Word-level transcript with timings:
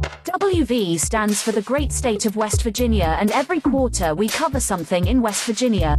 WV 0.00 0.98
stands 0.98 1.42
for 1.42 1.52
the 1.52 1.62
great 1.62 1.92
state 1.92 2.26
of 2.26 2.36
West 2.36 2.62
Virginia 2.62 3.16
and 3.20 3.30
every 3.32 3.60
quarter 3.60 4.14
we 4.14 4.28
cover 4.28 4.60
something 4.60 5.06
in 5.06 5.20
West 5.22 5.44
Virginia. 5.44 5.96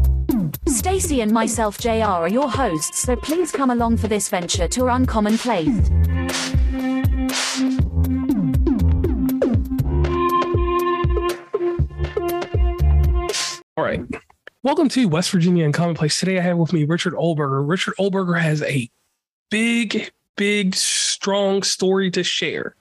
Stacy 0.68 1.22
and 1.22 1.32
myself 1.32 1.78
JR 1.78 2.04
are 2.04 2.30
your 2.30 2.50
hosts 2.50 3.02
so 3.02 3.16
please 3.16 3.52
come 3.52 3.70
along 3.70 3.98
for 3.98 4.08
this 4.08 4.30
venture 4.30 4.68
to 4.68 4.84
our 4.84 4.90
uncommon 4.90 5.38
place. 5.38 5.90
All 13.78 13.84
right. 13.84 14.02
Welcome 14.64 14.90
to 14.90 15.08
West 15.08 15.32
Virginia 15.32 15.66
Uncommon 15.66 15.96
Place. 15.96 16.20
Today 16.20 16.38
I 16.38 16.42
have 16.42 16.58
with 16.58 16.72
me 16.72 16.84
Richard 16.84 17.14
Olberger. 17.14 17.68
Richard 17.68 17.96
Olberger 18.00 18.40
has 18.40 18.62
a 18.62 18.90
big, 19.50 20.12
big, 20.42 20.74
strong 20.74 21.62
story 21.62 22.10
to 22.10 22.24
share. 22.24 22.74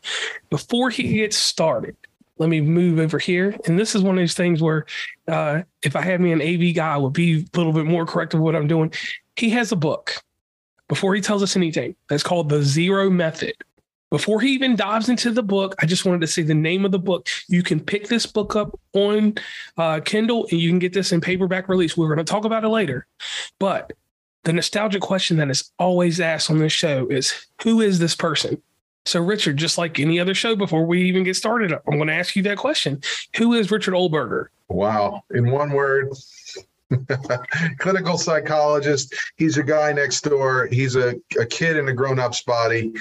Before 0.48 0.88
he 0.88 1.02
gets 1.18 1.36
started, 1.36 1.94
let 2.38 2.48
me 2.48 2.62
move 2.62 2.98
over 2.98 3.18
here. 3.18 3.54
And 3.66 3.78
this 3.78 3.94
is 3.94 4.00
one 4.00 4.16
of 4.16 4.22
those 4.22 4.32
things 4.32 4.62
where 4.62 4.86
uh, 5.28 5.60
if 5.82 5.94
I 5.94 6.00
had 6.00 6.22
me 6.22 6.32
an 6.32 6.40
AV 6.40 6.74
guy, 6.74 6.94
I 6.94 6.96
would 6.96 7.12
be 7.12 7.46
a 7.52 7.58
little 7.58 7.74
bit 7.74 7.84
more 7.84 8.06
correct 8.06 8.32
of 8.32 8.40
what 8.40 8.56
I'm 8.56 8.66
doing. 8.66 8.94
He 9.36 9.50
has 9.50 9.72
a 9.72 9.76
book 9.76 10.14
before 10.88 11.14
he 11.14 11.20
tells 11.20 11.42
us 11.42 11.54
anything 11.54 11.94
that's 12.08 12.22
called 12.22 12.48
The 12.48 12.62
Zero 12.62 13.10
Method. 13.10 13.52
Before 14.08 14.40
he 14.40 14.52
even 14.52 14.74
dives 14.74 15.10
into 15.10 15.30
the 15.30 15.42
book, 15.42 15.74
I 15.80 15.86
just 15.86 16.06
wanted 16.06 16.22
to 16.22 16.28
say 16.28 16.40
the 16.40 16.54
name 16.54 16.86
of 16.86 16.92
the 16.92 16.98
book. 16.98 17.28
You 17.48 17.62
can 17.62 17.78
pick 17.78 18.08
this 18.08 18.24
book 18.24 18.56
up 18.56 18.80
on 18.94 19.34
uh, 19.76 20.00
Kindle 20.00 20.48
and 20.50 20.58
you 20.58 20.70
can 20.70 20.78
get 20.78 20.94
this 20.94 21.12
in 21.12 21.20
paperback 21.20 21.68
release. 21.68 21.94
We're 21.94 22.06
going 22.06 22.24
to 22.24 22.32
talk 22.32 22.46
about 22.46 22.64
it 22.64 22.68
later. 22.68 23.06
But 23.58 23.92
the 24.44 24.52
nostalgic 24.52 25.02
question 25.02 25.36
that 25.38 25.50
is 25.50 25.70
always 25.78 26.20
asked 26.20 26.50
on 26.50 26.58
this 26.58 26.72
show 26.72 27.06
is 27.08 27.46
who 27.62 27.80
is 27.80 27.98
this 27.98 28.14
person? 28.14 28.60
So, 29.06 29.20
Richard, 29.20 29.56
just 29.56 29.78
like 29.78 29.98
any 29.98 30.20
other 30.20 30.34
show, 30.34 30.54
before 30.54 30.84
we 30.84 31.02
even 31.02 31.24
get 31.24 31.36
started, 31.36 31.72
I'm 31.72 31.96
going 31.96 32.08
to 32.08 32.14
ask 32.14 32.36
you 32.36 32.42
that 32.44 32.58
question. 32.58 33.02
Who 33.36 33.54
is 33.54 33.70
Richard 33.70 33.94
Olberger? 33.94 34.46
Wow. 34.68 35.24
In 35.30 35.50
one 35.50 35.72
word, 35.72 36.10
clinical 37.78 38.18
psychologist. 38.18 39.14
He's 39.36 39.56
a 39.56 39.62
guy 39.62 39.92
next 39.92 40.22
door. 40.22 40.68
He's 40.70 40.96
a, 40.96 41.14
a 41.38 41.46
kid 41.46 41.76
in 41.76 41.88
a 41.88 41.92
grown 41.92 42.18
up's 42.18 42.42
body. 42.42 42.92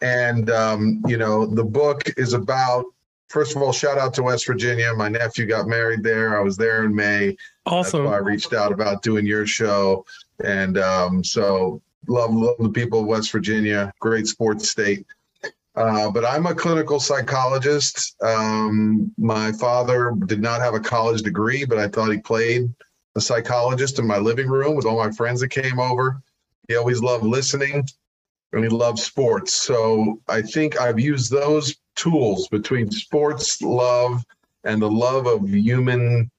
And, 0.00 0.50
um, 0.50 1.02
you 1.06 1.16
know, 1.16 1.46
the 1.46 1.64
book 1.64 2.04
is 2.16 2.32
about, 2.32 2.84
first 3.28 3.56
of 3.56 3.62
all, 3.62 3.72
shout 3.72 3.98
out 3.98 4.14
to 4.14 4.22
West 4.22 4.46
Virginia. 4.46 4.92
My 4.94 5.08
nephew 5.08 5.46
got 5.46 5.66
married 5.66 6.02
there. 6.02 6.38
I 6.38 6.42
was 6.42 6.56
there 6.56 6.84
in 6.84 6.94
May. 6.94 7.36
Awesome. 7.66 8.06
I 8.06 8.16
reached 8.16 8.52
out 8.52 8.72
about 8.72 9.02
doing 9.02 9.26
your 9.26 9.46
show. 9.46 10.04
And 10.44 10.78
um, 10.78 11.24
so, 11.24 11.82
love, 12.06 12.34
love 12.34 12.56
the 12.58 12.70
people 12.70 13.00
of 13.00 13.06
West 13.06 13.30
Virginia. 13.32 13.92
Great 14.00 14.26
sports 14.26 14.68
state. 14.68 15.06
Uh, 15.76 16.10
but 16.10 16.24
I'm 16.24 16.46
a 16.46 16.54
clinical 16.54 16.98
psychologist. 16.98 18.16
Um, 18.22 19.12
my 19.16 19.52
father 19.52 20.12
did 20.26 20.42
not 20.42 20.60
have 20.60 20.74
a 20.74 20.80
college 20.80 21.22
degree, 21.22 21.64
but 21.64 21.78
I 21.78 21.88
thought 21.88 22.10
he 22.10 22.18
played 22.18 22.72
a 23.14 23.20
psychologist 23.20 23.98
in 23.98 24.06
my 24.06 24.18
living 24.18 24.48
room 24.48 24.76
with 24.76 24.84
all 24.84 24.98
my 24.98 25.12
friends 25.12 25.40
that 25.40 25.48
came 25.48 25.78
over. 25.78 26.20
He 26.68 26.76
always 26.76 27.00
loved 27.00 27.24
listening 27.24 27.86
and 28.52 28.64
he 28.64 28.68
loved 28.68 28.98
sports. 28.98 29.54
So 29.54 30.20
I 30.28 30.42
think 30.42 30.80
I've 30.80 31.00
used 31.00 31.30
those 31.30 31.76
tools 31.94 32.48
between 32.48 32.90
sports 32.90 33.62
love 33.62 34.24
and 34.64 34.82
the 34.82 34.90
love 34.90 35.26
of 35.26 35.48
human 35.48 36.30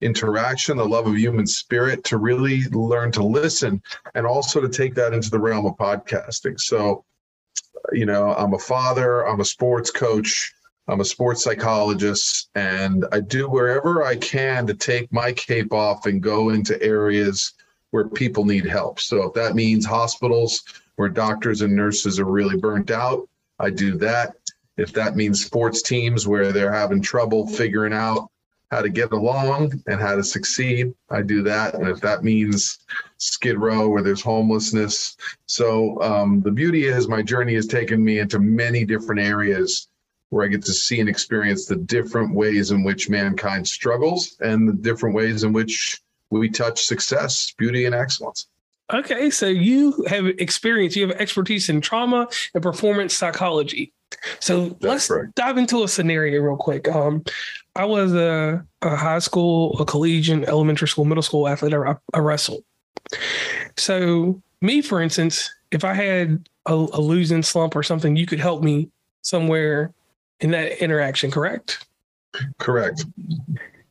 interaction, 0.00 0.76
the 0.76 0.84
love 0.84 1.06
of 1.06 1.16
human 1.16 1.46
spirit 1.46 2.04
to 2.04 2.18
really 2.18 2.62
learn 2.70 3.10
to 3.12 3.24
listen 3.24 3.82
and 4.14 4.26
also 4.26 4.60
to 4.60 4.68
take 4.68 4.94
that 4.94 5.12
into 5.12 5.30
the 5.30 5.38
realm 5.38 5.66
of 5.66 5.76
podcasting. 5.76 6.58
So, 6.60 7.04
you 7.92 8.06
know, 8.06 8.34
I'm 8.34 8.54
a 8.54 8.58
father, 8.58 9.26
I'm 9.26 9.40
a 9.40 9.44
sports 9.44 9.90
coach, 9.90 10.52
I'm 10.86 11.00
a 11.00 11.04
sports 11.04 11.44
psychologist, 11.44 12.48
and 12.54 13.04
I 13.12 13.20
do 13.20 13.48
wherever 13.48 14.04
I 14.04 14.16
can 14.16 14.66
to 14.66 14.74
take 14.74 15.12
my 15.12 15.32
cape 15.32 15.72
off 15.72 16.06
and 16.06 16.22
go 16.22 16.50
into 16.50 16.80
areas 16.82 17.52
where 17.90 18.08
people 18.08 18.44
need 18.44 18.66
help. 18.66 19.00
So 19.00 19.24
if 19.24 19.34
that 19.34 19.54
means 19.54 19.84
hospitals 19.84 20.62
where 20.96 21.08
doctors 21.08 21.62
and 21.62 21.74
nurses 21.74 22.18
are 22.18 22.24
really 22.24 22.56
burnt 22.56 22.90
out, 22.90 23.28
I 23.58 23.70
do 23.70 23.96
that. 23.98 24.34
If 24.76 24.92
that 24.92 25.16
means 25.16 25.44
sports 25.44 25.82
teams 25.82 26.28
where 26.28 26.52
they're 26.52 26.72
having 26.72 27.02
trouble 27.02 27.46
figuring 27.46 27.92
out 27.92 28.30
how 28.70 28.82
to 28.82 28.88
get 28.88 29.12
along 29.12 29.72
and 29.86 30.00
how 30.00 30.14
to 30.14 30.22
succeed, 30.22 30.92
I 31.10 31.22
do 31.22 31.42
that. 31.42 31.74
And 31.74 31.88
if 31.88 32.00
that 32.02 32.22
means 32.22 32.78
Skid 33.16 33.58
Row 33.58 33.88
where 33.88 34.02
there's 34.02 34.20
homelessness. 34.20 35.16
So 35.46 36.00
um, 36.02 36.40
the 36.42 36.50
beauty 36.50 36.84
is 36.84 37.08
my 37.08 37.22
journey 37.22 37.54
has 37.54 37.66
taken 37.66 38.04
me 38.04 38.18
into 38.18 38.38
many 38.38 38.84
different 38.84 39.20
areas 39.20 39.88
where 40.30 40.44
I 40.44 40.48
get 40.48 40.64
to 40.66 40.72
see 40.72 41.00
and 41.00 41.08
experience 41.08 41.66
the 41.66 41.76
different 41.76 42.34
ways 42.34 42.70
in 42.70 42.84
which 42.84 43.08
mankind 43.08 43.66
struggles 43.66 44.36
and 44.40 44.68
the 44.68 44.74
different 44.74 45.14
ways 45.14 45.42
in 45.42 45.52
which 45.52 46.00
we 46.30 46.50
touch 46.50 46.84
success, 46.84 47.52
beauty, 47.56 47.86
and 47.86 47.94
excellence. 47.94 48.48
Okay, 48.92 49.30
so 49.30 49.46
you 49.46 50.04
have 50.08 50.26
experience, 50.26 50.96
you 50.96 51.06
have 51.08 51.16
expertise 51.18 51.68
in 51.68 51.80
trauma 51.80 52.28
and 52.54 52.62
performance 52.62 53.14
psychology. 53.14 53.92
So 54.40 54.68
That's 54.68 54.84
let's 54.84 55.10
right. 55.10 55.34
dive 55.34 55.58
into 55.58 55.84
a 55.84 55.88
scenario 55.88 56.40
real 56.40 56.56
quick. 56.56 56.88
Um, 56.88 57.22
I 57.78 57.84
was 57.84 58.12
a, 58.12 58.66
a, 58.82 58.96
high 58.96 59.20
school, 59.20 59.80
a 59.80 59.84
collegiate, 59.84 60.48
elementary 60.48 60.88
school, 60.88 61.04
middle 61.04 61.22
school 61.22 61.46
athlete. 61.46 61.72
I, 61.72 61.94
I 62.12 62.18
wrestled. 62.18 62.64
So 63.76 64.42
me, 64.60 64.82
for 64.82 65.00
instance, 65.00 65.54
if 65.70 65.84
I 65.84 65.94
had 65.94 66.48
a, 66.66 66.74
a 66.74 67.00
losing 67.00 67.44
slump 67.44 67.76
or 67.76 67.84
something, 67.84 68.16
you 68.16 68.26
could 68.26 68.40
help 68.40 68.64
me 68.64 68.90
somewhere 69.22 69.92
in 70.40 70.50
that 70.50 70.82
interaction, 70.82 71.30
correct? 71.30 71.86
Correct. 72.58 73.04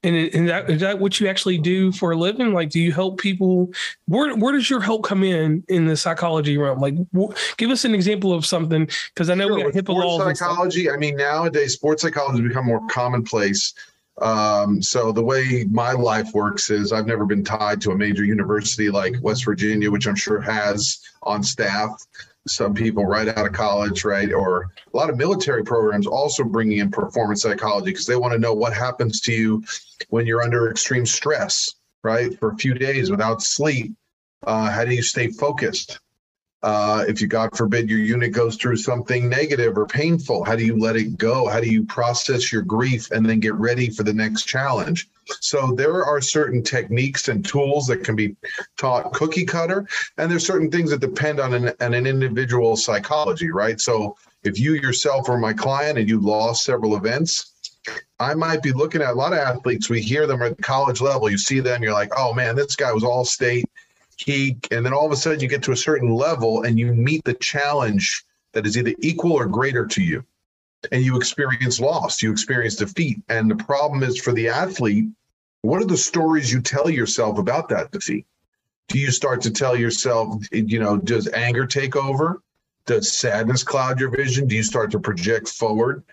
And 0.07 0.15
is 0.15 0.47
that 0.47 0.69
is 0.69 0.79
that 0.79 0.99
what 0.99 1.19
you 1.19 1.27
actually 1.27 1.57
do 1.57 1.91
for 1.91 2.11
a 2.11 2.15
living? 2.15 2.53
Like, 2.53 2.69
do 2.69 2.79
you 2.79 2.93
help 2.93 3.19
people? 3.19 3.73
Where 4.07 4.33
where 4.37 4.53
does 4.53 4.69
your 4.69 4.79
help 4.79 5.03
come 5.03 5.21
in 5.21 5.65
in 5.67 5.85
the 5.85 5.97
psychology 5.97 6.57
realm? 6.57 6.79
Like, 6.79 6.95
give 7.57 7.71
us 7.71 7.83
an 7.83 7.93
example 7.93 8.31
of 8.31 8.45
something 8.45 8.87
because 9.13 9.29
I 9.29 9.35
know 9.35 9.47
sure, 9.47 9.55
we 9.57 9.63
got 9.63 9.73
HIPAA 9.73 9.93
laws. 9.93 10.39
Psychology. 10.39 10.89
I 10.89 10.95
mean, 10.95 11.17
nowadays 11.17 11.73
sports 11.73 12.03
psychology 12.03 12.41
has 12.41 12.47
become 12.47 12.65
more 12.65 12.87
commonplace. 12.87 13.73
Um, 14.21 14.81
so 14.81 15.11
the 15.11 15.23
way 15.23 15.65
my 15.69 15.91
life 15.91 16.29
works 16.33 16.69
is 16.69 16.93
I've 16.93 17.05
never 17.05 17.25
been 17.25 17.43
tied 17.43 17.81
to 17.81 17.91
a 17.91 17.97
major 17.97 18.23
university 18.23 18.89
like 18.89 19.15
West 19.21 19.43
Virginia, 19.43 19.91
which 19.91 20.07
I'm 20.07 20.15
sure 20.15 20.39
has 20.39 20.99
on 21.23 21.43
staff 21.43 21.91
some 22.47 22.73
people 22.73 23.05
right 23.05 23.27
out 23.27 23.45
of 23.45 23.53
college, 23.53 24.03
right? 24.03 24.31
Or 24.31 24.71
a 24.93 24.97
lot 24.97 25.09
of 25.09 25.17
military 25.17 25.63
programs 25.63 26.07
also 26.07 26.43
bringing 26.43 26.79
in 26.79 26.91
performance 26.91 27.41
psychology 27.41 27.91
because 27.91 28.05
they 28.05 28.15
want 28.15 28.33
to 28.33 28.39
know 28.39 28.53
what 28.53 28.73
happens 28.73 29.21
to 29.21 29.33
you 29.33 29.63
when 30.09 30.25
you're 30.25 30.41
under 30.41 30.69
extreme 30.69 31.05
stress, 31.05 31.75
right? 32.03 32.37
For 32.39 32.51
a 32.51 32.57
few 32.57 32.73
days 32.73 33.11
without 33.11 33.41
sleep. 33.41 33.93
Uh, 34.45 34.69
how 34.69 34.85
do 34.85 34.93
you 34.93 35.01
stay 35.01 35.27
focused? 35.27 35.99
Uh, 36.63 37.05
if 37.07 37.21
you, 37.21 37.27
God 37.27 37.55
forbid, 37.55 37.89
your 37.89 37.99
unit 37.99 38.31
goes 38.31 38.55
through 38.55 38.77
something 38.77 39.29
negative 39.29 39.77
or 39.77 39.85
painful, 39.85 40.43
how 40.43 40.55
do 40.55 40.65
you 40.65 40.77
let 40.77 40.95
it 40.95 41.17
go? 41.17 41.47
How 41.47 41.59
do 41.59 41.69
you 41.69 41.85
process 41.85 42.51
your 42.51 42.63
grief 42.63 43.11
and 43.11 43.25
then 43.25 43.39
get 43.39 43.53
ready 43.53 43.89
for 43.89 44.03
the 44.03 44.13
next 44.13 44.45
challenge? 44.45 45.07
So 45.39 45.73
there 45.73 46.03
are 46.03 46.19
certain 46.19 46.63
techniques 46.63 47.27
and 47.27 47.45
tools 47.45 47.85
that 47.87 48.03
can 48.03 48.15
be 48.15 48.35
taught 48.77 49.13
cookie 49.13 49.45
cutter, 49.45 49.87
and 50.17 50.31
there's 50.31 50.47
certain 50.47 50.71
things 50.71 50.89
that 50.89 51.01
depend 51.01 51.39
on 51.39 51.53
an, 51.53 51.73
on 51.79 51.93
an 51.93 52.07
individual 52.07 52.75
psychology, 52.75 53.51
right? 53.51 53.79
So 53.79 54.15
if 54.43 54.59
you 54.59 54.73
yourself 54.73 55.29
are 55.29 55.37
my 55.37 55.53
client 55.53 55.99
and 55.99 56.09
you 56.09 56.19
lost 56.19 56.63
several 56.63 56.95
events, 56.95 57.53
I 58.19 58.33
might 58.33 58.63
be 58.63 58.71
looking 58.71 59.01
at 59.01 59.11
a 59.11 59.13
lot 59.13 59.33
of 59.33 59.39
athletes. 59.39 59.89
We 59.89 60.01
hear 60.01 60.27
them 60.27 60.41
at 60.41 60.57
the 60.57 60.63
college 60.63 61.01
level. 61.01 61.29
You 61.29 61.37
see 61.37 61.59
them, 61.59 61.83
you're 61.83 61.93
like, 61.93 62.11
oh 62.17 62.33
man, 62.33 62.55
this 62.55 62.75
guy 62.75 62.91
was 62.91 63.03
all 63.03 63.25
state 63.25 63.65
and 64.27 64.85
then 64.85 64.93
all 64.93 65.05
of 65.05 65.11
a 65.11 65.15
sudden 65.15 65.39
you 65.39 65.47
get 65.47 65.63
to 65.63 65.71
a 65.71 65.77
certain 65.77 66.09
level 66.09 66.63
and 66.63 66.79
you 66.79 66.93
meet 66.93 67.23
the 67.23 67.33
challenge 67.35 68.23
that 68.53 68.65
is 68.65 68.77
either 68.77 68.93
equal 68.99 69.33
or 69.33 69.45
greater 69.45 69.85
to 69.85 70.01
you 70.01 70.23
and 70.91 71.03
you 71.03 71.17
experience 71.17 71.79
loss 71.79 72.21
you 72.21 72.31
experience 72.31 72.75
defeat 72.75 73.21
and 73.29 73.49
the 73.49 73.55
problem 73.55 74.03
is 74.03 74.19
for 74.19 74.33
the 74.33 74.47
athlete 74.47 75.05
what 75.61 75.81
are 75.81 75.85
the 75.85 75.97
stories 75.97 76.51
you 76.51 76.61
tell 76.61 76.89
yourself 76.89 77.37
about 77.37 77.69
that 77.69 77.91
defeat 77.91 78.25
do 78.87 78.97
you 78.97 79.11
start 79.11 79.41
to 79.41 79.51
tell 79.51 79.75
yourself 79.75 80.43
you 80.51 80.79
know 80.79 80.97
does 80.97 81.27
anger 81.29 81.65
take 81.65 81.95
over 81.95 82.41
does 82.85 83.11
sadness 83.11 83.63
cloud 83.63 83.99
your 83.99 84.09
vision 84.09 84.47
do 84.47 84.55
you 84.55 84.63
start 84.63 84.91
to 84.91 84.99
project 84.99 85.47
forward 85.47 86.03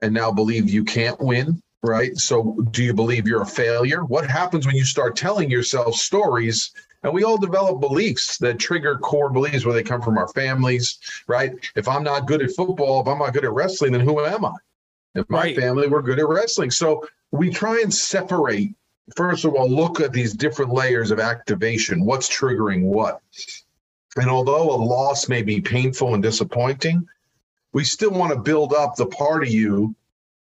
and 0.00 0.14
now 0.14 0.30
believe 0.30 0.70
you 0.70 0.84
can't 0.84 1.20
win 1.20 1.62
right? 1.82 2.16
So, 2.16 2.56
do 2.70 2.84
you 2.84 2.94
believe 2.94 3.26
you're 3.26 3.42
a 3.42 3.46
failure? 3.46 4.04
What 4.04 4.28
happens 4.28 4.66
when 4.66 4.76
you 4.76 4.84
start 4.84 5.16
telling 5.16 5.50
yourself 5.50 5.96
stories? 5.96 6.72
And 7.02 7.12
we 7.12 7.24
all 7.24 7.36
develop 7.36 7.80
beliefs 7.80 8.38
that 8.38 8.58
trigger 8.58 8.96
core 8.96 9.30
beliefs 9.30 9.64
where 9.64 9.74
they 9.74 9.82
come 9.82 10.02
from 10.02 10.18
our 10.18 10.28
families, 10.28 10.98
right? 11.26 11.52
If 11.74 11.88
I'm 11.88 12.04
not 12.04 12.26
good 12.26 12.42
at 12.42 12.52
football, 12.52 13.00
if 13.00 13.08
I'm 13.08 13.18
not 13.18 13.32
good 13.32 13.44
at 13.44 13.52
wrestling, 13.52 13.92
then 13.92 14.02
who 14.02 14.24
am 14.24 14.44
I? 14.44 14.54
In 15.14 15.24
my 15.28 15.42
Right. 15.42 15.56
family, 15.56 15.88
we're 15.88 16.02
good 16.02 16.20
at 16.20 16.28
wrestling. 16.28 16.70
So 16.70 17.06
we 17.32 17.50
try 17.50 17.80
and 17.80 17.92
separate, 17.92 18.74
first 19.16 19.44
of 19.44 19.54
all, 19.54 19.68
look 19.68 20.00
at 20.00 20.12
these 20.12 20.32
different 20.32 20.72
layers 20.72 21.10
of 21.10 21.18
activation. 21.18 22.04
What's 22.04 22.28
triggering 22.28 22.82
what? 22.84 23.20
And 24.16 24.30
although 24.30 24.70
a 24.70 24.76
loss 24.76 25.28
may 25.28 25.42
be 25.42 25.60
painful 25.60 26.14
and 26.14 26.22
disappointing, 26.22 27.06
we 27.72 27.84
still 27.84 28.10
want 28.10 28.32
to 28.32 28.38
build 28.38 28.74
up 28.74 28.94
the 28.94 29.06
part 29.06 29.42
of 29.42 29.48
you 29.48 29.94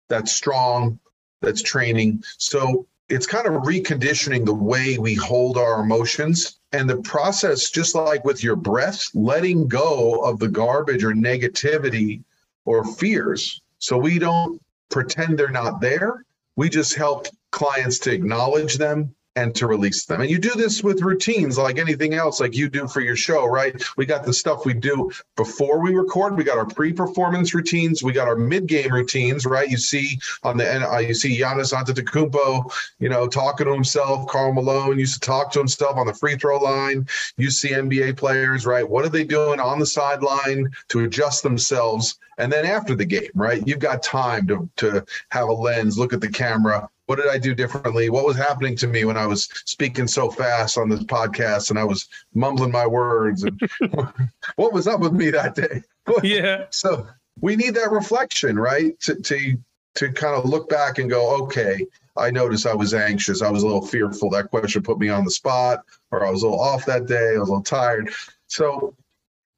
that's 0.10 0.34
strong, 0.34 1.00
that's 1.42 1.62
training. 1.62 2.24
So 2.38 2.86
it's 3.12 3.28
kind 3.28 3.46
of 3.46 3.64
reconditioning 3.64 4.46
the 4.46 4.54
way 4.54 4.98
we 4.98 5.14
hold 5.16 5.58
our 5.58 5.82
emotions 5.82 6.62
and 6.72 6.90
the 6.90 7.02
process, 7.02 7.70
just 7.70 7.94
like 7.94 8.24
with 8.24 8.42
your 8.42 8.56
breath, 8.56 9.06
letting 9.14 9.68
go 9.68 10.22
of 10.24 10.40
the 10.40 10.48
garbage 10.48 11.04
or 11.04 11.12
negativity 11.12 12.24
or 12.64 12.86
fears. 12.86 13.62
So 13.80 13.98
we 13.98 14.18
don't 14.18 14.62
pretend 14.90 15.38
they're 15.38 15.50
not 15.50 15.82
there. 15.82 16.24
We 16.56 16.70
just 16.70 16.96
help 16.96 17.28
clients 17.52 18.00
to 18.00 18.14
acknowledge 18.14 18.78
them 18.78 19.14
and 19.36 19.56
to 19.56 19.68
release 19.68 20.06
them. 20.06 20.22
And 20.22 20.30
you 20.30 20.38
do 20.38 20.52
this 20.56 20.84
with 20.84 21.02
routines 21.02 21.58
like 21.58 21.80
anything 21.80 22.14
else, 22.14 22.40
like 22.42 22.56
you 22.56 22.70
do 22.70 22.88
for 22.88 23.00
your 23.00 23.16
show, 23.16 23.46
right? 23.46 23.82
We 23.96 24.06
got 24.06 24.26
the 24.26 24.34
stuff 24.34 24.66
we 24.66 24.74
do 24.74 25.10
before 25.38 25.80
we 25.80 25.94
record. 25.94 26.36
We 26.36 26.44
got 26.44 26.58
our 26.58 26.66
pre-performance 26.66 27.54
routines. 27.54 28.04
We 28.04 28.12
got 28.12 28.28
our 28.28 28.36
mid-game 28.36 28.92
routines, 28.92 29.46
right? 29.46 29.70
You 29.70 29.78
see 29.78 30.20
on 30.44 30.58
the 30.58 30.72
end, 30.72 30.84
uh, 30.84 30.98
you 30.98 31.14
see 31.14 31.40
Giannis 31.40 31.74
Antetokounmpo, 31.74 32.72
you 33.00 33.08
know, 33.10 33.28
talking 33.28 33.68
to 33.68 33.74
himself. 33.74 34.28
Karl 34.28 34.52
Malone 34.54 35.00
used 35.00 35.14
to 35.16 35.20
talk 35.22 35.52
to 35.54 35.60
himself 35.60 35.96
on 35.96 36.08
the 36.08 36.14
free 36.14 36.36
throw 36.36 36.58
line. 36.58 37.08
You 37.38 37.52
see 37.52 37.70
NBA 37.70 38.18
players, 38.18 38.66
right? 38.66 38.88
What 38.88 39.06
are 39.06 39.10
they 39.10 39.24
doing 39.24 39.60
on 39.60 39.80
the 39.80 39.86
sideline 39.86 40.70
to 40.90 41.06
adjust 41.06 41.44
themselves? 41.44 42.20
And 42.38 42.52
then 42.52 42.66
after 42.66 42.96
the 42.96 43.06
game, 43.06 43.30
right? 43.36 43.66
You've 43.66 43.80
got 43.80 44.04
time 44.04 44.48
to 44.48 44.70
to 44.78 45.06
have 45.30 45.48
a 45.48 45.54
lens, 45.54 45.98
look 45.98 46.12
at 46.12 46.22
the 46.22 46.30
camera. 46.30 46.90
What 47.08 47.18
did 47.18 47.28
I 47.28 47.38
do 47.38 47.54
differently? 47.54 48.10
What 48.10 48.26
was 48.26 48.38
happening 48.38 48.76
to 48.78 48.88
me 48.88 49.06
when 49.06 49.18
I 49.18 49.26
was 49.26 49.50
speaking 49.66 50.08
so 50.08 50.30
fast 50.30 50.78
on 50.78 50.90
this 50.90 51.04
podcast 51.04 51.70
and 51.70 51.78
I 51.78 51.84
was 51.84 52.08
mumbling 52.34 52.72
my 52.72 52.88
words? 52.88 53.44
And 53.44 53.60
what 54.56 54.74
was 54.74 54.88
up 54.88 55.00
with 55.00 55.14
me 55.14 55.30
that 55.32 55.56
day? 55.56 55.84
Yeah. 56.24 56.66
So 56.72 57.08
we 57.40 57.56
need 57.56 57.76
that 57.76 57.92
reflection, 57.92 58.58
right? 58.58 59.00
To 59.02 59.16
to 59.16 59.58
to 59.96 60.12
kind 60.12 60.36
of 60.36 60.46
look 60.46 60.68
back 60.70 60.98
and 60.98 61.10
go, 61.10 61.44
okay, 61.44 61.86
I 62.18 62.32
noticed 62.32 62.66
I 62.66 62.74
was 62.74 62.94
anxious. 62.94 63.42
I 63.42 63.50
was 63.50 63.64
a 63.64 63.66
little 63.66 63.86
fearful. 63.86 64.30
That 64.30 64.50
question 64.50 64.84
put 64.84 65.00
me 65.00 65.10
on 65.10 65.24
the 65.24 65.32
spot, 65.32 65.84
or 66.12 66.26
I 66.26 66.32
was 66.32 66.44
a 66.44 66.48
little 66.48 66.62
off 66.62 66.86
that 66.86 67.06
day. 67.06 67.36
I 67.36 67.40
was 67.40 67.50
a 67.50 67.52
little 67.52 67.64
tired. 67.64 68.12
So 68.48 68.96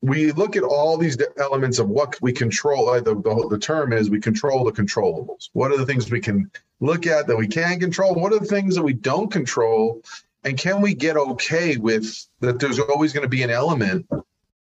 we 0.03 0.33
look 0.33 0.57
at 0.57 0.63
all 0.63 0.97
these 0.97 1.17
elements 1.37 1.79
of 1.79 1.87
what 1.87 2.21
we 2.21 2.33
control. 2.33 2.89
Uh, 2.89 2.99
the, 2.99 3.15
the, 3.15 3.47
the 3.51 3.57
term 3.57 3.93
is 3.93 4.09
we 4.09 4.19
control 4.19 4.65
the 4.65 4.71
controllables. 4.71 5.49
What 5.53 5.71
are 5.71 5.77
the 5.77 5.85
things 5.85 6.11
we 6.11 6.19
can 6.19 6.51
look 6.81 7.07
at 7.07 7.25
that 7.27 7.37
we 7.37 7.47
can 7.47 7.79
control? 7.79 8.13
What 8.13 8.33
are 8.33 8.39
the 8.39 8.45
things 8.45 8.75
that 8.75 8.83
we 8.83 8.91
don't 8.91 9.31
control? 9.31 10.03
And 10.43 10.57
can 10.57 10.81
we 10.81 10.93
get 10.93 11.15
okay 11.15 11.77
with 11.77 12.27
that? 12.41 12.59
There's 12.59 12.79
always 12.79 13.13
going 13.13 13.23
to 13.23 13.29
be 13.29 13.43
an 13.43 13.49
element 13.49 14.05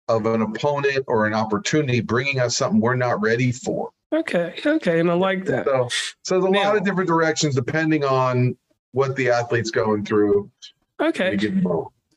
of 0.08 0.28
an 0.28 0.44
opponent 0.44 1.06
or 1.08 1.26
an 1.26 1.34
opportunity 1.34 2.02
bringing 2.02 2.40
us 2.40 2.56
something 2.56 2.80
we're 2.80 2.96
not 2.96 3.20
ready 3.20 3.52
for. 3.52 3.90
Okay. 4.14 4.54
Okay. 4.64 5.00
And 5.00 5.10
I 5.10 5.16
like 5.16 5.46
that. 5.46 5.66
So, 5.66 5.90
so 6.22 6.40
there's 6.40 6.46
a 6.46 6.50
lot 6.50 6.78
of 6.78 6.84
different 6.84 7.08
directions 7.08 7.56
depending 7.56 8.04
on 8.04 8.56
what 8.92 9.16
the 9.16 9.32
athlete's 9.32 9.72
going 9.72 10.06
through. 10.06 10.52
Okay. 11.00 11.36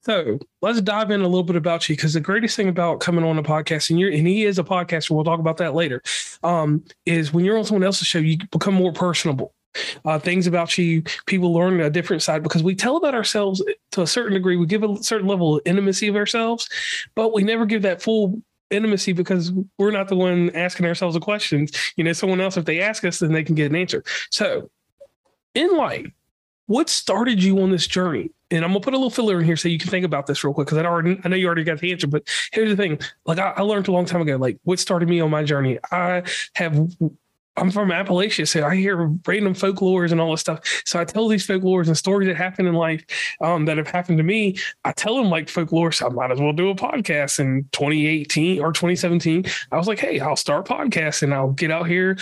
So 0.05 0.39
let's 0.61 0.83
dive 0.83 1.11
in 1.11 1.23
a 1.23 1.27
little 1.27 1.43
bit 1.43 1.57
about 1.57 1.89
you 1.89 1.97
because 1.97 2.13
the 2.13 2.21
greatest 2.21 2.57
thing 2.57 2.69
about 2.69 3.01
coming 3.01 3.25
on 3.25 3.39
a 3.39 3.43
podcast 3.43 3.89
and 3.89 3.99
you're 3.99 4.13
and 4.13 4.27
he 4.27 4.45
is 4.45 4.59
a 4.59 4.65
podcaster, 4.65 5.13
we'll 5.13 5.25
talk 5.25 5.41
about 5.41 5.57
that 5.59 5.75
later. 5.75 6.03
Um, 6.43 6.85
is 7.07 7.33
when 7.33 7.45
you're 7.45 7.57
on 7.57 7.65
someone 7.65 7.85
else's 7.85 8.07
show, 8.07 8.19
you 8.19 8.37
become 8.53 8.75
more 8.75 8.93
personable. 8.93 9.55
Uh, 10.05 10.19
things 10.19 10.47
about 10.47 10.77
you, 10.77 11.03
people 11.27 11.53
learn 11.53 11.81
a 11.81 11.91
different 11.91 12.23
side 12.23 12.43
because 12.43 12.63
we 12.63 12.75
tell 12.75 12.97
about 12.97 13.15
ourselves 13.15 13.63
to 13.93 14.03
a 14.03 14.07
certain 14.07 14.35
degree. 14.35 14.57
We 14.57 14.67
give 14.67 14.85
a 14.85 15.03
certain 15.03 15.27
level 15.27 15.57
of 15.57 15.63
intimacy 15.65 16.07
of 16.09 16.17
ourselves, 16.17 16.69
but 17.15 17.33
we 17.33 17.43
never 17.43 17.65
give 17.65 17.83
that 17.83 18.03
full 18.03 18.41
intimacy 18.71 19.13
because 19.13 19.53
we're 19.79 19.91
not 19.91 20.09
the 20.09 20.17
one 20.17 20.51
asking 20.55 20.87
ourselves 20.87 21.15
the 21.15 21.21
questions. 21.21 21.73
You 21.97 22.05
know, 22.05 22.13
someone 22.13 22.43
else, 22.43 22.59
if 22.59 22.67
they 22.67 22.81
ask 22.81 23.05
us, 23.05 23.21
then 23.21 23.33
they 23.33 23.43
can 23.43 23.55
get 23.55 23.71
an 23.71 23.77
answer. 23.77 24.05
So, 24.31 24.71
in 25.55 25.75
life, 25.77 26.07
what 26.67 26.91
started 26.91 27.43
you 27.43 27.61
on 27.61 27.71
this 27.71 27.87
journey? 27.87 28.31
And 28.51 28.65
I'm 28.65 28.71
gonna 28.71 28.81
put 28.81 28.95
a 28.95 28.97
little 28.97 29.11
filler 29.11 29.39
in 29.39 29.45
here 29.45 29.57
so 29.57 29.69
you 29.69 29.79
can 29.79 29.91
think 29.91 30.05
about 30.05 30.27
this 30.27 30.45
real 30.45 30.55
quick 30.55 30.67
because 30.67 30.79
I 30.79 30.85
already 30.85 31.21
I 31.25 31.29
know 31.29 31.37
you 31.37 31.47
already 31.47 31.65
got 31.65 31.79
the 31.79 31.93
answer, 31.93 32.07
but 32.07 32.29
here's 32.53 32.69
the 32.69 32.77
thing: 32.77 32.99
like 33.27 33.39
I, 33.39 33.55
I 33.57 33.63
learned 33.63 33.89
a 33.89 33.93
long 33.93 34.05
time 34.05 34.21
ago, 34.21 34.37
like 34.37 34.59
what 34.65 34.79
started 34.79 35.09
me 35.09 35.21
on 35.21 35.31
my 35.31 35.43
journey. 35.45 35.79
I 35.91 36.23
have 36.55 36.89
I'm 37.57 37.71
from 37.71 37.91
Appalachia, 37.91 38.49
so 38.49 38.67
I 38.67 38.75
hear 38.75 38.97
random 39.27 39.55
folklores 39.55 40.11
and 40.11 40.21
all 40.21 40.33
this 40.33 40.41
stuff. 40.41 40.83
So 40.85 40.99
I 40.99 41.05
tell 41.05 41.29
these 41.29 41.47
folklores 41.47 41.87
and 41.87 41.97
stories 41.97 42.27
that 42.27 42.37
happen 42.37 42.67
in 42.67 42.75
life 42.75 43.05
um, 43.41 43.65
that 43.67 43.77
have 43.77 43.87
happened 43.87 44.19
to 44.19 44.25
me. 44.25 44.57
I 44.85 44.93
tell 44.93 45.17
them 45.17 45.31
like 45.31 45.49
folklore, 45.49 45.93
so 45.93 46.07
I 46.07 46.09
might 46.11 46.33
as 46.33 46.41
well 46.41 46.53
do 46.53 46.71
a 46.71 46.75
podcast. 46.75 47.39
In 47.39 47.69
2018 47.73 48.61
or 48.61 48.73
2017, 48.73 49.45
I 49.71 49.77
was 49.77 49.87
like, 49.87 50.01
hey, 50.01 50.19
I'll 50.19 50.37
start 50.37 50.67
podcasting. 50.67 51.33
I'll 51.33 51.53
get 51.53 51.71
out 51.71 51.87
here, 51.87 52.19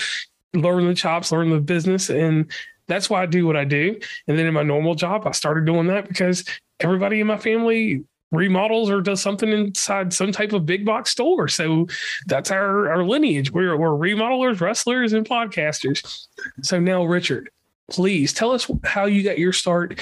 learn 0.52 0.86
the 0.86 0.94
chops, 0.94 1.32
learn 1.32 1.48
the 1.48 1.60
business, 1.60 2.10
and 2.10 2.50
that's 2.88 3.08
why 3.08 3.22
I 3.22 3.26
do 3.26 3.46
what 3.46 3.56
I 3.56 3.64
do. 3.64 3.98
And 4.26 4.38
then 4.38 4.46
in 4.46 4.54
my 4.54 4.62
normal 4.62 4.94
job, 4.94 5.26
I 5.26 5.32
started 5.32 5.66
doing 5.66 5.86
that 5.88 6.08
because 6.08 6.44
everybody 6.80 7.20
in 7.20 7.26
my 7.26 7.38
family 7.38 8.04
remodels 8.32 8.90
or 8.90 9.00
does 9.00 9.20
something 9.20 9.50
inside 9.50 10.12
some 10.12 10.32
type 10.32 10.52
of 10.52 10.66
big 10.66 10.84
box 10.84 11.10
store. 11.10 11.48
So 11.48 11.86
that's 12.26 12.50
our, 12.50 12.90
our 12.90 13.04
lineage. 13.04 13.52
We're, 13.52 13.76
we're 13.76 13.90
remodelers, 13.90 14.60
wrestlers, 14.60 15.12
and 15.12 15.28
podcasters. 15.28 16.26
So 16.62 16.80
now, 16.80 17.04
Richard, 17.04 17.50
please 17.90 18.32
tell 18.32 18.52
us 18.52 18.70
how 18.84 19.04
you 19.04 19.22
got 19.22 19.38
your 19.38 19.52
start 19.52 20.00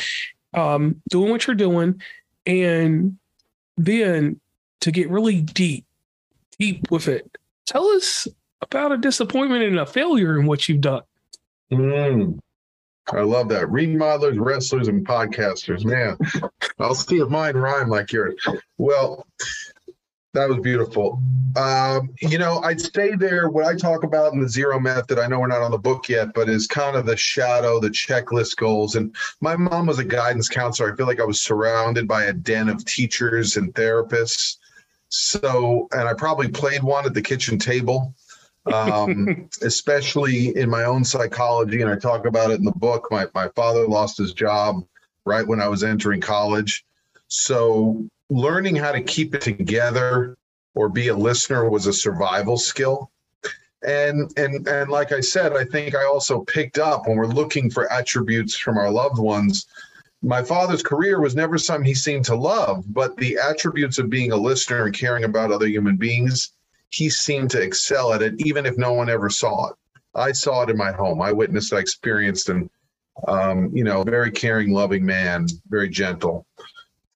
um, 0.55 1.03
doing 1.11 1.31
what 1.31 1.47
you're 1.47 1.57
doing. 1.57 2.01
And 2.47 3.19
then 3.77 4.41
to 4.81 4.93
get 4.93 5.11
really 5.11 5.43
deep, 5.43 5.85
deep 6.59 6.91
with 6.91 7.09
it, 7.09 7.37
tell 7.67 7.87
us 7.89 8.29
about 8.63 8.93
a 8.93 8.97
disappointment 8.97 9.65
and 9.65 9.79
a 9.79 9.87
failure 9.87 10.39
in 10.39 10.47
what 10.47 10.69
you've 10.69 10.81
done. 10.81 11.03
Mm. 11.73 12.39
I 13.13 13.21
love 13.23 13.49
that. 13.49 13.65
Remodelers, 13.65 14.39
wrestlers, 14.39 14.89
and 14.89 15.07
podcasters. 15.07 15.85
Man, 15.85 16.17
I'll 16.79 16.95
see 16.95 17.19
if 17.19 17.29
mine 17.29 17.57
rhyme 17.57 17.89
like 17.89 18.13
yours. 18.13 18.35
Well, 18.79 19.27
that 20.33 20.49
was 20.49 20.59
beautiful. 20.59 21.21
Um, 21.57 22.15
you 22.21 22.39
know, 22.39 22.61
I'd 22.61 22.81
stay 22.81 23.17
there. 23.17 23.49
What 23.49 23.67
I 23.67 23.75
talk 23.75 24.05
about 24.05 24.33
in 24.33 24.41
the 24.41 24.49
zero 24.49 24.79
method, 24.79 25.19
I 25.19 25.27
know 25.27 25.41
we're 25.41 25.49
not 25.49 25.63
on 25.63 25.73
the 25.73 25.79
book 25.79 26.09
yet, 26.09 26.29
but 26.35 26.49
is 26.49 26.69
kind 26.69 26.97
of 26.97 27.05
the 27.05 27.17
shadow, 27.17 27.81
the 27.81 27.89
checklist 27.89 28.57
goals. 28.57 28.95
And 28.95 29.15
my 29.41 29.57
mom 29.57 29.87
was 29.87 29.99
a 29.99 30.05
guidance 30.05 30.49
counselor. 30.49 30.93
I 30.93 30.97
feel 30.97 31.07
like 31.07 31.21
I 31.21 31.25
was 31.25 31.41
surrounded 31.41 32.07
by 32.07 32.25
a 32.25 32.33
den 32.33 32.69
of 32.69 32.85
teachers 32.85 33.57
and 33.57 33.75
therapists. 33.75 34.59
So, 35.09 35.89
and 35.91 36.09
I 36.09 36.15
probably 36.15 36.47
played 36.47 36.85
one 36.85 37.07
at 37.07 37.15
the 37.15 37.23
kitchen 37.23 37.59
table 37.59 38.15
um, 38.67 39.49
especially 39.63 40.57
in 40.57 40.69
my 40.69 40.85
own 40.85 41.05
psychology. 41.05 41.83
And 41.83 41.91
I 41.91 41.97
talk 41.97 42.27
about 42.27 42.51
it 42.51 42.59
in 42.59 42.65
the 42.65 42.73
book. 42.73 43.09
My, 43.11 43.27
my 43.35 43.49
father 43.49 43.87
lost 43.87 44.19
his 44.19 44.33
job 44.33 44.85
right 45.25 45.47
when 45.47 45.61
I 45.61 45.69
was 45.69 45.85
entering 45.85 46.21
college. 46.21 46.85
So 47.29 48.09
learning 48.29 48.77
how 48.77 48.93
to 48.93 49.03
keep 49.03 49.35
it 49.35 49.43
together 49.43 50.37
or 50.75 50.89
be 50.89 51.09
a 51.09 51.17
listener 51.17 51.69
was 51.69 51.87
a 51.87 51.93
survival 51.93 52.57
skill. 52.57 53.11
And 53.83 54.31
and 54.37 54.69
and 54.69 54.91
like 54.91 55.11
I 55.11 55.21
said, 55.21 55.57
I 55.57 55.65
think 55.65 55.95
I 55.95 56.05
also 56.05 56.41
picked 56.41 56.79
up 56.79 57.07
when 57.07 57.17
we're 57.17 57.27
looking 57.27 57.71
for 57.71 57.91
attributes 57.91 58.55
from 58.55 58.77
our 58.77 58.91
loved 58.91 59.19
ones. 59.19 59.67
My 60.23 60.43
father's 60.43 60.83
career 60.83 61.19
was 61.19 61.35
never 61.35 61.57
something 61.57 61.87
he 61.87 61.95
seemed 61.95 62.27
to 62.27 62.37
love, 62.37 62.85
but 62.93 63.17
the 63.17 63.39
attributes 63.39 63.99
of 63.99 64.11
being 64.11 64.33
a 64.33 64.37
listener 64.37 64.85
and 64.85 64.95
caring 64.95 65.25
about 65.25 65.51
other 65.51 65.67
human 65.67 65.97
beings 65.97 66.53
he 66.91 67.09
seemed 67.09 67.51
to 67.51 67.61
excel 67.61 68.13
at 68.13 68.23
it, 68.23 68.35
even 68.39 68.67
if 68.67 68.77
no 68.77 68.93
one 68.93 69.09
ever 69.09 69.31
saw 69.31 69.69
it. 69.69 69.77
I 70.15 70.33
saw 70.33 70.63
it 70.63 70.71
in 70.71 70.77
my 70.77 70.93
home. 70.93 71.23
I 71.23 71.33
witnessed, 71.33 71.73
I 71.73 71.79
experienced, 71.79 72.49
and 72.49 72.69
um, 73.29 73.71
you 73.75 73.85
know, 73.85 74.03
very 74.03 74.31
caring, 74.31 74.73
loving 74.73 75.05
man, 75.05 75.47
very 75.69 75.89
gentle. 75.89 76.47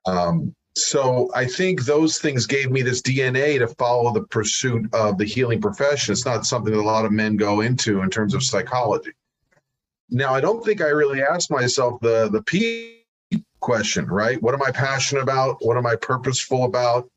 Um, 0.06 0.54
so 0.76 1.30
I 1.34 1.46
think 1.46 1.84
those 1.84 2.18
things 2.18 2.46
gave 2.46 2.70
me 2.70 2.82
this 2.82 3.00
DNA 3.00 3.58
to 3.58 3.68
follow 3.68 4.12
the 4.12 4.24
pursuit 4.24 4.92
of 4.92 5.18
the 5.18 5.24
healing 5.24 5.60
profession. 5.60 6.12
It's 6.12 6.24
not 6.24 6.46
something 6.46 6.72
that 6.72 6.80
a 6.80 6.82
lot 6.82 7.04
of 7.04 7.12
men 7.12 7.36
go 7.36 7.60
into 7.60 8.02
in 8.02 8.10
terms 8.10 8.34
of 8.34 8.42
psychology. 8.42 9.12
Now, 10.10 10.34
I 10.34 10.40
don't 10.40 10.64
think 10.64 10.80
I 10.80 10.88
really 10.88 11.22
asked 11.22 11.50
myself 11.50 12.00
the 12.00 12.28
the 12.28 12.42
P 12.42 13.04
question, 13.60 14.06
right? 14.06 14.40
What 14.42 14.54
am 14.54 14.62
I 14.62 14.70
passionate 14.70 15.22
about? 15.22 15.56
What 15.60 15.76
am 15.76 15.86
I 15.86 15.96
purposeful 15.96 16.64
about? 16.64 17.08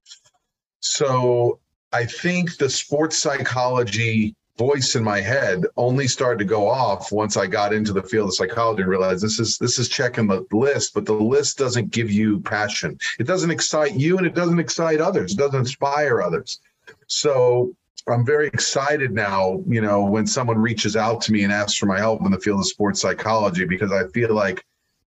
So 0.80 1.60
I 1.94 2.06
think 2.06 2.58
the 2.58 2.70
sports 2.70 3.18
psychology 3.18 4.36
voice 4.58 4.96
in 4.96 5.04
my 5.04 5.22
head 5.22 5.64
only 5.78 6.08
started 6.08 6.40
to 6.40 6.46
go 6.46 6.68
off 6.68 7.12
once 7.12 7.38
I 7.38 7.46
got 7.48 7.74
into 7.74 7.94
the 7.94 8.02
field 8.04 8.30
of 8.30 8.36
psychology 8.36 8.82
and 8.82 8.90
realized 8.90 9.24
this 9.24 9.40
is 9.40 9.58
this 9.58 9.78
is 9.78 9.88
checking 9.88 10.28
the 10.28 10.46
list, 10.52 10.94
but 10.94 11.06
the 11.06 11.14
list 11.14 11.58
doesn't 11.58 11.92
give 11.92 12.12
you 12.12 12.40
passion. 12.42 12.98
It 13.20 13.28
doesn't 13.28 13.52
excite 13.52 13.96
you 13.96 14.18
and 14.18 14.26
it 14.26 14.36
doesn't 14.36 14.60
excite 14.60 15.00
others. 15.00 15.34
It 15.34 15.38
doesn't 15.38 15.60
inspire 15.60 16.22
others. 16.22 16.60
So 17.08 17.74
I'm 18.08 18.26
very 18.26 18.48
excited 18.48 19.12
now, 19.12 19.62
you 19.68 19.82
know, 19.82 20.04
when 20.04 20.26
someone 20.26 20.58
reaches 20.58 20.96
out 20.96 21.22
to 21.22 21.32
me 21.32 21.44
and 21.44 21.54
asks 21.54 21.78
for 21.78 21.86
my 21.86 22.00
help 22.00 22.22
in 22.26 22.32
the 22.32 22.40
field 22.40 22.60
of 22.60 22.68
sports 22.68 23.02
psychology 23.02 23.66
because 23.66 23.92
I 23.92 24.08
feel 24.08 24.34
like 24.34 24.66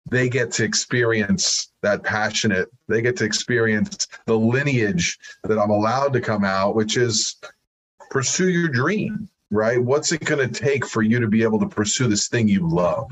they 0.09 0.29
get 0.29 0.51
to 0.53 0.63
experience 0.63 1.71
that 1.81 2.03
passionate, 2.03 2.69
they 2.87 3.01
get 3.01 3.17
to 3.17 3.25
experience 3.25 4.07
the 4.25 4.37
lineage 4.37 5.17
that 5.43 5.59
I'm 5.59 5.69
allowed 5.69 6.13
to 6.13 6.21
come 6.21 6.43
out, 6.43 6.75
which 6.75 6.97
is 6.97 7.35
pursue 8.09 8.49
your 8.49 8.69
dream 8.69 9.29
right? 9.51 9.81
What's 9.81 10.11
it 10.11 10.25
going 10.25 10.47
to 10.47 10.59
take 10.61 10.85
for 10.85 11.01
you 11.01 11.19
to 11.19 11.27
be 11.27 11.43
able 11.43 11.59
to 11.59 11.67
pursue 11.67 12.07
this 12.07 12.27
thing 12.27 12.47
you 12.47 12.67
love? 12.67 13.11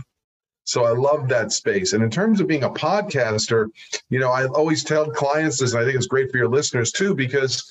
So 0.63 0.85
I 0.85 0.91
love 0.91 1.29
that 1.29 1.51
space. 1.51 1.93
And 1.93 2.03
in 2.03 2.09
terms 2.09 2.41
of 2.41 2.47
being 2.47 2.63
a 2.63 2.69
podcaster, 2.69 3.67
you 4.09 4.19
know, 4.19 4.31
I 4.31 4.47
always 4.47 4.83
tell 4.83 5.09
clients 5.09 5.59
this, 5.59 5.73
and 5.73 5.81
I 5.81 5.85
think 5.85 5.95
it's 5.95 6.07
great 6.07 6.31
for 6.31 6.37
your 6.37 6.49
listeners 6.49 6.91
too, 6.91 7.13
because 7.13 7.63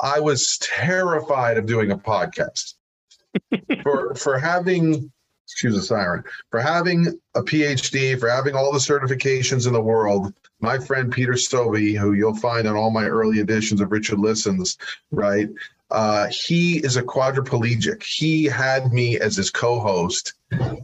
I 0.00 0.18
was 0.18 0.58
terrified 0.58 1.58
of 1.58 1.66
doing 1.66 1.92
a 1.92 1.98
podcast. 1.98 2.74
for 3.84 4.12
for 4.16 4.36
having 4.40 5.12
excuse 5.52 5.74
the 5.74 5.82
siren, 5.82 6.22
for 6.50 6.60
having 6.60 7.18
a 7.34 7.42
PhD, 7.42 8.18
for 8.18 8.28
having 8.28 8.54
all 8.54 8.72
the 8.72 8.78
certifications 8.78 9.66
in 9.66 9.72
the 9.72 9.80
world, 9.80 10.32
my 10.60 10.78
friend 10.78 11.12
Peter 11.12 11.32
Stovey, 11.32 11.98
who 11.98 12.12
you'll 12.12 12.36
find 12.36 12.68
on 12.68 12.76
all 12.76 12.90
my 12.90 13.06
early 13.06 13.40
editions 13.40 13.80
of 13.80 13.90
Richard 13.90 14.20
Listens, 14.20 14.78
right? 15.10 15.48
Uh, 15.90 16.28
he 16.28 16.78
is 16.78 16.96
a 16.96 17.02
quadriplegic. 17.02 18.02
He 18.02 18.44
had 18.44 18.92
me 18.92 19.18
as 19.18 19.36
his 19.36 19.50
co-host, 19.50 20.34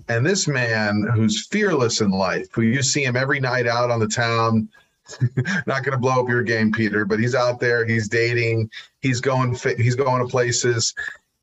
and 0.08 0.26
this 0.26 0.48
man 0.48 1.08
who's 1.14 1.46
fearless 1.46 2.00
in 2.00 2.10
life, 2.10 2.48
who 2.52 2.62
you 2.62 2.82
see 2.82 3.04
him 3.04 3.14
every 3.16 3.38
night 3.38 3.66
out 3.66 3.90
on 3.90 4.00
the 4.00 4.08
town. 4.08 4.68
not 5.66 5.84
going 5.84 5.92
to 5.92 5.98
blow 5.98 6.20
up 6.20 6.28
your 6.28 6.42
game, 6.42 6.72
Peter, 6.72 7.04
but 7.04 7.20
he's 7.20 7.36
out 7.36 7.60
there. 7.60 7.86
He's 7.86 8.08
dating. 8.08 8.68
He's 9.00 9.20
going. 9.20 9.56
He's 9.76 9.94
going 9.94 10.20
to 10.20 10.28
places, 10.28 10.92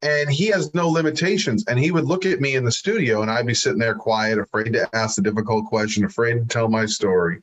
and 0.03 0.29
he 0.29 0.47
has 0.47 0.73
no 0.73 0.87
limitations. 0.87 1.65
And 1.67 1.79
he 1.79 1.91
would 1.91 2.05
look 2.05 2.25
at 2.25 2.41
me 2.41 2.55
in 2.55 2.65
the 2.65 2.71
studio, 2.71 3.21
and 3.21 3.31
I'd 3.31 3.47
be 3.47 3.53
sitting 3.53 3.79
there 3.79 3.95
quiet, 3.95 4.37
afraid 4.37 4.73
to 4.73 4.89
ask 4.95 5.15
the 5.15 5.21
difficult 5.21 5.65
question, 5.65 6.05
afraid 6.05 6.33
to 6.35 6.45
tell 6.45 6.69
my 6.69 6.85
story. 6.85 7.41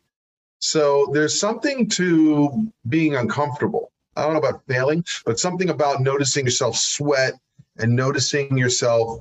So 0.59 1.09
there's 1.13 1.41
something 1.41 1.89
to 1.89 2.71
being 2.89 3.17
uncomfortable 3.17 3.91
I 4.17 4.25
don't 4.25 4.35
know 4.35 4.41
about 4.41 4.63
failing, 4.67 5.05
but 5.25 5.39
something 5.39 5.71
about 5.71 6.03
noticing 6.03 6.45
yourself 6.45 6.77
sweat 6.77 7.35
and 7.79 7.95
noticing 7.95 8.59
yourself 8.59 9.19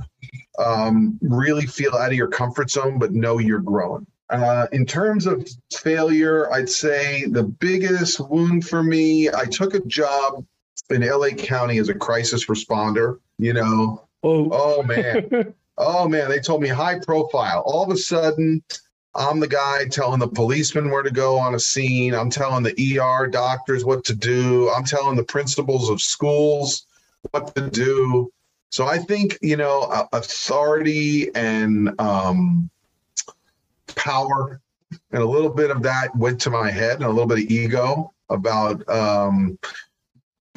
um, 0.57 1.17
really 1.21 1.65
feel 1.65 1.95
out 1.95 2.11
of 2.11 2.17
your 2.17 2.27
comfort 2.27 2.69
zone, 2.69 2.99
but 2.99 3.13
know 3.13 3.37
you're 3.37 3.59
growing. 3.59 4.05
Uh, 4.29 4.67
in 4.71 4.85
terms 4.85 5.25
of 5.25 5.47
failure, 5.73 6.51
I'd 6.51 6.69
say 6.69 7.25
the 7.25 7.43
biggest 7.43 8.19
wound 8.19 8.67
for 8.67 8.83
me, 8.83 9.29
I 9.29 9.45
took 9.45 9.73
a 9.73 9.79
job 9.85 10.45
in 10.89 11.01
LA 11.01 11.29
County 11.29 11.77
as 11.77 11.89
a 11.89 11.93
crisis 11.93 12.45
responder. 12.45 13.19
You 13.37 13.53
know, 13.53 14.07
oh, 14.23 14.49
oh 14.51 14.83
man, 14.87 15.53
oh 15.77 16.07
man, 16.07 16.29
they 16.29 16.39
told 16.39 16.61
me 16.61 16.69
high 16.69 16.99
profile. 16.99 17.63
All 17.65 17.83
of 17.83 17.89
a 17.89 17.97
sudden, 17.97 18.63
I'm 19.15 19.39
the 19.39 19.47
guy 19.47 19.85
telling 19.85 20.19
the 20.19 20.27
policeman 20.27 20.89
where 20.89 21.03
to 21.03 21.11
go 21.11 21.37
on 21.37 21.55
a 21.55 21.59
scene. 21.59 22.13
I'm 22.13 22.29
telling 22.29 22.63
the 22.63 22.99
ER 22.99 23.27
doctors 23.27 23.83
what 23.83 24.05
to 24.05 24.15
do. 24.15 24.69
I'm 24.69 24.83
telling 24.83 25.15
the 25.15 25.23
principals 25.23 25.89
of 25.89 26.01
schools 26.01 26.85
what 27.31 27.53
to 27.55 27.69
do. 27.69 28.31
So 28.69 28.85
I 28.85 28.99
think, 28.99 29.37
you 29.41 29.57
know, 29.57 30.07
authority 30.13 31.33
and 31.33 31.99
um, 31.99 32.69
power 33.95 34.61
and 35.11 35.21
a 35.21 35.25
little 35.25 35.49
bit 35.49 35.71
of 35.71 35.81
that 35.83 36.15
went 36.15 36.39
to 36.41 36.49
my 36.49 36.69
head 36.69 36.95
and 36.95 37.05
a 37.05 37.09
little 37.09 37.27
bit 37.27 37.39
of 37.39 37.51
ego 37.51 38.13
about 38.29 38.87
um, 38.89 39.57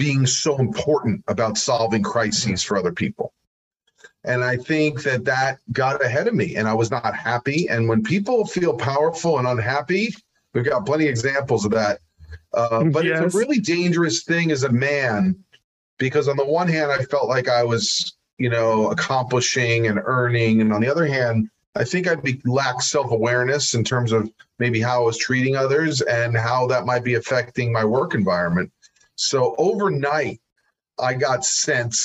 being 0.03 0.27
so 0.27 0.59
important 0.59 1.23
about 1.29 1.57
solving 1.57 2.03
crises 2.03 2.61
for 2.61 2.77
other 2.77 2.91
people. 2.91 3.33
And 4.25 4.43
I 4.43 4.57
think 4.57 5.05
that 5.05 5.25
that 5.27 5.61
got 5.71 6.05
ahead 6.05 6.27
of 6.27 6.35
me 6.35 6.57
and 6.57 6.67
I 6.67 6.75
was 6.75 6.91
not 6.91 7.15
happy. 7.15 7.69
And 7.69 7.89
when 7.89 8.03
people 8.03 8.45
feel 8.45 8.77
powerful 8.77 9.39
and 9.39 9.47
unhappy, 9.47 10.13
we've 10.55 10.65
got 10.65 10.85
plenty 10.85 11.05
of 11.05 11.11
examples 11.11 11.65
of 11.65 11.71
that. 11.71 12.01
Uh, 12.53 12.83
but 12.83 13.05
yes. 13.05 13.23
it's 13.23 13.35
a 13.37 13.39
really 13.39 13.61
dangerous 13.61 14.25
thing 14.25 14.51
as 14.51 14.65
a 14.65 14.73
man 14.73 15.37
because, 15.99 16.27
on 16.27 16.37
the 16.37 16.45
one 16.45 16.67
hand, 16.67 16.91
I 16.91 17.05
felt 17.05 17.29
like 17.29 17.49
I 17.49 17.63
was, 17.63 18.17
you 18.39 18.51
know, 18.51 18.91
accomplishing 18.91 19.87
and 19.87 20.01
earning. 20.05 20.61
And 20.63 20.73
on 20.73 20.81
the 20.81 20.91
other 20.91 21.07
hand, 21.07 21.49
I 21.77 21.85
think 21.85 22.09
I'd 22.09 22.25
be 22.25 22.41
lack 22.45 22.83
self 22.83 23.13
awareness 23.13 23.75
in 23.75 23.85
terms 23.85 24.11
of 24.11 24.29
maybe 24.59 24.81
how 24.81 25.03
I 25.03 25.05
was 25.05 25.17
treating 25.17 25.55
others 25.55 26.01
and 26.01 26.37
how 26.37 26.67
that 26.67 26.87
might 26.87 27.05
be 27.05 27.15
affecting 27.15 27.73
my 27.73 27.85
work 27.85 28.15
environment. 28.15 28.73
So 29.17 29.55
overnight, 29.59 30.41
I 30.99 31.15
got 31.15 31.45
sent 31.45 31.97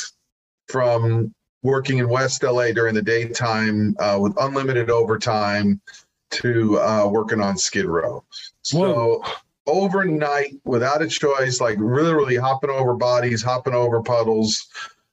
from 0.68 1.34
working 1.64 1.98
in 1.98 2.10
West 2.10 2.44
LA 2.44 2.72
during 2.72 2.94
the 2.94 3.02
daytime 3.02 3.96
uh, 4.00 4.18
with 4.20 4.34
unlimited 4.40 4.90
overtime 4.90 5.82
to 6.30 6.80
uh, 6.80 7.08
working 7.08 7.42
on 7.42 7.58
Skid 7.58 7.86
Row. 7.86 8.24
So 8.62 8.78
Whoa. 8.78 9.24
overnight, 9.66 10.56
without 10.66 11.02
a 11.02 11.08
choice, 11.08 11.62
like 11.62 11.78
literally 11.80 12.36
hopping 12.36 12.70
over 12.70 12.94
bodies, 12.96 13.42
hopping 13.42 13.74
over 13.74 14.02
puddles 14.02 14.68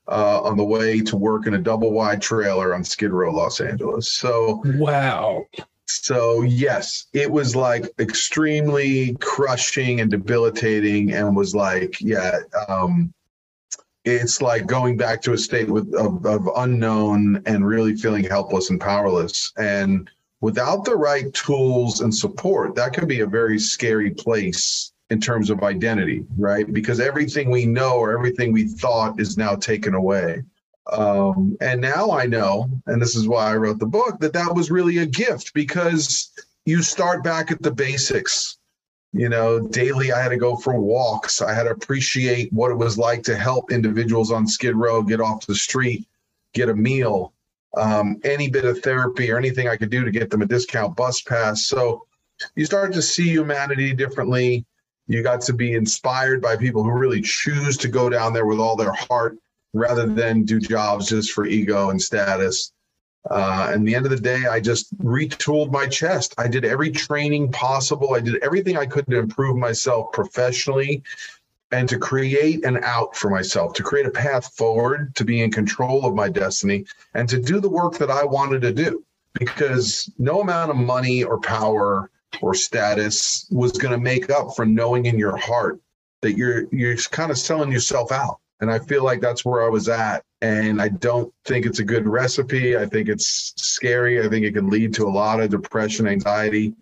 uh, 0.09 0.43
on 0.43 0.57
the 0.57 0.65
way 0.65 1.01
to 1.01 1.17
work 1.17 1.47
in 1.47 1.55
a 1.55 1.59
double 1.59 1.93
wide 1.93 2.21
trailer 2.21 2.75
on 2.75 2.85
Skid 2.85 3.11
Row, 3.11 3.33
Los 3.33 3.61
Angeles. 3.61 4.13
So 4.13 4.63
wow. 4.65 5.47
So 6.03 6.43
yes, 6.43 7.07
it 7.13 7.31
was 7.31 7.55
like 7.55 7.87
extremely 7.99 9.17
crushing 9.21 10.01
and 10.01 10.11
debilitating, 10.11 11.13
and 11.13 11.37
was 11.37 11.55
like, 11.55 12.01
yeah, 12.01 12.41
um, 12.69 13.13
it's 14.05 14.43
like 14.43 14.67
going 14.67 14.97
back 14.97 15.23
to 15.23 15.33
a 15.33 15.39
state 15.39 15.69
with, 15.69 15.95
of, 15.95 16.25
of 16.27 16.49
unknown 16.57 17.43
and 17.47 17.67
really 17.67 17.97
feeling 17.97 18.25
helpless 18.25 18.71
and 18.71 18.81
powerless. 18.81 19.53
And 19.57 20.11
without 20.41 20.85
the 20.85 20.97
right 20.97 21.33
tools 21.33 22.03
and 22.03 22.15
support, 22.15 22.75
that 22.75 22.93
can 22.93 23.07
be 23.07 23.21
a 23.21 23.27
very 23.27 23.59
scary 23.59 24.11
place 24.11 24.93
in 25.11 25.21
terms 25.21 25.49
of 25.49 25.63
identity, 25.63 26.25
right? 26.37 26.71
Because 26.71 27.01
everything 27.01 27.51
we 27.51 27.65
know 27.65 27.97
or 27.97 28.17
everything 28.17 28.53
we 28.53 28.67
thought 28.69 29.19
is 29.19 29.39
now 29.39 29.55
taken 29.55 29.95
away. 29.95 30.43
Um, 30.93 31.57
and 31.61 31.81
now 31.81 32.11
I 32.11 32.27
know, 32.27 32.69
and 32.87 33.01
this 33.01 33.17
is 33.17 33.27
why 33.27 33.51
I 33.51 33.57
wrote 33.57 33.79
the 33.79 33.87
book, 33.87 34.21
that 34.21 34.35
that 34.35 34.55
was 34.55 34.71
really 34.71 34.99
a 34.99 35.07
gift 35.07 35.55
because 35.55 36.31
you 36.67 36.83
start 36.83 37.25
back 37.25 37.51
at 37.51 37.63
the 37.63 37.73
basics. 37.73 38.59
You 39.17 39.29
know 39.29 39.61
daily 39.61 40.11
i 40.11 40.21
had 40.21 40.31
to 40.31 40.37
go 40.37 40.57
for 40.57 40.79
walks. 40.79 41.41
I 41.41 41.55
had 41.55 41.65
to 41.65 41.71
appreciate 41.71 42.53
what 42.53 42.73
it 42.73 42.75
was 42.75 42.99
like 42.99 43.23
to 43.25 43.37
help 43.37 43.71
individuals 43.71 44.33
on 44.33 44.45
skid 44.45 44.75
row 44.75 45.05
get 45.05 45.21
off 45.21 45.47
the 45.47 45.55
street 45.55 46.05
get 46.53 46.69
a 46.69 46.75
meal 46.75 47.33
um, 47.77 48.21
any 48.25 48.49
bit 48.51 48.65
of 48.65 48.81
therapy 48.81 49.31
or 49.31 49.39
anything 49.39 49.69
i 49.69 49.77
could 49.77 49.91
do 49.91 50.05
to 50.05 50.11
get 50.11 50.31
them 50.31 50.43
a 50.43 50.47
discount 50.47 50.97
bus 50.97 51.21
pass. 51.23 51.67
So 51.67 52.07
you 52.57 52.65
start 52.65 52.93
to 52.95 53.03
see 53.03 53.29
humanity 53.29 53.95
differently. 53.95 54.65
You 55.07 55.23
got 55.23 55.41
to 55.43 55.53
be 55.53 55.75
inspired 55.75 56.43
by 56.43 56.57
people 56.57 56.83
who 56.83 56.91
really 56.91 57.21
choose 57.21 57.77
to 57.79 57.89
go 57.89 58.09
down 58.09 58.33
there 58.33 58.47
with 58.47 58.59
all 58.59 58.77
their 58.77 58.93
heart 58.93 59.39
rather 59.75 60.07
than 60.07 60.45
do 60.45 60.59
jobs 60.59 61.09
just 61.09 61.33
for 61.33 61.45
ego 61.45 61.91
and 61.91 62.01
status 62.01 62.73
uh, 63.31 63.71
and 63.73 63.87
the 63.89 63.95
end 63.95 64.05
of 64.05 64.11
the 64.11 64.21
day, 64.21 64.47
I 64.47 64.61
just 64.61 64.97
retooled 64.99 65.71
my 65.73 65.87
chest. 65.87 66.35
I 66.37 66.47
did 66.47 66.65
every 66.65 66.91
training 66.91 67.53
possible. 67.53 68.15
I 68.15 68.21
did 68.21 68.43
everything 68.43 68.77
I 68.77 68.87
could 68.87 69.07
to 69.07 69.19
improve 69.19 69.57
myself 69.57 70.13
professionally 70.13 71.03
and 71.71 71.89
to 71.89 71.99
create 71.99 72.65
an 72.65 72.81
out 72.85 73.17
for 73.17 73.31
myself, 73.31 73.73
to 73.75 73.83
create 73.83 74.07
a 74.07 74.11
path 74.11 74.55
forward, 74.55 75.15
to 75.17 75.25
be 75.25 75.43
in 75.43 75.51
control 75.51 76.05
of 76.05 76.15
my 76.15 76.29
destiny, 76.29 76.85
and 77.15 77.29
to 77.29 77.41
do 77.41 77.61
the 77.61 77.69
work 77.69 77.97
that 77.99 78.11
I 78.11 78.25
wanted 78.25 78.61
to 78.63 78.73
do. 78.73 79.03
Because 79.33 80.13
no 80.19 80.43
amount 80.43 80.71
of 80.71 80.77
money 80.77 81.25
or 81.25 81.41
power 81.41 82.11
or 82.41 82.55
status 82.55 83.49
was 83.51 83.73
going 83.73 83.93
to 83.93 83.99
make 83.99 84.31
up 84.31 84.55
for 84.55 84.67
knowing 84.67 85.07
in 85.07 85.19
your 85.19 85.37
heart 85.37 85.81
that 86.21 86.37
you're 86.37 86.67
you're 86.71 86.97
kind 87.11 87.31
of 87.31 87.39
selling 87.39 87.73
yourself 87.73 88.13
out. 88.13 88.39
And 88.61 88.71
I 88.71 88.79
feel 88.79 89.05
like 89.05 89.21
that's 89.21 89.45
where 89.45 89.65
I 89.65 89.69
was 89.69 89.89
at 89.89 90.25
and 90.41 90.81
I 90.81 90.89
don't 90.89 91.33
think 91.45 91.65
it's 91.65 91.79
a 91.79 91.85
good 91.85 92.07
recipe. 92.07 92.77
I 92.77 92.87
think 92.87 93.09
it's 93.09 93.55
scary. 93.57 94.25
I 94.25 94.29
think 94.29 94.45
it 94.45 94.53
can 94.53 94.69
lead 94.69 94.95
to 94.95 95.05
a 95.05 95.09
lot 95.09 95.41
of 95.41 95.51
depression, 95.51 96.07
anxiety. 96.07 96.75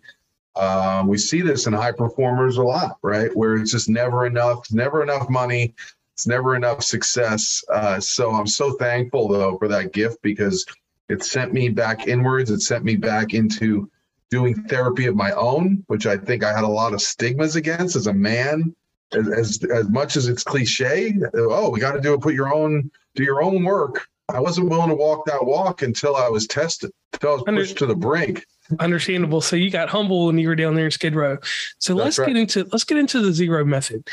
Um, 0.55 1.07
we 1.07 1.17
see 1.17 1.41
this 1.41 1.65
in 1.65 1.73
high 1.73 1.93
performers 1.93 2.57
a 2.57 2.63
lot, 2.63 2.97
right? 3.01 3.35
Where 3.35 3.55
it's 3.55 3.71
just 3.71 3.89
never 3.89 4.25
enough, 4.25 4.71
never 4.71 5.01
enough 5.01 5.29
money, 5.29 5.73
it's 6.13 6.27
never 6.27 6.55
enough 6.55 6.83
success. 6.83 7.63
Uh, 7.71 7.99
so 7.99 8.31
I'm 8.31 8.47
so 8.47 8.73
thankful 8.73 9.27
though 9.27 9.57
for 9.57 9.67
that 9.69 9.93
gift 9.93 10.21
because 10.21 10.65
it 11.09 11.23
sent 11.23 11.53
me 11.53 11.69
back 11.69 12.07
inwards. 12.07 12.51
It 12.51 12.61
sent 12.61 12.83
me 12.83 12.95
back 12.95 13.33
into 13.33 13.89
doing 14.29 14.55
therapy 14.63 15.05
of 15.05 15.15
my 15.15 15.31
own, 15.31 15.83
which 15.87 16.05
I 16.05 16.17
think 16.17 16.43
I 16.43 16.53
had 16.53 16.63
a 16.63 16.67
lot 16.67 16.93
of 16.93 17.01
stigmas 17.01 17.55
against 17.55 17.95
as 17.95 18.07
a 18.07 18.13
man. 18.13 18.75
As 19.15 19.27
as, 19.29 19.63
as 19.71 19.89
much 19.89 20.15
as 20.15 20.27
it's 20.27 20.43
cliche, 20.43 21.17
oh, 21.33 21.69
we 21.69 21.79
got 21.79 21.93
to 21.93 22.01
do 22.01 22.13
it. 22.13 22.21
Put 22.21 22.33
your 22.33 22.53
own 22.53 22.89
do 23.15 23.23
your 23.23 23.43
own 23.43 23.63
work. 23.63 24.07
I 24.29 24.39
wasn't 24.39 24.69
willing 24.69 24.89
to 24.89 24.95
walk 24.95 25.25
that 25.25 25.45
walk 25.45 25.81
until 25.81 26.15
I 26.15 26.29
was 26.29 26.47
tested, 26.47 26.91
until 27.13 27.29
I 27.29 27.33
was 27.33 27.43
Under- 27.47 27.61
pushed 27.61 27.77
to 27.79 27.85
the 27.85 27.95
brink. 27.95 28.45
Understandable. 28.79 29.41
So 29.41 29.55
you 29.55 29.69
got 29.69 29.89
humble 29.89 30.27
when 30.27 30.37
you 30.37 30.47
were 30.47 30.55
down 30.55 30.75
there 30.75 30.85
in 30.85 30.91
Skid 30.91 31.15
Row. 31.15 31.37
So 31.79 31.93
That's 31.93 32.05
let's 32.05 32.19
right. 32.19 32.27
get 32.27 32.37
into 32.37 32.63
let's 32.71 32.85
get 32.85 32.97
into 32.97 33.21
the 33.21 33.33
zero 33.33 33.65
method. 33.65 34.07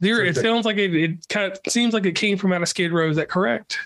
There, 0.00 0.22
it 0.22 0.36
sounds 0.36 0.66
like 0.66 0.76
it, 0.76 0.94
it 0.94 1.28
kind 1.28 1.50
of 1.50 1.58
seems 1.68 1.94
like 1.94 2.04
it 2.04 2.14
came 2.14 2.36
from 2.36 2.52
out 2.52 2.60
of 2.60 2.68
Skid 2.68 2.92
Row. 2.92 3.08
Is 3.08 3.16
that 3.16 3.30
correct? 3.30 3.78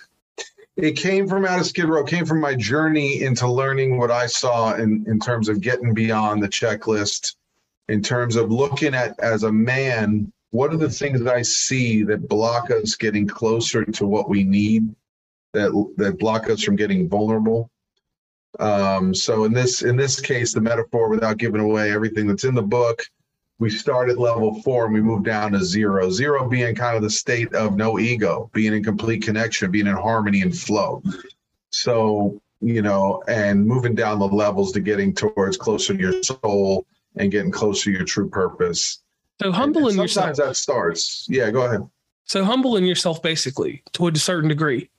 It 0.77 0.93
came 0.93 1.29
from 1.29 1.45
out 1.45 1.61
of 1.61 1.67
Skid 1.67 1.85
Row, 1.85 2.03
came 2.03 2.25
from 2.27 2.41
my 2.41 2.55
journey 2.55 3.23
into 3.23 3.49
learning 3.49 3.99
what 3.99 4.11
I 4.11 4.27
saw 4.27 4.75
in, 4.75 5.05
in 5.07 5.21
terms 5.21 5.49
of 5.49 5.61
getting 5.61 5.95
beyond 5.95 6.43
the 6.43 6.49
checklist, 6.49 7.37
in 7.89 8.03
terms 8.03 8.37
of 8.37 8.51
looking 8.51 8.95
at 8.95 9.19
as 9.21 9.45
a 9.45 9.53
man, 9.53 10.33
what 10.51 10.73
are 10.73 10.79
the 10.79 10.91
things 10.91 11.21
that 11.21 11.35
I 11.35 11.43
see 11.43 12.03
that 12.05 12.29
block 12.29 12.71
us 12.71 12.97
getting 12.97 13.27
closer 13.27 13.85
to 13.85 14.07
what 14.07 14.29
we 14.29 14.45
need, 14.45 14.95
that 15.53 15.71
that 15.97 16.19
block 16.19 16.49
us 16.49 16.63
from 16.63 16.77
getting 16.77 17.09
vulnerable. 17.09 17.71
Um, 18.59 19.15
so 19.15 19.45
in 19.45 19.53
this 19.53 19.83
in 19.83 19.97
this 19.97 20.21
case, 20.21 20.53
the 20.53 20.61
metaphor, 20.61 21.09
without 21.09 21.37
giving 21.37 21.61
away 21.61 21.93
everything 21.93 22.27
that's 22.27 22.45
in 22.45 22.55
the 22.55 22.63
book, 22.63 23.03
we 23.59 23.71
start 23.71 24.09
at 24.09 24.19
level 24.19 24.63
four 24.63 24.87
and 24.87 24.95
we 24.95 25.03
move 25.03 25.25
down 25.25 25.53
to 25.53 25.65
zero. 25.65 26.11
Zero 26.11 26.49
being 26.49 26.75
kind 26.75 26.97
of 26.97 27.03
the 27.03 27.11
state 27.11 27.53
of 27.55 27.77
no 27.77 27.99
ego, 27.99 28.51
being 28.55 28.73
in 28.73 28.85
complete 28.85 29.23
connection, 29.23 29.71
being 29.71 29.87
in 29.87 29.97
harmony 29.97 30.43
and 30.43 30.57
flow. 30.57 31.03
So, 31.71 32.41
you 32.61 32.83
know, 32.83 33.23
and 33.29 33.67
moving 33.67 33.95
down 33.95 34.19
the 34.19 34.29
levels 34.29 34.73
to 34.73 34.81
getting 34.81 35.13
towards 35.13 35.57
closer 35.57 35.95
to 35.95 36.01
your 36.01 36.23
soul 36.23 36.87
and 37.17 37.31
getting 37.31 37.51
closer 37.51 37.85
to 37.85 37.91
your 37.91 38.05
true 38.05 38.31
purpose. 38.31 39.03
So 39.41 39.53
humble 39.53 39.89
And 39.89 39.97
yourself. 39.97 40.11
sometimes 40.11 40.39
that 40.39 40.57
starts. 40.57 41.27
Yeah, 41.29 41.51
go 41.51 41.63
ahead. 41.63 41.89
So 42.25 42.45
humble 42.45 42.77
in 42.77 42.85
yourself 42.85 43.23
basically 43.23 43.83
to 43.95 44.09
a 44.09 44.15
certain 44.17 44.49
degree. 44.49 44.91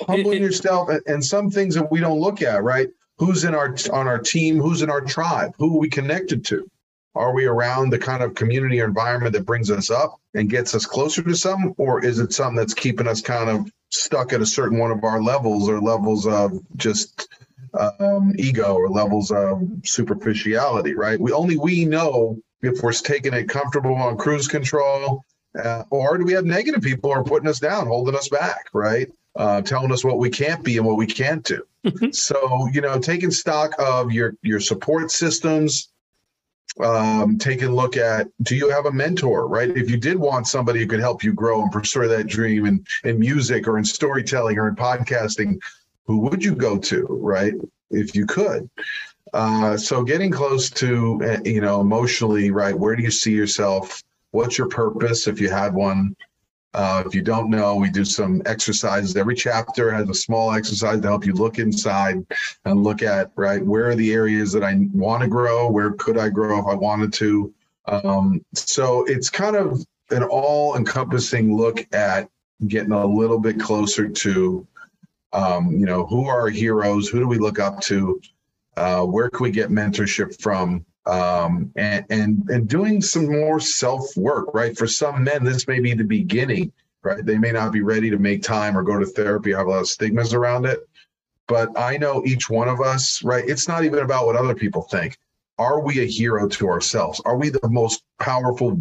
Humbling 0.00 0.38
it- 0.38 0.46
yourself 0.46 0.88
and, 0.88 1.00
and 1.06 1.24
some 1.24 1.50
things 1.50 1.74
that 1.74 1.90
we 1.90 2.00
don't 2.00 2.20
look 2.20 2.42
at, 2.42 2.62
right? 2.62 2.88
Who's 3.18 3.44
in 3.44 3.54
our 3.54 3.74
on 3.92 4.06
our 4.08 4.18
team? 4.18 4.58
Who's 4.60 4.82
in 4.82 4.90
our 4.90 5.00
tribe? 5.00 5.54
Who 5.58 5.76
are 5.76 5.78
we 5.80 5.88
connected 5.88 6.44
to? 6.46 6.68
Are 7.14 7.32
we 7.32 7.46
around 7.46 7.88
the 7.88 7.98
kind 7.98 8.22
of 8.22 8.34
community 8.34 8.78
or 8.80 8.84
environment 8.84 9.32
that 9.32 9.46
brings 9.46 9.70
us 9.70 9.90
up 9.90 10.20
and 10.34 10.50
gets 10.50 10.74
us 10.74 10.84
closer 10.84 11.22
to 11.22 11.34
something? 11.34 11.74
Or 11.78 12.04
is 12.04 12.18
it 12.18 12.34
something 12.34 12.56
that's 12.56 12.74
keeping 12.74 13.06
us 13.08 13.22
kind 13.22 13.48
of 13.48 13.70
stuck 13.88 14.34
at 14.34 14.42
a 14.42 14.46
certain 14.46 14.76
one 14.78 14.90
of 14.90 15.02
our 15.02 15.22
levels 15.22 15.66
or 15.66 15.80
levels 15.80 16.26
of 16.26 16.60
just 16.76 17.26
um, 18.00 18.34
ego 18.38 18.74
or 18.74 18.90
levels 18.90 19.30
of 19.30 19.62
superficiality, 19.84 20.94
right? 20.94 21.18
We 21.18 21.32
only 21.32 21.56
we 21.56 21.86
know 21.86 22.38
if 22.66 22.82
we're 22.82 22.92
taking 22.92 23.34
it 23.34 23.48
comfortable 23.48 23.94
on 23.94 24.16
cruise 24.16 24.48
control, 24.48 25.24
uh, 25.62 25.84
or 25.90 26.18
do 26.18 26.24
we 26.24 26.32
have 26.32 26.44
negative 26.44 26.82
people 26.82 27.12
who 27.12 27.18
are 27.18 27.24
putting 27.24 27.48
us 27.48 27.60
down, 27.60 27.86
holding 27.86 28.14
us 28.14 28.28
back, 28.28 28.66
right? 28.72 29.10
Uh, 29.34 29.60
telling 29.60 29.92
us 29.92 30.04
what 30.04 30.18
we 30.18 30.30
can't 30.30 30.64
be 30.64 30.78
and 30.78 30.86
what 30.86 30.96
we 30.96 31.06
can't 31.06 31.44
do. 31.44 31.62
so 32.12 32.68
you 32.72 32.80
know, 32.80 32.98
taking 32.98 33.30
stock 33.30 33.74
of 33.78 34.12
your 34.12 34.34
your 34.42 34.60
support 34.60 35.10
systems, 35.10 35.90
um, 36.80 37.38
taking 37.38 37.68
a 37.68 37.74
look 37.74 37.96
at 37.96 38.28
do 38.42 38.56
you 38.56 38.68
have 38.70 38.86
a 38.86 38.92
mentor, 38.92 39.48
right? 39.48 39.70
If 39.76 39.90
you 39.90 39.96
did 39.96 40.16
want 40.16 40.46
somebody 40.46 40.80
who 40.80 40.86
could 40.86 41.00
help 41.00 41.22
you 41.22 41.32
grow 41.32 41.62
and 41.62 41.72
pursue 41.72 42.08
that 42.08 42.26
dream 42.26 42.66
in, 42.66 42.84
in 43.04 43.18
music 43.18 43.66
or 43.66 43.78
in 43.78 43.84
storytelling 43.84 44.58
or 44.58 44.68
in 44.68 44.76
podcasting, 44.76 45.58
who 46.06 46.18
would 46.20 46.44
you 46.44 46.54
go 46.54 46.76
to, 46.78 47.06
right? 47.08 47.54
If 47.90 48.14
you 48.14 48.26
could. 48.26 48.68
Uh, 49.32 49.76
so 49.76 50.02
getting 50.02 50.30
close 50.30 50.70
to, 50.70 51.20
uh, 51.24 51.38
you 51.44 51.60
know, 51.60 51.80
emotionally, 51.80 52.50
right? 52.50 52.78
Where 52.78 52.96
do 52.96 53.02
you 53.02 53.10
see 53.10 53.32
yourself? 53.32 54.02
What's 54.30 54.56
your 54.58 54.68
purpose 54.68 55.26
if 55.26 55.40
you 55.40 55.48
had 55.50 55.74
one? 55.74 56.14
Uh, 56.74 57.02
if 57.06 57.14
you 57.14 57.22
don't 57.22 57.48
know, 57.48 57.74
we 57.74 57.88
do 57.88 58.04
some 58.04 58.42
exercises. 58.44 59.16
Every 59.16 59.34
chapter 59.34 59.90
has 59.90 60.08
a 60.10 60.14
small 60.14 60.52
exercise 60.52 61.00
to 61.00 61.08
help 61.08 61.24
you 61.24 61.32
look 61.32 61.58
inside 61.58 62.24
and 62.66 62.82
look 62.84 63.02
at 63.02 63.30
right 63.34 63.64
where 63.64 63.88
are 63.88 63.94
the 63.94 64.12
areas 64.12 64.52
that 64.52 64.62
I 64.62 64.86
want 64.92 65.22
to 65.22 65.28
grow, 65.28 65.70
where 65.70 65.92
could 65.92 66.18
I 66.18 66.28
grow 66.28 66.58
if 66.58 66.66
I 66.66 66.74
wanted 66.74 67.14
to. 67.14 67.54
Um, 67.86 68.44
so 68.52 69.04
it's 69.04 69.30
kind 69.30 69.56
of 69.56 69.86
an 70.10 70.22
all-encompassing 70.24 71.56
look 71.56 71.86
at 71.94 72.28
getting 72.68 72.92
a 72.92 73.06
little 73.06 73.38
bit 73.38 73.58
closer 73.58 74.08
to, 74.08 74.66
um, 75.32 75.72
you 75.72 75.86
know, 75.86 76.04
who 76.06 76.26
are 76.26 76.42
our 76.42 76.48
heroes? 76.50 77.08
Who 77.08 77.20
do 77.20 77.26
we 77.26 77.38
look 77.38 77.58
up 77.58 77.80
to? 77.82 78.20
Uh, 78.76 79.04
where 79.04 79.30
can 79.30 79.42
we 79.42 79.50
get 79.50 79.70
mentorship 79.70 80.40
from? 80.40 80.84
um, 81.06 81.70
and 81.76 82.04
and 82.10 82.50
and 82.50 82.68
doing 82.68 83.00
some 83.00 83.26
more 83.30 83.60
self 83.60 84.16
work. 84.16 84.52
Right, 84.54 84.76
for 84.76 84.86
some 84.86 85.24
men, 85.24 85.44
this 85.44 85.66
may 85.68 85.80
be 85.80 85.94
the 85.94 86.04
beginning. 86.04 86.72
Right, 87.02 87.24
they 87.24 87.38
may 87.38 87.52
not 87.52 87.72
be 87.72 87.82
ready 87.82 88.10
to 88.10 88.18
make 88.18 88.42
time 88.42 88.76
or 88.76 88.82
go 88.82 88.98
to 88.98 89.06
therapy. 89.06 89.52
Have 89.52 89.66
a 89.66 89.70
lot 89.70 89.80
of 89.80 89.88
stigmas 89.88 90.34
around 90.34 90.66
it. 90.66 90.80
But 91.46 91.78
I 91.78 91.96
know 91.96 92.24
each 92.26 92.50
one 92.50 92.68
of 92.68 92.80
us. 92.80 93.22
Right, 93.22 93.48
it's 93.48 93.68
not 93.68 93.84
even 93.84 94.00
about 94.00 94.26
what 94.26 94.36
other 94.36 94.54
people 94.54 94.82
think. 94.82 95.16
Are 95.58 95.80
we 95.80 96.00
a 96.00 96.06
hero 96.06 96.48
to 96.48 96.68
ourselves? 96.68 97.20
Are 97.24 97.36
we 97.36 97.48
the 97.48 97.68
most 97.70 98.02
powerful 98.18 98.78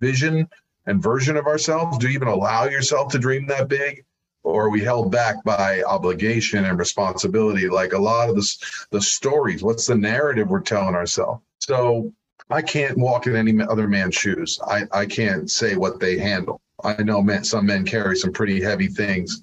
vision 0.00 0.48
and 0.86 1.02
version 1.02 1.36
of 1.36 1.46
ourselves? 1.46 1.98
Do 1.98 2.08
you 2.08 2.14
even 2.14 2.28
allow 2.28 2.64
yourself 2.64 3.12
to 3.12 3.18
dream 3.18 3.46
that 3.48 3.68
big? 3.68 4.04
Or 4.46 4.66
are 4.66 4.70
we 4.70 4.80
held 4.80 5.10
back 5.10 5.42
by 5.42 5.82
obligation 5.82 6.66
and 6.66 6.78
responsibility? 6.78 7.68
Like 7.68 7.94
a 7.94 7.98
lot 7.98 8.28
of 8.28 8.36
the, 8.36 8.86
the 8.92 9.00
stories, 9.00 9.64
what's 9.64 9.86
the 9.86 9.96
narrative 9.96 10.48
we're 10.48 10.60
telling 10.60 10.94
ourselves? 10.94 11.42
So 11.58 12.12
I 12.48 12.62
can't 12.62 12.96
walk 12.96 13.26
in 13.26 13.34
any 13.34 13.60
other 13.60 13.88
man's 13.88 14.14
shoes. 14.14 14.60
I, 14.64 14.84
I 14.92 15.04
can't 15.04 15.50
say 15.50 15.74
what 15.74 15.98
they 15.98 16.16
handle. 16.16 16.60
I 16.84 17.02
know 17.02 17.20
men, 17.22 17.42
some 17.42 17.66
men 17.66 17.84
carry 17.84 18.14
some 18.16 18.32
pretty 18.32 18.62
heavy 18.62 18.86
things. 18.86 19.42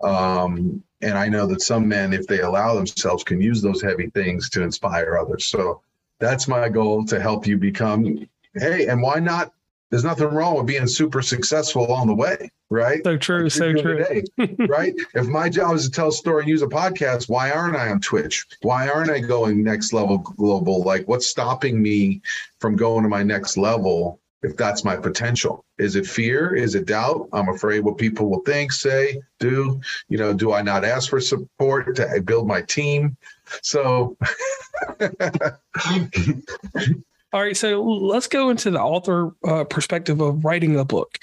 Um, 0.00 0.80
and 1.02 1.18
I 1.18 1.28
know 1.28 1.48
that 1.48 1.62
some 1.62 1.88
men, 1.88 2.12
if 2.12 2.28
they 2.28 2.38
allow 2.38 2.76
themselves, 2.76 3.24
can 3.24 3.40
use 3.40 3.60
those 3.60 3.82
heavy 3.82 4.10
things 4.10 4.48
to 4.50 4.62
inspire 4.62 5.18
others. 5.18 5.46
So 5.46 5.82
that's 6.20 6.46
my 6.46 6.68
goal 6.68 7.04
to 7.06 7.18
help 7.18 7.48
you 7.48 7.58
become, 7.58 8.28
hey, 8.54 8.86
and 8.86 9.02
why 9.02 9.18
not? 9.18 9.52
There's 9.94 10.02
nothing 10.02 10.26
wrong 10.26 10.56
with 10.56 10.66
being 10.66 10.88
super 10.88 11.22
successful 11.22 11.92
on 11.92 12.08
the 12.08 12.16
way, 12.16 12.50
right? 12.68 13.00
So 13.04 13.16
true. 13.16 13.44
Like 13.44 13.52
So 13.52 13.72
true. 13.74 13.98
today, 13.98 14.24
right? 14.66 14.92
If 15.14 15.28
my 15.28 15.48
job 15.48 15.76
is 15.76 15.84
to 15.84 15.90
tell 15.92 16.08
a 16.08 16.12
story 16.12 16.42
and 16.42 16.48
use 16.48 16.62
a 16.62 16.66
podcast, 16.66 17.28
why 17.28 17.52
aren't 17.52 17.76
I 17.76 17.90
on 17.90 18.00
Twitch? 18.00 18.44
Why 18.62 18.88
aren't 18.88 19.12
I 19.12 19.20
going 19.20 19.62
next 19.62 19.92
level 19.92 20.18
global? 20.18 20.82
Like, 20.82 21.06
what's 21.06 21.28
stopping 21.28 21.80
me 21.80 22.22
from 22.58 22.74
going 22.74 23.04
to 23.04 23.08
my 23.08 23.22
next 23.22 23.56
level 23.56 24.18
if 24.42 24.56
that's 24.56 24.82
my 24.82 24.96
potential? 24.96 25.64
Is 25.78 25.94
it 25.94 26.08
fear? 26.08 26.56
Is 26.56 26.74
it 26.74 26.86
doubt? 26.86 27.28
I'm 27.32 27.48
afraid 27.48 27.84
what 27.84 27.96
people 27.96 28.28
will 28.28 28.42
think, 28.42 28.72
say, 28.72 29.22
do. 29.38 29.80
You 30.08 30.18
know, 30.18 30.32
do 30.32 30.52
I 30.52 30.60
not 30.60 30.84
ask 30.84 31.08
for 31.08 31.20
support 31.20 31.94
to 31.94 32.20
build 32.24 32.48
my 32.48 32.62
team? 32.62 33.16
So, 33.62 34.16
All 37.34 37.42
right, 37.42 37.56
so 37.56 37.82
let's 37.82 38.28
go 38.28 38.48
into 38.50 38.70
the 38.70 38.80
author 38.80 39.32
uh, 39.44 39.64
perspective 39.64 40.20
of 40.20 40.44
writing 40.44 40.78
a 40.78 40.84
book. 40.84 41.18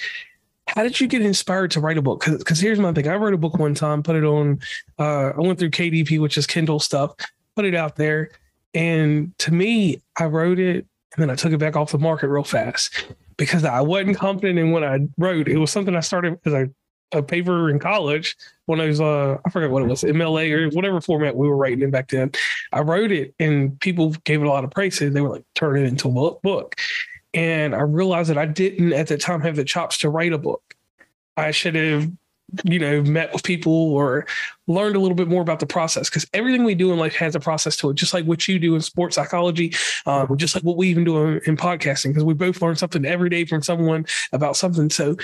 How 0.68 0.84
did 0.84 1.00
you 1.00 1.08
get 1.08 1.22
inspired 1.22 1.72
to 1.72 1.80
write 1.80 1.98
a 1.98 2.02
book? 2.02 2.26
Because 2.26 2.60
here's 2.60 2.80
my 2.80 2.92
thing: 2.92 3.08
I 3.08 3.16
wrote 3.16 3.34
a 3.34 3.38
book 3.38 3.58
one 3.58 3.74
time, 3.74 4.04
put 4.04 4.18
it 4.18 4.26
on. 4.26 4.60
Uh, 5.00 5.30
I 5.30 5.40
went 5.40 5.58
through 5.58 5.70
KDP, 5.70 6.20
which 6.20 6.38
is 6.38 6.46
Kindle 6.46 6.82
stuff, 6.82 7.14
put 7.56 7.64
it 7.64 7.76
out 7.76 7.96
there, 7.96 8.30
and 8.74 9.32
to 9.40 9.54
me, 9.54 10.02
I 10.20 10.26
wrote 10.26 10.60
it 10.60 10.86
and 11.16 11.22
then 11.22 11.30
I 11.30 11.36
took 11.36 11.54
it 11.54 11.60
back 11.60 11.78
off 11.78 11.92
the 11.92 11.98
market 11.98 12.28
real 12.28 12.44
fast 12.44 13.06
because 13.38 13.64
I 13.64 13.80
wasn't 13.80 14.18
confident 14.18 14.60
in 14.60 14.72
what 14.72 14.84
I 14.84 15.00
wrote. 15.18 15.48
It 15.48 15.58
was 15.60 15.72
something 15.72 15.96
I 15.96 16.02
started 16.02 16.40
as 16.46 16.54
a, 16.54 16.70
a 17.12 17.22
paper 17.22 17.70
in 17.70 17.80
college 17.80 18.38
when 18.66 18.80
I 18.80 18.86
was 18.86 19.02
uh 19.02 19.38
I 19.46 19.50
forget 19.50 19.70
what 19.70 19.84
it 19.84 19.88
was 19.88 20.04
MLA 20.04 20.52
or 20.52 20.70
whatever 20.70 21.02
format 21.02 21.36
we 21.36 21.48
were 21.48 21.58
writing 21.58 21.82
in 21.82 21.92
back 21.92 22.10
then. 22.10 22.32
I 22.72 22.82
wrote 22.82 23.12
it 23.12 23.34
and 23.40 23.80
people 23.80 24.12
gave 24.24 24.42
it 24.42 24.46
a 24.46 24.50
lot 24.50 24.64
of 24.64 24.72
praises. 24.72 25.14
They 25.14 25.22
were 25.22 25.30
like, 25.30 25.46
turn 25.56 25.78
it 25.78 25.86
into 25.86 26.08
a 26.08 26.12
book- 26.12 26.42
book. 26.42 26.76
And 27.34 27.74
I 27.74 27.82
realized 27.82 28.30
that 28.30 28.38
I 28.38 28.46
didn't 28.46 28.94
at 28.94 29.08
the 29.08 29.18
time 29.18 29.42
have 29.42 29.56
the 29.56 29.64
chops 29.64 29.98
to 30.00 30.10
write 30.10 30.34
a 30.34 30.38
book. 30.38 30.76
I 31.38 31.52
should 31.52 31.76
have, 31.76 32.12
you 32.66 32.78
know, 32.78 33.02
met 33.04 33.32
with 33.32 33.44
people 33.44 33.74
or 33.74 34.26
learned 34.68 34.98
a 34.98 35.00
little 35.00 35.16
bit 35.16 35.30
more 35.30 35.42
about 35.42 35.62
the 35.62 35.66
process 35.66 36.10
because 36.10 36.28
everything 36.34 36.66
we 36.66 36.76
do 36.76 36.92
in 36.92 37.00
life 37.00 37.16
has 37.16 37.34
a 37.36 37.40
process 37.40 37.78
to 37.78 37.90
it, 37.90 37.96
just 37.96 38.14
like 38.14 38.26
what 38.26 38.48
you 38.50 38.60
do 38.60 38.76
in 38.76 38.82
sports 38.82 39.16
psychology, 39.16 39.74
um, 40.06 40.36
just 40.38 40.56
like 40.56 40.64
what 40.66 40.76
we 40.76 40.90
even 40.90 41.06
do 41.06 41.26
in, 41.26 41.42
in 41.46 41.56
podcasting, 41.56 42.10
because 42.10 42.26
we 42.26 42.34
both 42.34 42.62
learn 42.62 42.76
something 42.76 43.06
every 43.06 43.30
day 43.30 43.46
from 43.46 43.62
someone 43.62 44.06
about 44.34 44.58
something. 44.58 44.90
So, 44.90 45.16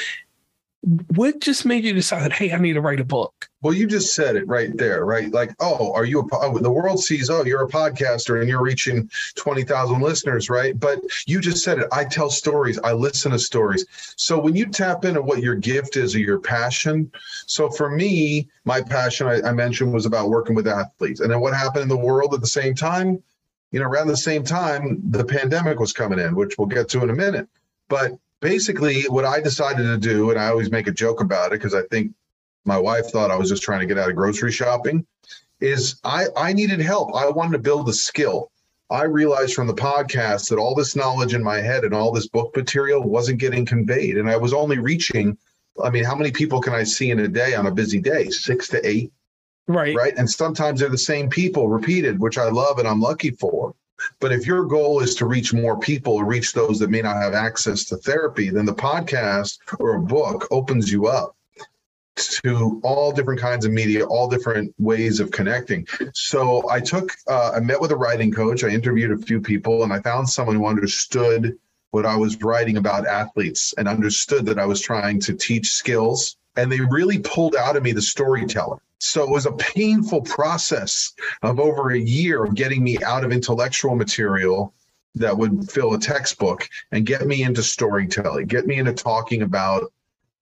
what 0.81 1.41
just 1.41 1.65
made 1.65 1.83
you 1.83 1.93
decide, 1.93 2.31
hey, 2.31 2.51
I 2.51 2.57
need 2.57 2.73
to 2.73 2.81
write 2.81 2.99
a 2.99 3.05
book? 3.05 3.49
Well, 3.61 3.73
you 3.73 3.87
just 3.87 4.13
said 4.13 4.35
it 4.35 4.47
right 4.47 4.75
there, 4.77 5.03
right? 5.03 5.31
Like, 5.31 5.55
oh, 5.59 5.91
are 5.93 6.05
you 6.05 6.19
a 6.19 6.27
po- 6.27 6.39
oh, 6.41 6.57
the 6.59 6.71
world 6.71 7.03
sees, 7.03 7.29
oh, 7.29 7.43
you're 7.43 7.63
a 7.63 7.67
podcaster 7.67 8.39
and 8.39 8.47
you're 8.47 8.61
reaching 8.61 9.09
20,000 9.35 9.99
listeners, 9.99 10.49
right? 10.49 10.79
But 10.79 10.99
you 11.25 11.41
just 11.41 11.63
said 11.63 11.79
it. 11.79 11.87
I 11.91 12.05
tell 12.05 12.29
stories, 12.29 12.77
I 12.79 12.93
listen 12.93 13.31
to 13.31 13.39
stories. 13.39 13.85
So 14.15 14.39
when 14.39 14.55
you 14.55 14.67
tap 14.67 15.03
into 15.03 15.21
what 15.21 15.41
your 15.41 15.55
gift 15.55 15.97
is 15.97 16.15
or 16.15 16.19
your 16.19 16.39
passion, 16.39 17.11
so 17.47 17.69
for 17.69 17.89
me, 17.89 18.47
my 18.63 18.81
passion 18.81 19.27
I, 19.27 19.41
I 19.41 19.51
mentioned 19.53 19.91
was 19.91 20.05
about 20.05 20.29
working 20.29 20.55
with 20.55 20.67
athletes. 20.67 21.19
And 21.19 21.31
then 21.31 21.41
what 21.41 21.55
happened 21.55 21.83
in 21.83 21.89
the 21.89 21.97
world 21.97 22.33
at 22.35 22.41
the 22.41 22.47
same 22.47 22.75
time? 22.75 23.21
You 23.71 23.79
know, 23.81 23.87
around 23.87 24.07
the 24.07 24.15
same 24.15 24.43
time, 24.43 25.01
the 25.09 25.25
pandemic 25.25 25.79
was 25.79 25.91
coming 25.91 26.19
in, 26.19 26.35
which 26.35 26.57
we'll 26.57 26.67
get 26.67 26.87
to 26.89 27.03
in 27.03 27.09
a 27.09 27.15
minute. 27.15 27.49
But 27.89 28.17
basically, 28.41 29.03
what 29.03 29.25
I 29.25 29.39
decided 29.41 29.83
to 29.83 29.97
do, 29.97 30.29
and 30.31 30.39
I 30.39 30.47
always 30.49 30.71
make 30.71 30.87
a 30.87 30.91
joke 30.91 31.21
about 31.21 31.47
it 31.53 31.59
because 31.59 31.73
I 31.73 31.83
think 31.91 32.13
My 32.65 32.77
wife 32.77 33.05
thought 33.07 33.31
I 33.31 33.37
was 33.37 33.49
just 33.49 33.63
trying 33.63 33.79
to 33.79 33.85
get 33.85 33.97
out 33.97 34.09
of 34.09 34.15
grocery 34.17 34.51
shopping. 34.51 35.05
Is 35.61 35.99
I 36.03 36.25
I 36.35 36.51
needed 36.53 36.81
help. 36.81 37.15
I 37.15 37.29
wanted 37.29 37.53
to 37.53 37.59
build 37.59 37.87
a 37.87 37.93
skill. 37.93 38.51
I 38.89 39.03
realized 39.03 39.53
from 39.53 39.67
the 39.67 39.73
podcast 39.73 40.49
that 40.49 40.59
all 40.59 40.75
this 40.75 40.95
knowledge 40.95 41.33
in 41.33 41.43
my 41.43 41.61
head 41.61 41.83
and 41.85 41.93
all 41.93 42.11
this 42.11 42.27
book 42.27 42.55
material 42.55 43.01
wasn't 43.03 43.39
getting 43.39 43.65
conveyed, 43.65 44.17
and 44.17 44.29
I 44.29 44.35
was 44.37 44.53
only 44.53 44.79
reaching. 44.79 45.37
I 45.83 45.89
mean, 45.89 46.03
how 46.03 46.15
many 46.15 46.31
people 46.31 46.59
can 46.59 46.73
I 46.73 46.83
see 46.83 47.09
in 47.11 47.19
a 47.19 47.27
day 47.27 47.53
on 47.55 47.67
a 47.67 47.71
busy 47.71 47.99
day? 48.01 48.29
Six 48.29 48.67
to 48.69 48.85
eight, 48.85 49.11
Right. 49.67 49.95
right? 49.95 50.13
And 50.17 50.29
sometimes 50.29 50.79
they're 50.79 50.89
the 50.89 50.97
same 50.97 51.29
people 51.29 51.69
repeated, 51.69 52.19
which 52.19 52.37
I 52.37 52.49
love 52.49 52.79
and 52.79 52.87
I'm 52.87 52.99
lucky 53.01 53.31
for. 53.31 53.75
But 54.19 54.31
if 54.31 54.45
your 54.45 54.65
goal 54.65 54.99
is 55.01 55.15
to 55.15 55.25
reach 55.25 55.53
more 55.53 55.79
people 55.79 56.23
reach 56.23 56.53
those 56.53 56.79
that 56.79 56.89
may 56.89 57.01
not 57.01 57.17
have 57.17 57.33
access 57.33 57.83
to 57.85 57.97
therapy, 57.97 58.49
then 58.49 58.65
the 58.65 58.73
podcast 58.73 59.59
or 59.79 59.95
a 59.95 60.01
book 60.01 60.47
opens 60.51 60.91
you 60.91 61.07
up 61.07 61.35
to 62.15 62.79
all 62.83 63.11
different 63.11 63.39
kinds 63.39 63.65
of 63.65 63.71
media, 63.71 64.05
all 64.05 64.27
different 64.27 64.73
ways 64.79 65.19
of 65.19 65.31
connecting. 65.31 65.87
So 66.13 66.67
I 66.69 66.79
took, 66.79 67.11
uh, 67.27 67.51
I 67.55 67.59
met 67.59 67.79
with 67.79 67.91
a 67.91 67.95
writing 67.95 68.31
coach, 68.31 68.63
I 68.63 68.69
interviewed 68.69 69.11
a 69.11 69.23
few 69.23 69.39
people, 69.39 69.83
and 69.83 69.93
I 69.93 69.99
found 70.01 70.27
someone 70.27 70.55
who 70.55 70.65
understood 70.65 71.57
what 71.91 72.05
I 72.05 72.15
was 72.15 72.41
writing 72.41 72.77
about 72.77 73.07
athletes 73.07 73.73
and 73.77 73.87
understood 73.87 74.45
that 74.47 74.59
I 74.59 74.65
was 74.65 74.81
trying 74.81 75.19
to 75.21 75.33
teach 75.33 75.71
skills. 75.71 76.37
And 76.57 76.71
they 76.71 76.81
really 76.81 77.19
pulled 77.19 77.55
out 77.55 77.77
of 77.77 77.83
me 77.83 77.91
the 77.93 78.01
storyteller. 78.01 78.77
So 78.99 79.23
it 79.23 79.29
was 79.29 79.45
a 79.45 79.51
painful 79.53 80.21
process 80.21 81.13
of 81.43 81.59
over 81.59 81.91
a 81.91 81.99
year 81.99 82.43
of 82.43 82.55
getting 82.55 82.83
me 82.83 82.97
out 83.03 83.23
of 83.23 83.31
intellectual 83.31 83.95
material 83.95 84.73
that 85.15 85.37
would 85.37 85.69
fill 85.69 85.93
a 85.93 85.99
textbook 85.99 86.67
and 86.91 87.05
get 87.05 87.25
me 87.25 87.43
into 87.43 87.63
storytelling, 87.63 88.47
get 88.47 88.65
me 88.65 88.75
into 88.75 88.93
talking 88.93 89.43
about 89.43 89.91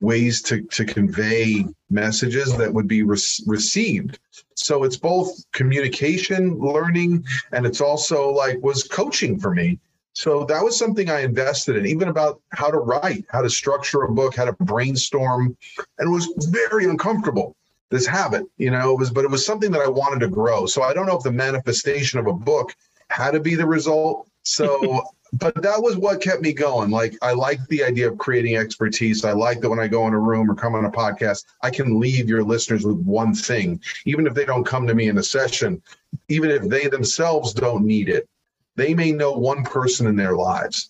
ways 0.02 0.42
to, 0.44 0.62
to 0.64 0.86
convey 0.86 1.66
messages 1.90 2.56
that 2.58 2.74
would 2.74 2.88
be 2.88 3.04
re- 3.04 3.18
received. 3.46 4.20
So 4.56 4.84
it's 4.84 4.98
both 4.98 5.30
communication, 5.52 6.58
learning, 6.60 7.26
and 7.52 7.66
it's 7.66 7.82
also 7.82 8.30
like 8.30 8.62
was 8.62 8.84
coaching 8.84 9.40
for 9.40 9.54
me. 9.54 9.80
So 10.16 10.46
that 10.46 10.64
was 10.64 10.80
something 10.80 11.10
I 11.10 11.22
invested 11.22 11.76
in, 11.76 11.86
even 11.86 12.08
about 12.08 12.42
how 12.50 12.72
to 12.72 12.78
write, 12.78 13.26
how 13.30 13.42
to 13.42 13.50
structure 13.50 14.04
a 14.04 14.12
book, 14.12 14.36
how 14.36 14.46
to 14.46 14.54
brainstorm, 14.54 15.58
and 16.00 16.10
it 16.10 16.12
was 16.12 16.50
very 16.50 16.86
uncomfortable 16.86 17.56
this 17.92 18.08
habit 18.08 18.44
you 18.58 18.72
know 18.72 18.92
it 18.92 18.98
was 18.98 19.12
but 19.12 19.24
it 19.24 19.30
was 19.30 19.46
something 19.46 19.72
that 19.72 19.82
i 19.82 19.88
wanted 19.88 20.20
to 20.20 20.28
grow. 20.28 20.66
So 20.66 20.82
i 20.82 20.94
don't 20.94 21.06
know 21.06 21.18
if 21.18 21.24
the 21.24 21.32
manifestation 21.32 22.20
of 22.20 22.28
a 22.28 22.34
book 22.34 22.76
had 23.10 23.32
to 23.32 23.40
be 23.40 23.56
the 23.56 23.68
result. 23.68 24.28
So 24.44 25.04
but 25.34 25.62
that 25.62 25.82
was 25.82 25.98
what 25.98 26.22
kept 26.22 26.42
me 26.42 26.52
going. 26.52 26.90
Like 26.90 27.16
i 27.22 27.32
like 27.34 27.66
the 27.68 27.84
idea 27.84 28.10
of 28.10 28.18
creating 28.18 28.58
expertise. 28.58 29.24
I 29.24 29.34
like 29.34 29.62
that 29.62 29.70
when 29.70 29.80
i 29.80 29.88
go 29.88 30.08
in 30.08 30.14
a 30.14 30.20
room 30.20 30.50
or 30.50 30.56
come 30.56 30.76
on 30.76 30.86
a 30.86 30.92
podcast 30.92 31.46
i 31.62 31.70
can 31.70 32.00
leave 32.00 32.28
your 32.28 32.44
listeners 32.44 32.86
with 32.86 32.98
one 32.98 33.36
thing. 33.36 33.80
Even 34.06 34.26
if 34.26 34.34
they 34.34 34.46
don't 34.46 34.66
come 34.66 34.88
to 34.88 34.96
me 34.96 35.08
in 35.10 35.18
a 35.18 35.24
session 35.24 35.82
even 36.30 36.50
if 36.50 36.64
they 36.64 36.88
themselves 36.88 37.54
don't 37.54 37.86
need 37.86 38.10
it 38.10 38.28
they 38.76 38.94
may 38.94 39.12
know 39.12 39.32
one 39.32 39.64
person 39.64 40.08
in 40.08 40.16
their 40.16 40.36
lives 40.36 40.90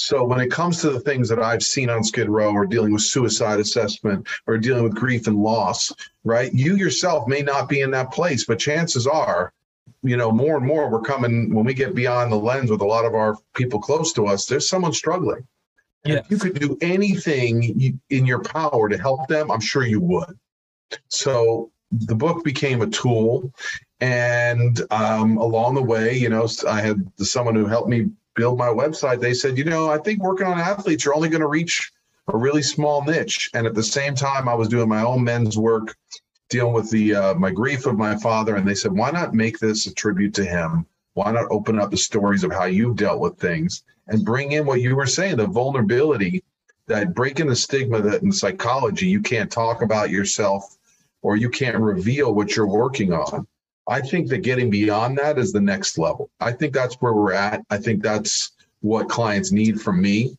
so 0.00 0.24
when 0.24 0.40
it 0.40 0.50
comes 0.50 0.80
to 0.80 0.90
the 0.90 1.00
things 1.00 1.28
that 1.28 1.42
I've 1.42 1.62
seen 1.62 1.90
on 1.90 2.02
Skid 2.02 2.30
Row 2.30 2.52
or 2.52 2.64
dealing 2.64 2.92
with 2.92 3.02
suicide 3.02 3.60
assessment 3.60 4.26
or 4.46 4.56
dealing 4.56 4.82
with 4.82 4.94
grief 4.94 5.26
and 5.26 5.36
loss, 5.36 5.92
right? 6.24 6.52
You 6.54 6.76
yourself 6.76 7.28
may 7.28 7.42
not 7.42 7.68
be 7.68 7.82
in 7.82 7.90
that 7.90 8.10
place, 8.10 8.46
but 8.46 8.58
chances 8.58 9.06
are, 9.06 9.52
you 10.02 10.16
know, 10.16 10.32
more 10.32 10.56
and 10.56 10.66
more 10.66 10.90
we're 10.90 11.02
coming 11.02 11.52
when 11.54 11.66
we 11.66 11.74
get 11.74 11.94
beyond 11.94 12.32
the 12.32 12.36
lens 12.36 12.70
with 12.70 12.80
a 12.80 12.86
lot 12.86 13.04
of 13.04 13.14
our 13.14 13.36
people 13.54 13.78
close 13.78 14.14
to 14.14 14.26
us, 14.26 14.46
there's 14.46 14.68
someone 14.68 14.94
struggling. 14.94 15.46
Yeah. 16.04 16.20
If 16.20 16.30
you 16.30 16.38
could 16.38 16.58
do 16.58 16.78
anything 16.80 18.00
in 18.08 18.24
your 18.24 18.42
power 18.42 18.88
to 18.88 18.96
help 18.96 19.28
them, 19.28 19.50
I'm 19.50 19.60
sure 19.60 19.84
you 19.84 20.00
would. 20.00 20.38
So 21.08 21.70
the 21.92 22.14
book 22.14 22.42
became 22.42 22.80
a 22.80 22.86
tool. 22.86 23.52
And 24.00 24.80
um, 24.90 25.36
along 25.36 25.74
the 25.74 25.82
way, 25.82 26.16
you 26.16 26.28
know, 26.28 26.48
I 26.66 26.80
had 26.80 27.06
someone 27.18 27.54
who 27.54 27.66
helped 27.66 27.88
me 27.88 28.08
build 28.34 28.58
my 28.58 28.68
website, 28.68 29.20
they 29.20 29.34
said, 29.34 29.58
you 29.58 29.64
know, 29.64 29.90
I 29.90 29.98
think 29.98 30.22
working 30.22 30.46
on 30.46 30.58
athletes, 30.58 31.04
you're 31.04 31.14
only 31.14 31.28
going 31.28 31.42
to 31.42 31.48
reach 31.48 31.92
a 32.28 32.36
really 32.36 32.62
small 32.62 33.04
niche. 33.04 33.50
And 33.54 33.66
at 33.66 33.74
the 33.74 33.82
same 33.82 34.14
time, 34.14 34.48
I 34.48 34.54
was 34.54 34.68
doing 34.68 34.88
my 34.88 35.02
own 35.02 35.22
men's 35.22 35.58
work, 35.58 35.94
dealing 36.48 36.72
with 36.72 36.90
the 36.90 37.14
uh, 37.14 37.34
my 37.34 37.50
grief 37.50 37.86
of 37.86 37.98
my 37.98 38.16
father, 38.16 38.56
and 38.56 38.66
they 38.66 38.74
said, 38.74 38.92
why 38.92 39.10
not 39.10 39.34
make 39.34 39.58
this 39.58 39.86
a 39.86 39.94
tribute 39.94 40.34
to 40.34 40.44
him? 40.44 40.86
Why 41.14 41.32
not 41.32 41.50
open 41.50 41.78
up 41.78 41.90
the 41.90 41.96
stories 41.96 42.44
of 42.44 42.52
how 42.52 42.64
you've 42.64 42.96
dealt 42.96 43.20
with 43.20 43.38
things 43.38 43.82
and 44.08 44.24
bring 44.24 44.52
in 44.52 44.64
what 44.64 44.80
you 44.80 44.96
were 44.96 45.06
saying, 45.06 45.36
the 45.36 45.46
vulnerability, 45.46 46.42
that 46.86 47.14
breaking 47.14 47.48
the 47.48 47.56
stigma 47.56 48.00
that 48.00 48.22
in 48.22 48.32
psychology 48.32 49.06
you 49.06 49.20
can't 49.20 49.50
talk 49.50 49.82
about 49.82 50.10
yourself 50.10 50.76
or 51.22 51.36
you 51.36 51.50
can't 51.50 51.76
reveal 51.76 52.34
what 52.34 52.56
you're 52.56 52.66
working 52.66 53.12
on. 53.12 53.46
I 53.90 54.00
think 54.00 54.28
that 54.28 54.38
getting 54.38 54.70
beyond 54.70 55.18
that 55.18 55.36
is 55.36 55.52
the 55.52 55.60
next 55.60 55.98
level. 55.98 56.30
I 56.38 56.52
think 56.52 56.72
that's 56.72 56.94
where 57.00 57.12
we're 57.12 57.32
at. 57.32 57.60
I 57.70 57.76
think 57.76 58.04
that's 58.04 58.52
what 58.82 59.08
clients 59.08 59.50
need 59.50 59.80
from 59.80 60.00
me. 60.00 60.38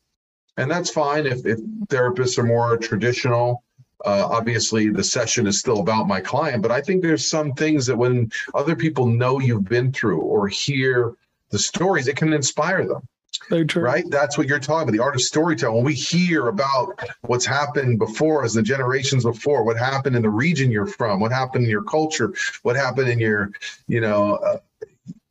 And 0.56 0.72
that's 0.72 0.90
fine 0.90 1.26
if, 1.26 1.46
if 1.46 1.60
therapists 1.88 2.38
are 2.38 2.44
more 2.44 2.78
traditional. 2.78 3.64
Uh, 4.06 4.26
obviously, 4.32 4.90
the 4.90 5.04
session 5.04 5.48
is 5.48 5.60
still 5.60 5.80
about 5.82 6.08
my 6.08 6.22
client, 6.22 6.62
but 6.64 6.72
I 6.72 6.82
think 6.82 7.04
there's 7.04 7.30
some 7.30 7.52
things 7.52 7.86
that 7.88 7.96
when 7.98 8.32
other 8.54 8.76
people 8.76 9.06
know 9.06 9.40
you've 9.40 9.66
been 9.66 9.92
through 9.92 10.22
or 10.22 10.48
hear 10.48 11.14
the 11.50 11.60
stories, 11.60 12.08
it 12.08 12.16
can 12.16 12.32
inspire 12.32 12.88
them. 12.88 13.06
So 13.32 13.64
true. 13.64 13.84
Right? 13.84 14.04
That's 14.10 14.38
what 14.38 14.48
you're 14.48 14.60
talking 14.60 14.84
about, 14.84 14.92
the 14.92 15.04
art 15.04 15.16
of 15.16 15.22
storytelling. 15.22 15.78
When 15.78 15.86
we 15.86 15.94
hear 15.94 16.48
about 16.48 17.00
what's 17.22 17.46
happened 17.46 18.00
before 18.00 18.44
us, 18.44 18.54
the 18.54 18.62
generations 18.62 19.24
before, 19.24 19.64
what 19.64 19.78
happened 19.78 20.16
in 20.16 20.22
the 20.22 20.30
region 20.30 20.72
you're 20.72 20.86
from, 20.86 21.20
what 21.20 21.32
happened 21.32 21.64
in 21.64 21.70
your 21.70 21.84
culture, 21.84 22.34
what 22.64 22.76
happened 22.76 23.10
in 23.10 23.20
your, 23.20 23.52
you 23.88 24.02
know, 24.02 24.36
uh, 24.36 24.58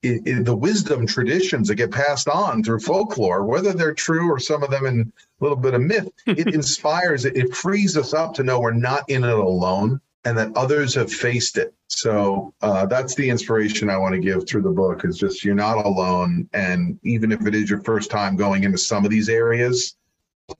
in, 0.03 0.23
in 0.27 0.45
the 0.45 0.57
wisdom 0.57 1.07
traditions 1.07 1.69
that 1.69 1.75
get 1.75 1.91
passed 1.91 2.29
on 2.29 2.63
through 2.63 2.81
folklore, 2.81 3.45
whether 3.45 3.73
they're 3.73 3.95
true 3.95 4.31
or 4.31 4.39
some 4.39 4.63
of 4.63 4.71
them 4.71 4.87
in 4.87 5.01
a 5.01 5.45
little 5.45 5.59
bit 5.59 5.75
of 5.75 5.83
myth, 5.83 6.09
it 6.27 6.49
inspires, 6.55 7.27
it, 7.27 7.37
it 7.37 7.55
frees 7.55 7.97
us 7.97 8.15
up 8.15 8.35
to 8.35 8.43
know 8.43 8.61
we're 8.61 8.73
not 8.73 9.09
in 9.11 9.25
it 9.25 9.31
alone 9.31 10.01
and 10.25 10.37
that 10.37 10.55
others 10.57 10.95
have 10.95 11.13
faced 11.13 11.57
it. 11.57 11.75
So 11.89 12.53
uh, 12.61 12.87
that's 12.87 13.15
the 13.15 13.29
inspiration 13.29 13.89
I 13.89 13.97
want 13.97 14.15
to 14.15 14.21
give 14.21 14.47
through 14.47 14.63
the 14.63 14.71
book 14.71 15.05
is 15.05 15.19
just 15.19 15.45
you're 15.45 15.55
not 15.55 15.85
alone. 15.85 16.49
And 16.53 16.99
even 17.03 17.33
if 17.33 17.47
it 17.47 17.55
is 17.55 17.71
your 17.71 17.83
first 17.83 18.11
time 18.11 18.37
going 18.37 18.65
into 18.65 18.79
some 18.79 19.05
of 19.05 19.11
these 19.11 19.29
areas, 19.29 19.97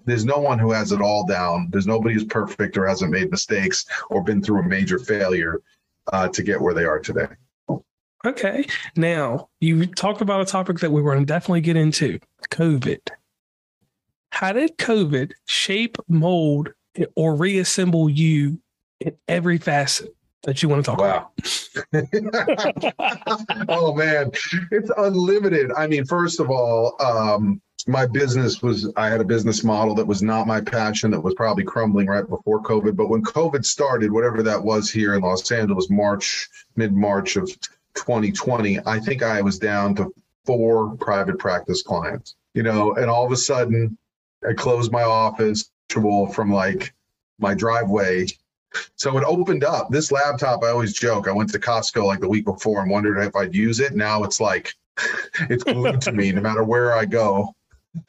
there's 0.05 0.25
no 0.25 0.39
one 0.39 0.59
who 0.59 0.73
has 0.73 0.93
it 0.93 1.01
all 1.01 1.27
down. 1.27 1.69
There's 1.71 1.87
nobody 1.87 2.15
who's 2.15 2.25
perfect 2.25 2.77
or 2.79 2.87
hasn't 2.87 3.11
made 3.11 3.31
mistakes 3.31 3.85
or 4.09 4.23
been 4.23 4.43
through 4.43 4.61
a 4.61 4.69
major 4.69 4.99
failure 4.99 5.61
uh, 6.13 6.29
to 6.29 6.43
get 6.43 6.61
where 6.61 6.75
they 6.75 6.85
are 6.85 7.01
today. 7.01 7.27
Okay. 8.25 8.67
Now, 8.97 9.49
you 9.61 9.87
talked 9.87 10.21
about 10.21 10.43
a 10.43 10.45
topic 10.45 10.79
that 10.81 10.93
we 10.93 11.01
were 11.01 11.13
going 11.13 11.25
to 11.25 11.33
definitely 11.33 11.63
get 11.63 11.77
into 11.77 12.19
COVID. 12.51 13.01
How 14.31 14.53
did 14.53 14.77
COVID 14.79 15.33
shape, 15.47 15.97
mold, 16.09 16.73
or 17.15 17.35
reassemble 17.35 18.11
you 18.11 18.61
in 19.01 19.17
every 19.29 19.59
facet 19.59 20.15
that 20.43 20.63
you 20.63 20.69
want 20.69 20.85
to 20.85 20.91
talk 20.91 21.01
wow. 21.01 21.31
about? 21.93 23.65
oh 23.69 23.95
man, 23.95 24.31
it's 24.71 24.91
unlimited. 24.97 25.71
I 25.77 25.87
mean, 25.87 26.05
first 26.05 26.41
of 26.41 26.51
all, 26.51 26.97
um, 27.01 27.61
my 27.87 28.07
business 28.07 28.63
was 28.63 28.91
I 28.97 29.09
had 29.09 29.21
a 29.21 29.25
business 29.25 29.65
model 29.65 29.95
that 29.97 30.07
was 30.07 30.23
not 30.23 30.47
my 30.47 30.61
passion 30.61 31.11
that 31.11 31.21
was 31.21 31.35
probably 31.35 31.65
crumbling 31.65 32.07
right 32.07 32.29
before 32.29 32.63
COVID. 32.63 32.97
But 32.97 33.09
when 33.09 33.23
COVID 33.23 33.65
started, 33.65 34.13
whatever 34.13 34.43
that 34.43 34.63
was 34.63 34.91
here 34.91 35.15
in 35.15 35.23
Los 35.23 35.51
Angeles, 35.51 35.89
March, 35.91 36.49
mid 36.77 36.93
March 36.93 37.37
of 37.37 37.49
2020, 37.95 38.79
I 38.87 38.99
think 38.99 39.23
I 39.23 39.41
was 39.41 39.59
down 39.59 39.95
to 39.97 40.13
four 40.45 40.97
private 40.97 41.39
practice 41.39 41.83
clients. 41.83 42.35
You 42.55 42.63
know, 42.63 42.95
and 42.95 43.09
all 43.09 43.25
of 43.25 43.33
a 43.33 43.37
sudden, 43.37 43.97
I 44.49 44.53
closed 44.55 44.93
my 44.93 45.03
office 45.03 45.71
from 45.89 46.53
like 46.53 46.95
my 47.39 47.55
driveway 47.55 48.27
so 48.97 49.17
it 49.19 49.25
opened 49.25 49.65
up. 49.65 49.91
This 49.91 50.13
laptop, 50.13 50.63
I 50.63 50.69
always 50.69 50.93
joke. 50.93 51.29
I 51.29 51.33
went 51.33 51.51
to 51.53 51.59
Costco 51.59 52.05
like 52.05 52.21
the 52.21 52.29
week 52.29 52.45
before 52.45 52.83
and 52.83 52.91
wondered 52.91 53.19
if 53.19 53.35
I'd 53.35 53.55
use 53.55 53.81
it. 53.81 53.95
Now 53.95 54.23
it's 54.25 54.41
like 54.41 54.75
it's 55.51 55.65
glued 55.65 56.01
to 56.03 56.13
me 56.13 56.33
no 56.33 56.41
matter 56.41 56.65
where 56.65 56.93
I 56.93 57.05
go. 57.05 57.55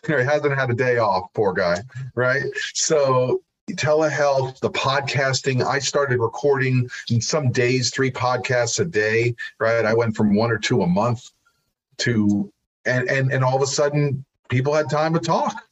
It 0.08 0.26
hasn't 0.26 0.56
had 0.56 0.70
a 0.70 0.76
day 0.76 1.00
off, 1.00 1.34
poor 1.34 1.54
guy. 1.54 1.82
Right. 2.14 2.44
So 2.76 3.42
telehealth, 3.72 4.60
the 4.60 4.70
podcasting, 4.70 5.66
I 5.66 5.80
started 5.80 6.20
recording 6.20 6.88
in 7.10 7.20
some 7.20 7.52
days, 7.52 7.90
three 7.90 8.12
podcasts 8.12 8.80
a 8.80 8.86
day. 8.86 9.34
Right. 9.60 9.84
I 9.84 9.96
went 9.96 10.16
from 10.16 10.36
one 10.36 10.52
or 10.52 10.60
two 10.60 10.84
a 10.84 10.88
month 10.88 11.32
to 11.98 12.52
and 12.86 13.10
and 13.10 13.32
and 13.32 13.44
all 13.44 13.56
of 13.56 13.62
a 13.64 13.68
sudden 13.68 14.24
people 14.50 14.74
had 14.74 14.90
time 14.90 15.14
to 15.16 15.20
talk 15.20 15.64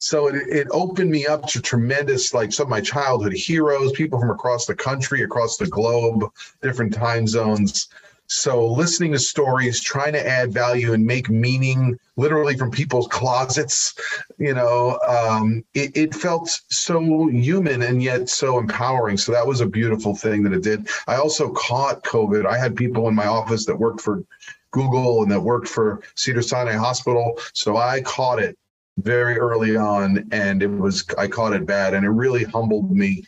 so 0.00 0.26
it, 0.26 0.34
it 0.48 0.66
opened 0.72 1.10
me 1.10 1.26
up 1.26 1.46
to 1.46 1.62
tremendous 1.62 2.34
like 2.34 2.52
some 2.52 2.66
of 2.66 2.70
my 2.70 2.80
childhood 2.80 3.32
heroes 3.32 3.92
people 3.92 4.18
from 4.18 4.30
across 4.30 4.66
the 4.66 4.74
country 4.74 5.22
across 5.22 5.56
the 5.56 5.66
globe 5.66 6.24
different 6.62 6.92
time 6.92 7.26
zones 7.26 7.88
So 8.32 8.64
listening 8.64 9.10
to 9.10 9.18
stories, 9.18 9.80
trying 9.80 10.12
to 10.12 10.24
add 10.24 10.52
value 10.52 10.92
and 10.92 11.04
make 11.04 11.28
meaning 11.28 11.98
literally 12.16 12.56
from 12.56 12.70
people's 12.70 13.08
closets, 13.08 13.92
you 14.38 14.54
know, 14.54 15.00
um, 15.08 15.64
it, 15.74 15.96
it, 15.96 16.14
felt 16.14 16.48
so 16.70 17.26
human 17.26 17.82
and 17.82 18.00
yet 18.00 18.28
so 18.28 18.60
empowering. 18.60 19.16
So 19.16 19.32
that 19.32 19.44
was 19.44 19.60
a 19.60 19.66
beautiful 19.66 20.14
thing 20.14 20.44
that 20.44 20.52
it 20.52 20.62
did. 20.62 20.88
I 21.08 21.16
also 21.16 21.50
caught 21.50 22.04
COVID. 22.04 22.46
I 22.46 22.56
had 22.56 22.76
people 22.76 23.08
in 23.08 23.16
my 23.16 23.26
office 23.26 23.66
that 23.66 23.76
worked 23.76 24.00
for 24.00 24.22
Google 24.70 25.24
and 25.24 25.32
that 25.32 25.40
worked 25.40 25.66
for 25.66 26.00
Cedar 26.14 26.42
Sinai 26.42 26.74
Hospital. 26.74 27.36
So 27.52 27.78
I 27.78 28.00
caught 28.02 28.38
it 28.38 28.56
very 28.98 29.38
early 29.38 29.76
on 29.76 30.28
and 30.32 30.62
it 30.62 30.68
was, 30.70 31.04
I 31.16 31.26
caught 31.26 31.52
it 31.52 31.66
bad 31.66 31.94
and 31.94 32.04
it 32.04 32.10
really 32.10 32.44
humbled 32.44 32.90
me 32.90 33.24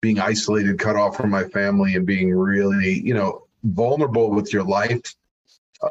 being 0.00 0.20
isolated, 0.20 0.78
cut 0.78 0.96
off 0.96 1.16
from 1.16 1.30
my 1.30 1.44
family 1.44 1.94
and 1.94 2.06
being 2.06 2.34
really, 2.34 3.00
you 3.00 3.14
know, 3.14 3.46
vulnerable 3.64 4.30
with 4.30 4.52
your 4.52 4.64
life, 4.64 5.14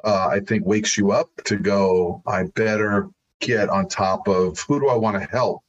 uh, 0.04 0.30
I 0.32 0.40
think 0.40 0.66
wakes 0.66 0.98
you 0.98 1.12
up 1.12 1.30
to 1.46 1.58
go, 1.58 2.22
I 2.28 2.44
better 2.44 3.10
get 3.40 3.70
on 3.70 3.88
top 3.88 4.28
of 4.28 4.60
who 4.60 4.80
do 4.80 4.88
I 4.88 4.96
want 4.96 5.20
to 5.20 5.28
help? 5.28 5.64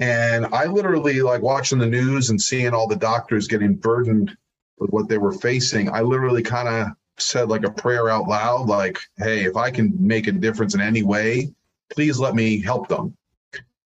And 0.00 0.46
I 0.46 0.66
literally 0.66 1.22
like 1.22 1.42
watching 1.42 1.78
the 1.78 1.86
news 1.86 2.30
and 2.30 2.40
seeing 2.40 2.72
all 2.74 2.86
the 2.86 2.96
doctors 2.96 3.48
getting 3.48 3.74
burdened 3.74 4.36
with 4.78 4.90
what 4.90 5.08
they 5.08 5.18
were 5.18 5.32
facing. 5.32 5.90
I 5.90 6.02
literally 6.02 6.42
kind 6.42 6.68
of 6.68 6.88
said 7.18 7.48
like 7.48 7.64
a 7.64 7.70
prayer 7.70 8.08
out 8.08 8.28
loud, 8.28 8.68
like, 8.68 8.98
hey, 9.16 9.44
if 9.44 9.56
I 9.56 9.70
can 9.70 9.94
make 9.98 10.28
a 10.28 10.32
difference 10.32 10.74
in 10.74 10.80
any 10.80 11.02
way, 11.02 11.52
please 11.92 12.18
let 12.18 12.34
me 12.34 12.60
help 12.60 12.88
them. 12.88 13.16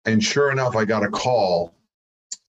And 0.05 0.23
sure 0.23 0.51
enough, 0.51 0.75
I 0.75 0.85
got 0.85 1.03
a 1.03 1.09
call 1.09 1.73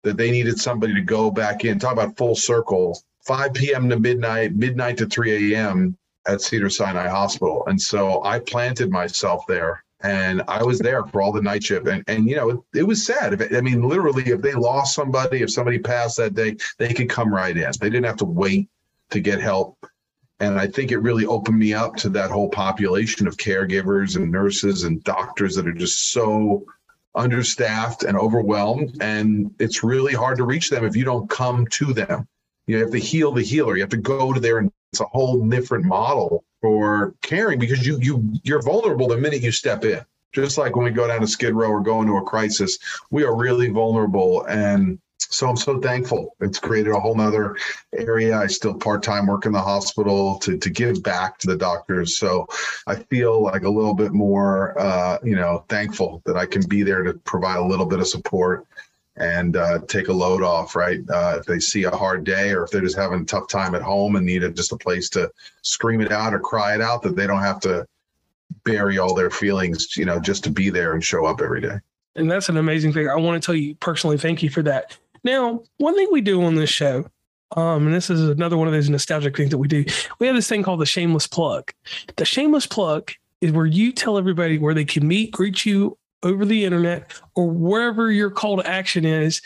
that 0.04 0.18
they 0.18 0.32
needed 0.32 0.60
somebody 0.60 0.94
to 0.94 1.02
go 1.02 1.32
back 1.32 1.66
in, 1.66 1.80
talk 1.80 1.94
about 1.94 2.18
full 2.18 2.36
circle 2.36 3.02
5 3.26 3.54
p.m. 3.54 3.90
to 3.90 4.00
midnight, 4.00 4.56
midnight 4.56 4.98
to 4.98 5.06
3 5.06 5.54
a.m. 5.54 5.98
at 6.28 6.42
Cedar 6.42 6.70
Sinai 6.70 7.08
Hospital. 7.08 7.64
And 7.68 7.82
so 7.82 8.24
I 8.24 8.40
planted 8.40 8.92
myself 8.92 9.46
there 9.48 9.84
and 10.02 10.42
I 10.50 10.62
was 10.64 10.80
there 10.80 11.06
for 11.06 11.22
all 11.22 11.32
the 11.32 11.42
night 11.42 11.64
shift. 11.64 11.88
And, 11.88 12.04
and 12.08 12.28
you 12.28 12.36
know, 12.36 12.50
it, 12.50 12.80
it 12.80 12.84
was 12.84 13.06
sad. 13.06 13.34
If, 13.34 13.54
I 13.54 13.62
mean, 13.62 13.88
literally, 13.88 14.24
if 14.24 14.42
they 14.42 14.54
lost 14.54 14.94
somebody, 14.94 15.42
if 15.42 15.52
somebody 15.52 15.80
passed 15.80 16.18
that 16.18 16.36
day, 16.36 16.58
they 16.78 16.94
could 16.94 17.10
come 17.10 17.34
right 17.34 17.56
in. 17.56 17.72
They 17.80 17.90
didn't 17.90 18.06
have 18.06 18.18
to 18.18 18.26
wait 18.26 18.68
to 19.12 19.22
get 19.22 19.40
help. 19.40 19.78
And 20.44 20.60
I 20.60 20.68
think 20.68 20.92
it 20.92 20.98
really 20.98 21.26
opened 21.26 21.58
me 21.58 21.74
up 21.74 21.96
to 21.98 22.10
that 22.10 22.30
whole 22.30 22.50
population 22.50 23.28
of 23.28 23.38
caregivers 23.38 24.18
and 24.18 24.30
nurses 24.30 24.84
and 24.84 25.02
doctors 25.06 25.56
that 25.56 25.66
are 25.66 25.72
just 25.74 26.12
so 26.12 26.66
understaffed 27.16 28.04
and 28.04 28.18
overwhelmed. 28.18 28.98
And 29.00 29.56
it's 29.58 29.86
really 29.86 30.14
hard 30.14 30.36
to 30.38 30.44
reach 30.44 30.70
them 30.70 30.84
if 30.84 30.98
you 30.98 31.06
don't 31.06 31.30
come 31.30 31.66
to 31.68 31.94
them. 31.94 32.28
You 32.68 32.80
have 32.80 32.92
to 32.92 33.00
heal 33.00 33.32
the 33.32 33.42
healer. 33.42 33.78
You 33.78 33.84
have 33.84 33.90
to 33.92 33.98
go 33.98 34.34
to 34.34 34.40
there, 34.42 34.58
and 34.58 34.70
it's 34.92 35.00
a 35.00 35.06
whole 35.06 35.48
different 35.48 35.86
model 35.86 36.44
for 36.62 37.14
caring 37.22 37.58
because 37.58 37.88
you 37.88 37.98
you 38.02 38.34
you're 38.44 38.62
vulnerable 38.62 39.08
the 39.08 39.18
minute 39.18 39.42
you 39.42 39.52
step 39.52 39.86
in. 39.86 40.02
Just 40.34 40.58
like 40.58 40.76
when 40.76 40.84
we 40.84 40.92
go 40.92 41.08
down 41.08 41.22
to 41.22 41.28
Skid 41.28 41.54
Row 41.54 41.70
or 41.70 41.80
go 41.80 42.02
into 42.02 42.18
a 42.18 42.22
crisis, 42.22 42.78
we 43.12 43.24
are 43.24 43.36
really 43.36 43.70
vulnerable. 43.70 44.44
And 44.46 45.00
so 45.30 45.50
I'm 45.50 45.58
so 45.58 45.80
thankful. 45.80 46.36
It's 46.42 46.60
created 46.60 46.92
a 46.92 47.00
whole 47.00 47.16
nother 47.16 47.56
area. 47.98 48.38
I 48.38 48.48
still 48.48 48.74
part-time 48.74 49.28
work 49.28 49.46
in 49.46 49.52
the 49.52 49.62
hospital 49.62 50.38
to, 50.40 50.58
to 50.58 50.70
give 50.70 51.04
back 51.04 51.38
to 51.40 51.48
the 51.48 51.58
doctors. 51.58 52.18
So 52.18 52.48
I 52.88 52.96
feel 52.96 53.42
like 53.44 53.64
a 53.64 53.70
little 53.70 53.94
bit 53.94 54.14
more, 54.14 54.80
uh, 54.80 55.18
you 55.24 55.36
know, 55.36 55.66
thankful 55.70 56.22
that 56.26 56.38
I 56.38 56.46
can 56.46 56.68
be 56.68 56.84
there 56.84 57.04
to 57.04 57.14
provide 57.14 57.58
a 57.58 57.66
little 57.66 57.86
bit 57.86 58.00
of 58.00 58.08
support 58.08 58.66
and 59.16 59.58
uh, 59.58 59.80
take 59.88 60.08
a 60.08 60.14
load 60.14 60.42
off, 60.42 60.76
right? 60.76 61.00
Uh, 61.10 61.38
if 61.40 61.46
they 61.46 61.60
see 61.60 61.84
a 61.84 61.92
hard 61.92 62.24
day 62.24 62.52
or 62.52 62.64
if 62.64 62.72
they're 62.72 62.82
just 62.82 62.98
having 62.98 63.22
a 63.22 63.26
tough 63.26 63.48
time 63.48 63.76
at 63.76 63.82
home 63.82 64.16
and 64.16 64.26
need 64.26 64.44
a, 64.44 64.50
just 64.50 64.72
a 64.72 64.78
place 64.78 65.10
to 65.10 65.32
scream 65.62 66.02
it 66.02 66.12
out 66.12 66.34
or 66.34 66.40
cry 66.40 66.74
it 66.74 66.82
out, 66.82 67.04
that 67.04 67.16
they 67.16 67.28
don't 67.28 67.42
have 67.42 67.60
to 67.60 67.86
bury 68.64 68.98
all 68.98 69.14
their 69.14 69.30
feelings, 69.30 69.96
you 69.98 70.06
know, 70.06 70.20
just 70.20 70.44
to 70.44 70.50
be 70.50 70.70
there 70.70 70.94
and 70.94 71.04
show 71.04 71.26
up 71.26 71.42
every 71.42 71.62
day. 71.62 71.80
And 72.16 72.30
that's 72.30 72.50
an 72.50 72.58
amazing 72.58 72.94
thing. 72.94 73.10
I 73.10 73.16
want 73.16 73.42
to 73.42 73.46
tell 73.46 73.56
you 73.56 73.76
personally, 73.76 74.18
thank 74.18 74.44
you 74.44 74.50
for 74.50 74.62
that. 74.64 74.98
Now, 75.24 75.64
one 75.78 75.96
thing 75.96 76.08
we 76.12 76.22
do 76.22 76.44
on 76.44 76.56
this 76.56 76.70
show, 76.70 77.06
um, 77.56 77.86
and 77.86 77.94
this 77.94 78.10
is 78.10 78.30
another 78.30 78.58
one 78.58 78.68
of 78.68 78.74
those 78.74 78.90
nostalgic 78.90 79.38
things 79.38 79.52
that 79.52 79.58
we 79.58 79.68
do, 79.68 79.86
we 80.20 80.28
have 80.28 80.36
this 80.36 80.50
thing 80.50 80.64
called 80.64 80.82
the 80.82 80.86
shameless 80.86 81.28
plug. 81.28 81.72
The 82.16 82.26
shameless 82.26 82.68
plug 82.68 83.12
is 83.42 83.52
where 83.52 83.66
you 83.66 83.92
tell 83.92 84.18
everybody 84.18 84.58
where 84.58 84.74
they 84.74 84.86
can 84.86 85.08
meet, 85.08 85.32
greet 85.32 85.66
you, 85.66 85.98
over 86.24 86.46
the 86.46 86.64
internet 86.66 87.12
or 87.36 87.50
wherever 87.50 88.12
your 88.12 88.32
call 88.32 88.58
to 88.58 88.68
action 88.68 89.06
is 89.06 89.42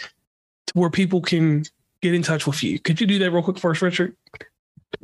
to 0.68 0.74
where 0.74 0.90
people 0.90 1.22
can 1.22 1.64
get 2.02 2.14
in 2.14 2.22
touch 2.22 2.48
with 2.48 2.64
you. 2.64 2.80
Could 2.80 3.02
you 3.02 3.08
do 3.08 3.20
that 3.20 3.32
real 3.32 3.44
quick 3.44 3.58
first, 3.58 3.82
Richard? 3.82 4.16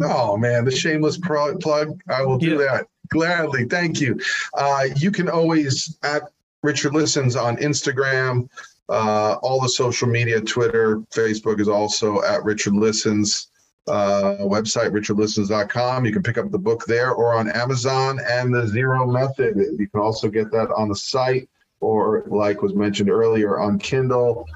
Oh 0.02 0.38
man, 0.38 0.66
the 0.66 0.72
shameless 0.72 1.18
pro- 1.18 1.58
plug. 1.58 2.02
I 2.10 2.24
will 2.24 2.38
do 2.38 2.52
yeah. 2.52 2.58
that 2.58 2.88
gladly. 3.10 3.66
Thank 3.66 4.00
you. 4.00 4.20
Uh, 4.54 4.86
you 4.96 5.12
can 5.12 5.30
always 5.30 5.98
at 6.04 6.24
Richard 6.62 6.94
Listens 6.94 7.36
on 7.36 7.58
Instagram, 7.58 8.48
uh, 8.90 9.36
all 9.42 9.62
the 9.62 9.70
social 9.70 10.08
media, 10.08 10.42
Twitter, 10.42 10.98
Facebook 11.14 11.60
is 11.60 11.68
also 11.68 12.22
at 12.24 12.44
Richard 12.44 12.74
Listens. 12.74 13.50
Uh, 13.86 14.38
website 14.40 14.92
richardlistens.com. 14.92 16.06
You 16.06 16.14
can 16.14 16.24
pick 16.24 16.38
up 16.38 16.50
the 16.52 16.58
book 16.58 16.86
there 16.86 17.12
or 17.12 17.34
on 17.34 17.52
Amazon 17.52 18.18
and 18.30 18.54
the 18.54 18.66
Zero 18.66 19.06
Method. 19.06 19.58
You 19.58 19.90
can 19.90 20.00
also 20.00 20.30
get 20.30 20.52
that 20.52 20.72
on 20.72 20.88
the 20.88 20.96
site 20.96 21.50
or 21.84 22.24
like 22.28 22.62
was 22.62 22.74
mentioned 22.74 23.10
earlier 23.10 23.60
on 23.60 23.78
Kindle, 23.78 24.48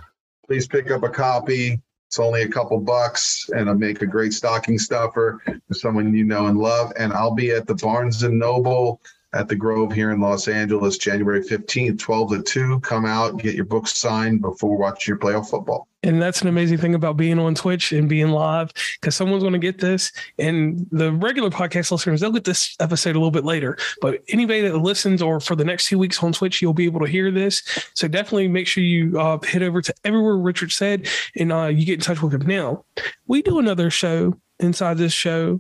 please 0.45 0.67
pick 0.67 0.89
up 0.89 1.03
a 1.03 1.09
copy. 1.09 1.79
It's 2.07 2.19
only 2.19 2.43
a 2.43 2.47
couple 2.47 2.79
bucks, 2.79 3.49
and 3.49 3.61
it'll 3.61 3.75
make 3.75 4.01
a 4.01 4.07
great 4.07 4.31
stocking 4.31 4.79
stuffer 4.79 5.41
for 5.45 5.73
someone 5.73 6.13
you 6.13 6.23
know 6.23 6.47
and 6.47 6.57
love. 6.57 6.93
And 6.97 7.11
I'll 7.11 7.35
be 7.35 7.51
at 7.51 7.67
the 7.67 7.75
Barnes 7.75 8.23
and 8.23 8.39
Noble 8.39 9.01
at 9.33 9.47
the 9.47 9.55
Grove 9.55 9.91
here 9.91 10.11
in 10.11 10.19
Los 10.19 10.47
Angeles, 10.47 10.97
January 10.97 11.41
15th, 11.41 11.99
12 11.99 12.31
to 12.31 12.43
2. 12.43 12.79
Come 12.79 13.05
out, 13.05 13.37
get 13.37 13.55
your 13.55 13.65
books 13.65 13.97
signed 13.97 14.41
before 14.41 14.77
watching 14.77 15.11
your 15.11 15.19
playoff 15.19 15.49
football. 15.49 15.87
And 16.03 16.21
that's 16.21 16.41
an 16.41 16.47
amazing 16.47 16.77
thing 16.77 16.95
about 16.95 17.17
being 17.17 17.37
on 17.37 17.53
Twitch 17.55 17.91
and 17.91 18.07
being 18.07 18.29
live 18.29 18.71
because 19.01 19.15
someone's 19.15 19.43
going 19.43 19.53
to 19.53 19.59
get 19.59 19.79
this. 19.79 20.11
And 20.37 20.87
the 20.91 21.11
regular 21.11 21.49
podcast 21.49 21.91
listeners, 21.91 22.21
they'll 22.21 22.31
get 22.31 22.45
this 22.45 22.75
episode 22.79 23.15
a 23.15 23.19
little 23.19 23.31
bit 23.31 23.43
later. 23.43 23.77
But 23.99 24.23
anybody 24.29 24.61
that 24.61 24.77
listens 24.77 25.21
or 25.21 25.39
for 25.39 25.55
the 25.55 25.65
next 25.65 25.87
two 25.87 25.97
weeks 25.97 26.23
on 26.23 26.31
Twitch, 26.31 26.61
you'll 26.61 26.73
be 26.73 26.85
able 26.85 27.01
to 27.01 27.11
hear 27.11 27.31
this. 27.31 27.63
So 27.93 28.07
definitely 28.07 28.47
make 28.47 28.67
sure 28.67 28.83
you 28.83 29.19
uh, 29.19 29.39
head 29.43 29.63
over 29.63 29.81
to 29.81 29.93
everywhere 30.05 30.37
Richard 30.37 30.71
said 30.71 31.07
and 31.35 31.51
uh, 31.51 31.65
you 31.65 31.85
get 31.85 31.95
in 31.95 31.99
touch 31.99 32.21
with 32.21 32.33
him. 32.33 32.45
Now, 32.45 32.85
we 33.25 33.41
do 33.41 33.59
another 33.59 33.89
show 33.89 34.39
inside 34.59 34.97
this 34.97 35.13
show 35.13 35.59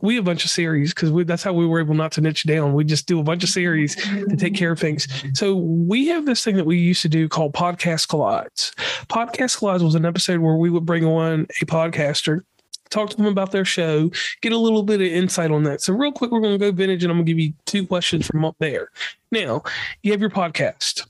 we 0.00 0.16
have 0.16 0.24
a 0.24 0.26
bunch 0.26 0.44
of 0.44 0.50
series 0.50 0.92
because 0.92 1.10
that's 1.24 1.42
how 1.42 1.52
we 1.52 1.66
were 1.66 1.80
able 1.80 1.94
not 1.94 2.12
to 2.12 2.20
niche 2.20 2.44
down. 2.44 2.74
We 2.74 2.84
just 2.84 3.06
do 3.06 3.18
a 3.18 3.22
bunch 3.22 3.42
of 3.42 3.48
series 3.48 3.94
to 3.96 4.36
take 4.36 4.54
care 4.54 4.72
of 4.72 4.78
things. 4.78 5.08
So 5.32 5.56
we 5.56 6.08
have 6.08 6.26
this 6.26 6.44
thing 6.44 6.56
that 6.56 6.66
we 6.66 6.76
used 6.76 7.02
to 7.02 7.08
do 7.08 7.28
called 7.28 7.54
Podcast 7.54 8.08
Collides. 8.08 8.72
Podcast 9.06 9.58
Collides 9.58 9.82
was 9.82 9.94
an 9.94 10.04
episode 10.04 10.40
where 10.40 10.56
we 10.56 10.68
would 10.68 10.84
bring 10.84 11.04
on 11.06 11.46
a 11.62 11.64
podcaster, 11.64 12.42
talk 12.90 13.08
to 13.10 13.16
them 13.16 13.26
about 13.26 13.52
their 13.52 13.64
show, 13.64 14.10
get 14.42 14.52
a 14.52 14.58
little 14.58 14.82
bit 14.82 15.00
of 15.00 15.06
insight 15.06 15.50
on 15.50 15.62
that. 15.62 15.80
So 15.80 15.94
real 15.94 16.12
quick, 16.12 16.30
we're 16.30 16.40
going 16.40 16.58
to 16.58 16.70
go 16.70 16.72
vintage 16.72 17.02
and 17.02 17.10
I'm 17.10 17.16
going 17.16 17.26
to 17.26 17.32
give 17.32 17.40
you 17.40 17.54
two 17.64 17.86
questions 17.86 18.26
from 18.26 18.44
up 18.44 18.56
there. 18.58 18.90
Now, 19.32 19.62
you 20.02 20.12
have 20.12 20.20
your 20.20 20.30
podcast. 20.30 21.06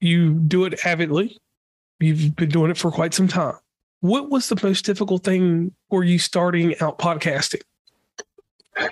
You 0.00 0.34
do 0.34 0.66
it 0.66 0.84
avidly. 0.84 1.38
You've 1.98 2.36
been 2.36 2.50
doing 2.50 2.70
it 2.70 2.76
for 2.76 2.90
quite 2.90 3.14
some 3.14 3.28
time. 3.28 3.56
What 4.00 4.30
was 4.30 4.48
the 4.48 4.58
most 4.62 4.84
difficult 4.86 5.24
thing 5.24 5.74
for 5.90 6.04
you 6.04 6.18
starting 6.18 6.74
out 6.80 6.98
podcasting? 6.98 7.60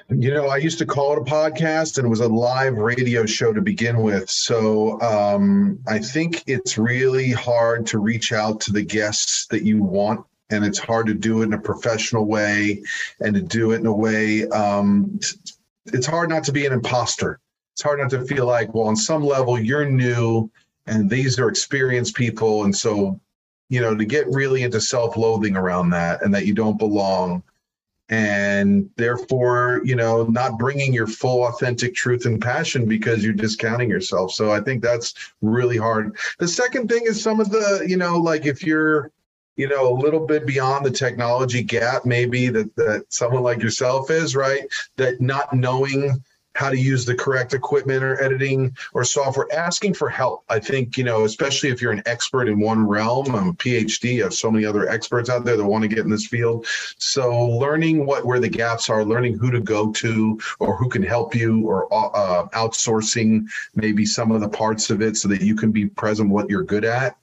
You 0.09 0.33
know, 0.35 0.49
I 0.49 0.57
used 0.57 0.79
to 0.79 0.87
call 0.87 1.13
it 1.13 1.19
a 1.19 1.25
podcast 1.25 1.99
and 1.99 2.07
it 2.07 2.11
was 2.11 2.21
a 2.21 2.29
live 2.29 2.77
radio 2.77 3.27
show 3.27 3.53
to 3.53 3.61
begin 3.61 4.03
with. 4.03 4.29
So 4.29 5.01
um, 5.01 5.79
I 5.87 5.99
think 5.99 6.43
it's 6.47 6.79
really 6.79 7.31
hard 7.31 7.87
to 7.89 7.99
reach 7.99 8.33
out 8.33 8.61
to 8.63 8.73
the 8.73 8.83
guests 8.83 9.47
that 9.47 9.63
you 9.63 9.83
want. 9.83 10.25
And 10.51 10.65
it's 10.65 10.79
hard 10.79 11.07
to 11.07 11.15
do 11.15 11.43
it 11.43 11.47
in 11.47 11.53
a 11.53 11.61
professional 11.61 12.25
way 12.25 12.83
and 13.21 13.35
to 13.35 13.43
do 13.43 13.73
it 13.73 13.81
in 13.81 13.87
a 13.87 13.95
way. 13.95 14.49
Um, 14.49 15.21
it's 15.87 16.07
hard 16.07 16.31
not 16.31 16.45
to 16.45 16.53
be 16.53 16.65
an 16.67 16.73
imposter. 16.73 17.39
It's 17.75 17.83
hard 17.83 18.01
not 18.01 18.11
to 18.11 18.25
feel 18.25 18.47
like, 18.47 18.75
well, 18.75 18.89
on 18.89 18.97
some 18.97 19.23
level, 19.23 19.59
you're 19.59 19.85
new 19.85 20.51
and 20.87 21.11
these 21.11 21.39
are 21.39 21.49
experienced 21.49 22.17
people. 22.17 22.65
And 22.65 22.75
so 22.75 23.21
you 23.69 23.81
know, 23.81 23.95
to 23.95 24.05
get 24.05 24.27
really 24.29 24.63
into 24.63 24.81
self 24.81 25.17
loathing 25.17 25.57
around 25.57 25.91
that 25.91 26.23
and 26.23 26.35
that 26.35 26.47
you 26.47 26.55
don't 26.55 26.79
belong. 26.79 27.43
And 28.11 28.89
therefore, 28.97 29.83
you 29.85 29.95
know, 29.95 30.25
not 30.25 30.59
bringing 30.59 30.95
your 30.95 31.07
full 31.07 31.47
authentic 31.47 31.95
truth 31.95 32.25
and 32.25 32.41
passion 32.41 32.87
because 32.87 33.23
you're 33.23 33.35
discounting 33.35 33.91
yourself. 33.91 34.33
So 34.33 34.51
I 34.51 34.61
think 34.61 34.83
that's 34.83 35.15
really 35.43 35.77
hard. 35.77 36.17
The 36.39 36.49
second 36.49 36.89
thing 36.89 37.03
is 37.05 37.23
some 37.23 37.39
of 37.39 37.51
the, 37.51 37.85
you 37.87 37.99
know, 37.99 38.17
like 38.17 38.47
if 38.47 38.63
you're, 38.63 39.11
you 39.57 39.69
know, 39.69 39.93
a 39.93 40.01
little 40.01 40.25
bit 40.25 40.47
beyond 40.47 40.87
the 40.87 40.91
technology 40.91 41.63
gap, 41.63 42.07
maybe 42.07 42.49
that, 42.49 42.75
that 42.77 43.05
someone 43.09 43.43
like 43.43 43.63
yourself 43.63 44.11
is, 44.11 44.37
right? 44.37 44.63
That 44.97 45.21
not 45.21 45.53
knowing 45.53 46.23
how 46.55 46.71
to 46.71 46.79
use 46.79 47.05
the 47.05 47.15
correct 47.15 47.55
equipment 47.55 48.03
or 48.03 48.21
editing 48.21 48.77
or 48.93 49.05
software, 49.05 49.47
asking 49.53 49.95
for 49.95 50.09
help. 50.09 50.45
I 50.49 50.59
think, 50.59 50.99
you 50.99 51.05
know, 51.05 51.25
especially 51.25 51.71
if 51.71 51.81
you're 51.81 51.93
an 51.93 52.03
expert 52.07 52.49
in 52.49 52.59
one 52.59 52.87
realm, 52.87 53.35
I'm 53.35 53.49
a 53.49 53.53
PhD, 53.55 54.21
I 54.21 54.25
have 54.25 54.35
so 54.35 54.51
many 54.51 54.65
other 54.65 54.89
experts 54.89 55.31
out 55.31 55.45
there 55.45 55.57
that 55.57 55.65
want 55.65 55.83
to 55.83 55.89
get 55.89 56.01
in 56.01 56.11
this 56.11 56.27
field. 56.27 56.67
So 56.99 57.47
learning 57.47 58.07
what 58.07 58.25
where 58.25 58.41
the 58.41 58.49
gaps 58.49 58.91
are, 58.91 59.05
learning 59.05 59.39
who 59.39 59.51
to 59.51 59.61
go 59.61 59.93
to 59.93 60.41
or 60.59 60.77
who 60.77 60.89
can 60.89 61.03
help 61.03 61.35
you 61.35 61.67
or 61.67 61.87
uh, 61.93 62.49
outsourcing 62.49 63.47
maybe 63.75 64.05
some 64.05 64.33
of 64.33 64.41
the 64.41 64.49
parts 64.49 64.91
of 64.91 65.01
it 65.01 65.17
so 65.17 65.29
that 65.29 65.43
you 65.43 65.55
can 65.55 65.71
be 65.71 65.87
present 65.87 66.31
what 66.31 66.51
you're 66.51 66.65
good 66.65 66.85
at 66.85 67.17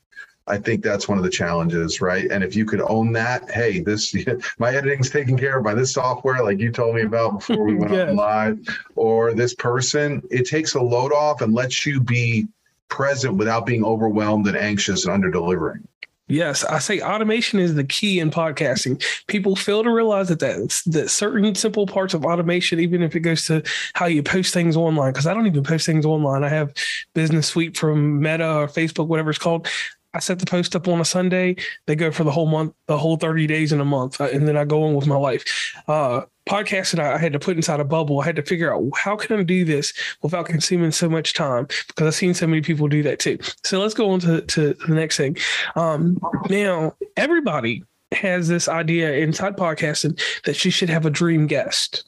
I 0.47 0.57
think 0.57 0.83
that's 0.83 1.07
one 1.07 1.17
of 1.17 1.23
the 1.23 1.29
challenges, 1.29 2.01
right? 2.01 2.29
And 2.29 2.43
if 2.43 2.55
you 2.55 2.65
could 2.65 2.81
own 2.81 3.11
that, 3.13 3.49
hey, 3.49 3.79
this 3.79 4.15
my 4.59 4.75
editing's 4.75 5.09
taken 5.09 5.37
care 5.37 5.57
of 5.57 5.63
by 5.63 5.73
this 5.73 5.93
software, 5.93 6.43
like 6.43 6.59
you 6.59 6.71
told 6.71 6.95
me 6.95 7.01
about 7.01 7.39
before 7.39 7.63
we 7.63 7.75
went 7.75 7.93
yes. 7.93 8.09
on 8.09 8.15
live, 8.15 8.59
or 8.95 9.33
this 9.33 9.55
person, 9.55 10.21
it 10.29 10.47
takes 10.47 10.75
a 10.75 10.81
load 10.81 11.11
off 11.11 11.41
and 11.41 11.53
lets 11.53 11.85
you 11.85 11.99
be 11.99 12.47
present 12.89 13.35
without 13.35 13.65
being 13.65 13.83
overwhelmed 13.83 14.47
and 14.47 14.55
anxious 14.55 15.05
and 15.05 15.13
under 15.13 15.31
delivering. 15.31 15.87
Yes, 16.27 16.63
I 16.63 16.79
say 16.79 17.01
automation 17.01 17.59
is 17.59 17.75
the 17.75 17.83
key 17.83 18.19
in 18.19 18.31
podcasting. 18.31 19.03
People 19.27 19.55
fail 19.55 19.83
to 19.83 19.91
realize 19.91 20.29
that 20.29 20.39
that, 20.39 20.81
that 20.87 21.09
certain 21.11 21.53
simple 21.53 21.85
parts 21.85 22.15
of 22.15 22.25
automation, 22.25 22.79
even 22.79 23.03
if 23.03 23.15
it 23.15 23.19
goes 23.19 23.45
to 23.45 23.61
how 23.93 24.07
you 24.07 24.23
post 24.23 24.51
things 24.51 24.75
online, 24.75 25.11
because 25.11 25.27
I 25.27 25.35
don't 25.35 25.45
even 25.45 25.63
post 25.63 25.85
things 25.85 26.03
online. 26.03 26.43
I 26.43 26.49
have 26.49 26.73
Business 27.13 27.47
Suite 27.47 27.77
from 27.77 28.19
Meta 28.21 28.55
or 28.55 28.67
Facebook, 28.67 29.05
whatever 29.05 29.29
it's 29.29 29.37
called. 29.37 29.67
I 30.15 30.19
set 30.19 30.39
the 30.39 30.45
post 30.45 30.75
up 30.77 30.87
on 30.87 31.01
a 31.01 31.05
Sunday. 31.05 31.57
They 31.87 31.95
go 31.95 32.09
for 32.09 32.23
the 32.23 32.31
whole 32.31 32.47
month, 32.47 32.73
the 32.87 32.97
whole 32.97 33.17
30 33.17 33.47
days 33.47 33.73
in 33.73 33.81
a 33.81 33.85
month. 33.85 34.21
Uh, 34.21 34.29
and 34.31 34.47
then 34.47 34.55
I 34.55 34.63
go 34.63 34.83
on 34.83 34.95
with 34.95 35.07
my 35.07 35.17
life. 35.17 35.43
Uh, 35.89 36.21
podcasting, 36.49 36.99
I 36.99 37.17
had 37.17 37.33
to 37.33 37.39
put 37.39 37.57
inside 37.57 37.81
a 37.81 37.85
bubble. 37.85 38.21
I 38.21 38.25
had 38.25 38.37
to 38.37 38.41
figure 38.41 38.73
out 38.73 38.89
how 38.95 39.17
can 39.17 39.37
I 39.37 39.43
do 39.43 39.65
this 39.65 39.93
without 40.21 40.45
consuming 40.45 40.91
so 40.91 41.09
much 41.09 41.33
time 41.33 41.67
because 41.87 42.07
I've 42.07 42.15
seen 42.15 42.33
so 42.33 42.47
many 42.47 42.61
people 42.61 42.87
do 42.87 43.03
that 43.03 43.19
too. 43.19 43.37
So 43.65 43.81
let's 43.81 43.93
go 43.93 44.09
on 44.11 44.21
to, 44.21 44.41
to 44.41 44.73
the 44.87 44.95
next 44.95 45.17
thing. 45.17 45.35
Um, 45.75 46.17
now, 46.49 46.95
everybody 47.17 47.83
has 48.13 48.47
this 48.47 48.69
idea 48.69 49.11
inside 49.17 49.57
podcasting 49.57 50.17
that 50.45 50.63
you 50.63 50.71
should 50.71 50.89
have 50.89 51.05
a 51.05 51.09
dream 51.09 51.45
guest. 51.45 52.07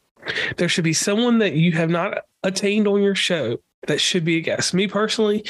There 0.55 0.69
should 0.69 0.85
be 0.85 0.93
someone 0.93 1.39
that 1.39 1.53
you 1.53 1.73
have 1.73 1.89
not 1.89 2.19
attained 2.43 2.87
on 2.87 3.01
your 3.01 3.15
show 3.15 3.57
that 3.87 3.99
should 3.99 4.23
be 4.23 4.37
a 4.37 4.41
guest. 4.41 4.73
Me 4.73 4.87
personally, 4.87 5.43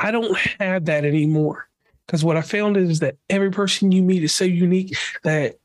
I 0.00 0.10
don't 0.10 0.36
have 0.58 0.86
that 0.86 1.04
anymore. 1.04 1.68
Because 2.06 2.24
what 2.24 2.36
I 2.36 2.42
found 2.42 2.76
is 2.76 3.00
that 3.00 3.16
every 3.30 3.50
person 3.50 3.92
you 3.92 4.02
meet 4.02 4.22
is 4.22 4.34
so 4.34 4.44
unique 4.44 4.96
that 5.22 5.56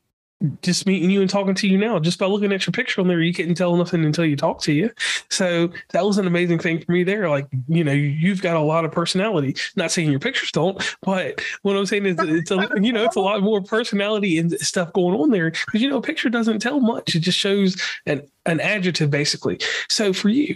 just 0.61 0.85
meeting 0.85 1.09
you 1.09 1.21
and 1.21 1.29
talking 1.29 1.55
to 1.55 1.67
you 1.67 1.77
now, 1.77 1.97
just 1.97 2.19
by 2.19 2.27
looking 2.27 2.53
at 2.53 2.65
your 2.65 2.71
picture 2.71 3.01
on 3.01 3.07
there, 3.07 3.21
you 3.21 3.33
couldn't 3.33 3.55
tell 3.55 3.75
nothing 3.75 4.05
until 4.05 4.25
you 4.25 4.35
talk 4.35 4.61
to 4.61 4.71
you. 4.71 4.91
So 5.29 5.71
that 5.89 6.05
was 6.05 6.19
an 6.19 6.27
amazing 6.27 6.59
thing 6.59 6.79
for 6.79 6.91
me 6.91 7.03
there. 7.03 7.27
Like, 7.27 7.47
you 7.67 7.83
know, 7.83 7.91
you've 7.91 8.41
got 8.41 8.55
a 8.55 8.61
lot 8.61 8.85
of 8.85 8.91
personality. 8.91 9.55
Not 9.75 9.91
saying 9.91 10.11
your 10.11 10.19
pictures 10.19 10.51
don't, 10.51 10.95
but 11.01 11.41
what 11.63 11.75
I'm 11.75 11.87
saying 11.87 12.05
is 12.05 12.17
it's 12.19 12.51
a 12.51 12.69
you 12.79 12.93
know, 12.93 13.03
it's 13.03 13.15
a 13.15 13.21
lot 13.21 13.41
more 13.41 13.61
personality 13.61 14.37
and 14.37 14.51
stuff 14.59 14.93
going 14.93 15.19
on 15.19 15.31
there. 15.31 15.51
Because 15.51 15.81
you 15.81 15.89
know, 15.89 15.97
a 15.97 16.01
picture 16.01 16.29
doesn't 16.29 16.59
tell 16.59 16.79
much. 16.79 17.15
It 17.15 17.19
just 17.21 17.39
shows 17.39 17.81
an 18.05 18.21
an 18.45 18.59
adjective 18.59 19.09
basically. 19.09 19.59
So 19.89 20.13
for 20.13 20.29
you, 20.29 20.55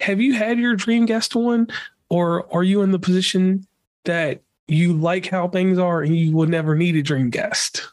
have 0.00 0.20
you 0.22 0.32
had 0.32 0.58
your 0.58 0.74
dream 0.74 1.04
guest 1.04 1.36
one? 1.36 1.68
Or 2.08 2.52
are 2.54 2.62
you 2.62 2.82
in 2.82 2.90
the 2.90 2.98
position 2.98 3.66
that 4.04 4.42
you 4.74 4.92
like 4.92 5.26
how 5.26 5.48
things 5.48 5.78
are 5.78 6.02
and 6.02 6.16
you 6.16 6.34
will 6.34 6.46
never 6.46 6.74
need 6.74 6.96
a 6.96 7.02
dream 7.02 7.30
guest? 7.30 7.88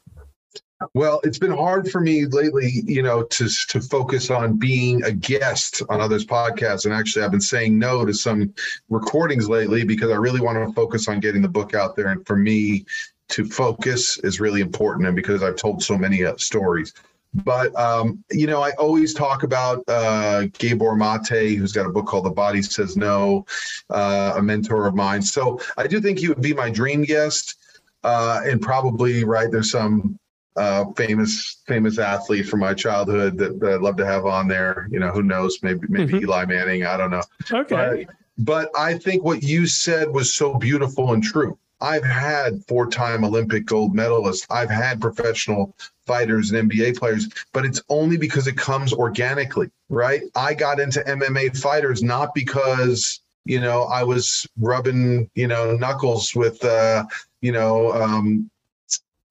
Well, 0.93 1.19
it's 1.23 1.37
been 1.37 1.51
hard 1.51 1.91
for 1.91 1.99
me 1.99 2.25
lately, 2.25 2.71
you 2.85 3.03
know, 3.03 3.23
to 3.23 3.49
to 3.67 3.81
focus 3.81 4.29
on 4.31 4.57
being 4.57 5.03
a 5.03 5.11
guest 5.11 5.81
on 5.89 5.99
others' 5.99 6.25
podcasts. 6.25 6.85
And 6.85 6.93
actually, 6.93 7.25
I've 7.25 7.31
been 7.31 7.41
saying 7.41 7.77
no 7.77 8.05
to 8.05 8.13
some 8.13 8.53
recordings 8.89 9.49
lately 9.49 9.83
because 9.83 10.09
I 10.09 10.15
really 10.15 10.39
want 10.39 10.65
to 10.65 10.73
focus 10.73 11.09
on 11.09 11.19
getting 11.19 11.41
the 11.41 11.49
book 11.49 11.73
out 11.73 11.97
there. 11.97 12.07
And 12.07 12.25
for 12.25 12.37
me, 12.37 12.85
to 13.29 13.45
focus 13.45 14.17
is 14.19 14.39
really 14.39 14.61
important, 14.61 15.05
and 15.05 15.15
because 15.15 15.43
I've 15.43 15.57
told 15.57 15.83
so 15.83 15.97
many 15.97 16.23
uh, 16.23 16.37
stories. 16.37 16.93
But 17.33 17.75
um, 17.79 18.23
you 18.31 18.47
know, 18.47 18.61
I 18.61 18.71
always 18.71 19.13
talk 19.13 19.43
about 19.43 19.83
uh, 19.87 20.45
Gabor 20.57 20.95
Mate, 20.95 21.57
who's 21.57 21.71
got 21.71 21.85
a 21.85 21.89
book 21.89 22.07
called 22.07 22.25
"The 22.25 22.31
Body 22.31 22.61
Says 22.61 22.97
No," 22.97 23.45
uh, 23.89 24.33
a 24.37 24.41
mentor 24.41 24.87
of 24.87 24.95
mine. 24.95 25.21
So 25.21 25.59
I 25.77 25.85
do 25.85 26.01
think 26.01 26.19
he 26.19 26.27
would 26.27 26.41
be 26.41 26.53
my 26.53 26.71
dream 26.71 27.03
guest, 27.03 27.55
uh, 28.03 28.41
and 28.45 28.61
probably 28.61 29.23
right 29.25 29.51
there's 29.51 29.69
some 29.71 30.17
uh, 30.55 30.85
famous 30.93 31.61
famous 31.67 31.99
athlete 31.99 32.47
from 32.47 32.61
my 32.61 32.73
childhood 32.73 33.37
that, 33.37 33.59
that, 33.59 33.73
I'd 33.73 33.81
love 33.81 33.97
to 33.97 34.05
have 34.05 34.25
on 34.25 34.47
there. 34.47 34.87
You 34.89 34.99
know, 34.99 35.11
who 35.11 35.21
knows? 35.21 35.61
Maybe 35.61 35.81
maybe 35.87 36.13
mm-hmm. 36.13 36.23
Eli 36.23 36.45
Manning. 36.45 36.85
I 36.85 36.97
don't 36.97 37.11
know. 37.11 37.23
Okay. 37.51 38.05
But, 38.05 38.15
but 38.39 38.71
I 38.75 38.97
think 38.97 39.23
what 39.23 39.43
you 39.43 39.67
said 39.67 40.09
was 40.09 40.33
so 40.33 40.55
beautiful 40.55 41.13
and 41.13 41.21
true. 41.21 41.59
I've 41.81 42.03
had 42.03 42.63
four-time 42.67 43.23
Olympic 43.23 43.65
gold 43.65 43.95
medalists. 43.95 44.45
I've 44.49 44.69
had 44.69 44.99
professional 44.99 45.75
fighters 46.05 46.51
and 46.51 46.69
NBA 46.69 46.97
players, 46.97 47.29
but 47.53 47.65
it's 47.65 47.81
only 47.89 48.17
because 48.17 48.47
it 48.47 48.57
comes 48.57 48.93
organically, 48.93 49.69
right? 49.89 50.23
I 50.35 50.53
got 50.53 50.79
into 50.79 51.01
MMA 51.01 51.57
fighters 51.57 52.03
not 52.03 52.33
because, 52.33 53.21
you 53.45 53.61
know, 53.61 53.83
I 53.83 54.03
was 54.03 54.47
rubbing, 54.59 55.29
you 55.35 55.47
know, 55.47 55.75
knuckles 55.75 56.35
with, 56.35 56.63
uh, 56.65 57.05
you 57.41 57.51
know, 57.51 57.93
um, 57.93 58.49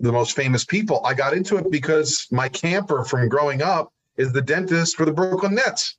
the 0.00 0.12
most 0.12 0.36
famous 0.36 0.64
people. 0.64 1.04
I 1.04 1.14
got 1.14 1.34
into 1.34 1.56
it 1.56 1.70
because 1.70 2.28
my 2.30 2.48
camper 2.48 3.04
from 3.04 3.28
growing 3.28 3.62
up 3.62 3.92
is 4.16 4.32
the 4.32 4.42
dentist 4.42 4.96
for 4.96 5.04
the 5.04 5.12
Brooklyn 5.12 5.56
Nets. 5.56 5.96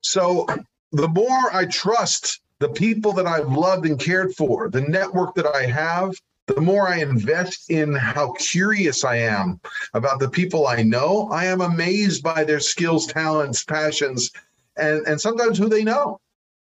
So 0.00 0.46
the 0.92 1.08
more 1.08 1.54
I 1.54 1.66
trust 1.66 2.40
the 2.64 2.70
people 2.70 3.12
that 3.12 3.26
I've 3.26 3.52
loved 3.52 3.84
and 3.84 4.00
cared 4.00 4.34
for, 4.34 4.70
the 4.70 4.80
network 4.80 5.34
that 5.34 5.44
I 5.44 5.66
have, 5.66 6.14
the 6.46 6.62
more 6.62 6.88
I 6.88 7.00
invest 7.00 7.70
in 7.70 7.92
how 7.94 8.32
curious 8.38 9.04
I 9.04 9.16
am 9.16 9.60
about 9.92 10.18
the 10.18 10.30
people 10.30 10.66
I 10.66 10.82
know, 10.82 11.28
I 11.30 11.44
am 11.44 11.60
amazed 11.60 12.22
by 12.22 12.42
their 12.42 12.60
skills, 12.60 13.06
talents, 13.06 13.64
passions, 13.64 14.30
and, 14.78 15.06
and 15.06 15.20
sometimes 15.20 15.58
who 15.58 15.68
they 15.68 15.84
know. 15.84 16.20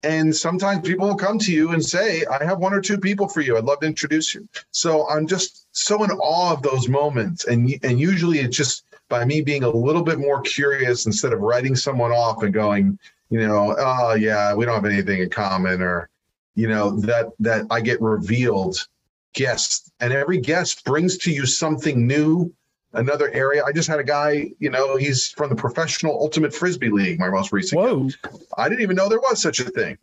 And 0.04 0.36
sometimes 0.36 0.86
people 0.86 1.08
will 1.08 1.16
come 1.16 1.40
to 1.40 1.54
you 1.54 1.72
and 1.72 1.84
say, 1.84 2.26
I 2.26 2.44
have 2.44 2.60
one 2.60 2.74
or 2.74 2.82
two 2.82 2.98
people 2.98 3.30
for 3.30 3.40
you. 3.40 3.56
I'd 3.56 3.64
love 3.64 3.80
to 3.80 3.88
introduce 3.88 4.36
you. 4.36 4.46
So 4.72 5.08
I'm 5.10 5.26
just 5.26 5.68
so 5.72 6.04
in 6.04 6.12
awe 6.12 6.52
of 6.52 6.64
those 6.64 6.90
moments. 6.90 7.46
And, 7.46 7.74
and 7.82 7.98
usually 7.98 8.40
it's 8.40 8.58
just 8.58 8.84
by 9.08 9.24
me 9.24 9.40
being 9.40 9.64
a 9.64 9.70
little 9.70 10.04
bit 10.04 10.20
more 10.20 10.42
curious 10.42 11.06
instead 11.06 11.32
of 11.32 11.40
writing 11.40 11.78
someone 11.78 12.12
off 12.12 12.44
and 12.44 12.54
going, 12.54 13.00
you 13.30 13.46
know, 13.46 13.76
oh 13.78 14.14
yeah, 14.14 14.54
we 14.54 14.66
don't 14.66 14.76
have 14.76 14.86
anything 14.86 15.22
in 15.22 15.30
common 15.30 15.82
or, 15.82 16.10
you 16.56 16.68
know, 16.68 17.00
that 17.02 17.28
that 17.40 17.66
I 17.70 17.82
get 17.82 18.02
revealed 18.02 18.88
guest, 19.34 19.92
and 20.00 20.14
every 20.14 20.40
guest 20.40 20.84
brings 20.86 21.18
to 21.20 21.32
you 21.32 21.46
something 21.46 22.08
new, 22.08 22.52
another 22.94 23.32
area. 23.32 23.64
I 23.64 23.72
just 23.72 23.88
had 23.88 24.00
a 24.00 24.04
guy, 24.04 24.52
you 24.60 24.70
know, 24.70 24.96
he's 24.96 25.30
from 25.30 25.50
the 25.50 25.56
Professional 25.56 26.14
Ultimate 26.14 26.54
Frisbee 26.54 26.90
League, 26.90 27.20
my 27.20 27.30
most 27.30 27.52
recent. 27.52 27.80
Whoa! 27.80 28.10
I 28.58 28.70
didn't 28.70 28.82
even 28.82 28.96
know 28.96 29.10
there 29.10 29.20
was 29.20 29.42
such 29.42 29.60
a 29.60 29.66
thing. 29.66 29.98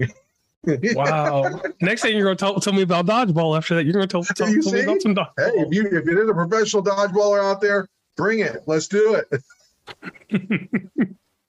wow! 0.94 1.60
Next 1.80 2.02
thing 2.02 2.14
you're 2.14 2.24
going 2.24 2.36
to 2.36 2.40
tell, 2.44 2.60
tell 2.60 2.72
me 2.72 2.82
about 2.82 3.06
dodgeball. 3.06 3.56
After 3.56 3.74
that, 3.74 3.84
you're 3.84 3.92
going 3.92 4.06
to 4.06 4.12
tell, 4.12 4.22
tell, 4.22 4.46
tell 4.46 4.72
me 4.72 4.82
about 4.82 5.02
some 5.02 5.14
dodgeball. 5.14 5.32
Hey, 5.38 5.60
if 5.60 5.74
you 5.74 5.86
if 5.86 6.06
it 6.08 6.18
is 6.18 6.28
a 6.28 6.34
professional 6.34 6.82
dodgeballer 6.82 7.42
out 7.42 7.60
there, 7.60 7.88
bring 8.16 8.40
it. 8.40 8.62
Let's 8.66 8.88
do 8.88 9.20
it. 9.20 9.42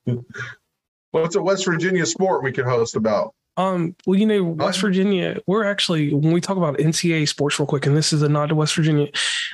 What's 1.21 1.35
a 1.35 1.41
West 1.41 1.63
Virginia 1.65 2.05
sport 2.05 2.43
we 2.43 2.51
could 2.51 2.65
host 2.65 2.97
about? 2.97 3.33
Um, 3.55 3.95
well, 4.05 4.19
you 4.19 4.25
know, 4.25 4.43
West 4.43 4.81
Virginia, 4.81 5.39
we're 5.47 5.63
actually 5.63 6.13
when 6.13 6.33
we 6.33 6.41
talk 6.41 6.57
about 6.57 6.77
NCAA 6.77 7.25
sports 7.29 7.57
real 7.57 7.65
quick, 7.65 7.85
and 7.85 7.95
this 7.95 8.11
is 8.11 8.21
a 8.21 8.27
nod 8.27 8.49
to 8.49 8.55
West 8.55 8.75
Virginia. 8.75 9.07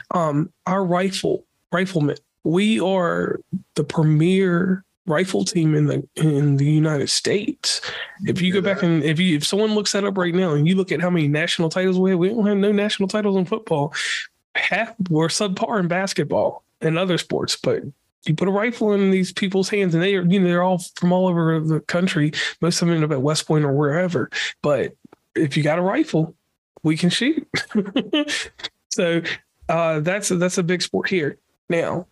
Um, 0.10 0.52
our 0.65 0.84
rifle 0.84 1.45
riflemen, 1.71 2.17
we 2.43 2.80
are 2.80 3.39
the 3.76 3.84
premier 3.84 4.84
rifle 5.06 5.45
team 5.45 5.76
in 5.76 5.86
the 5.86 6.08
in 6.15 6.58
the 6.58 6.65
United 6.65 7.12
States. 7.12 7.80
If 8.26 8.41
you 8.41 8.52
go 8.52 8.62
back 8.62 8.82
and 8.82 9.04
if 9.04 9.19
you 9.19 9.38
if 9.38 9.45
someone 9.45 9.76
looks 9.76 9.91
that 9.91 10.04
up 10.04 10.17
right 10.17 10.34
now 10.34 10.54
and 10.56 10.67
you 10.67 10.74
look 10.74 10.91
at 10.91 11.00
how 11.00 11.12
many 11.12 11.28
national 11.28 11.69
titles 11.69 12.00
we 12.00 12.10
have, 12.10 12.19
we 12.19 12.30
don't 12.30 12.47
have 12.47 12.58
no 12.58 12.71
national 12.71 13.08
titles 13.08 13.38
in 13.38 13.45
football. 13.45 13.93
Half 14.56 14.95
we're 15.12 15.28
subpar 15.28 15.80
in 15.80 15.88
basketball 15.88 16.63
and 16.82 16.97
other 16.97 17.19
sports, 17.19 17.56
but 17.56 17.84
you 18.25 18.36
put 18.36 18.47
a 18.47 18.51
rifle 18.51 18.93
in 18.93 19.12
these 19.12 19.31
people's 19.31 19.69
hands 19.69 19.93
and 19.93 20.03
they 20.03 20.15
are, 20.15 20.23
you 20.23 20.39
know, 20.39 20.47
they're 20.47 20.63
all 20.63 20.79
from 20.95 21.12
all 21.12 21.27
over 21.27 21.60
the 21.60 21.79
country. 21.81 22.31
Most 22.62 22.81
of 22.81 22.88
them 22.88 22.95
end 22.95 23.03
up 23.03 23.12
at 23.12 23.21
West 23.21 23.47
Point 23.47 23.65
or 23.65 23.73
wherever. 23.73 24.29
But 24.62 24.93
if 25.36 25.57
you 25.57 25.63
got 25.63 25.79
a 25.79 25.84
rifle, 25.84 26.36
we 26.84 26.97
can 26.97 27.10
shoot. 27.10 27.47
so 28.91 29.21
uh, 29.69 29.99
that's 30.01 30.31
a, 30.31 30.36
that's 30.36 30.57
a 30.57 30.63
big 30.63 30.81
sport 30.81 31.10
here. 31.10 31.38
Now, 31.69 32.07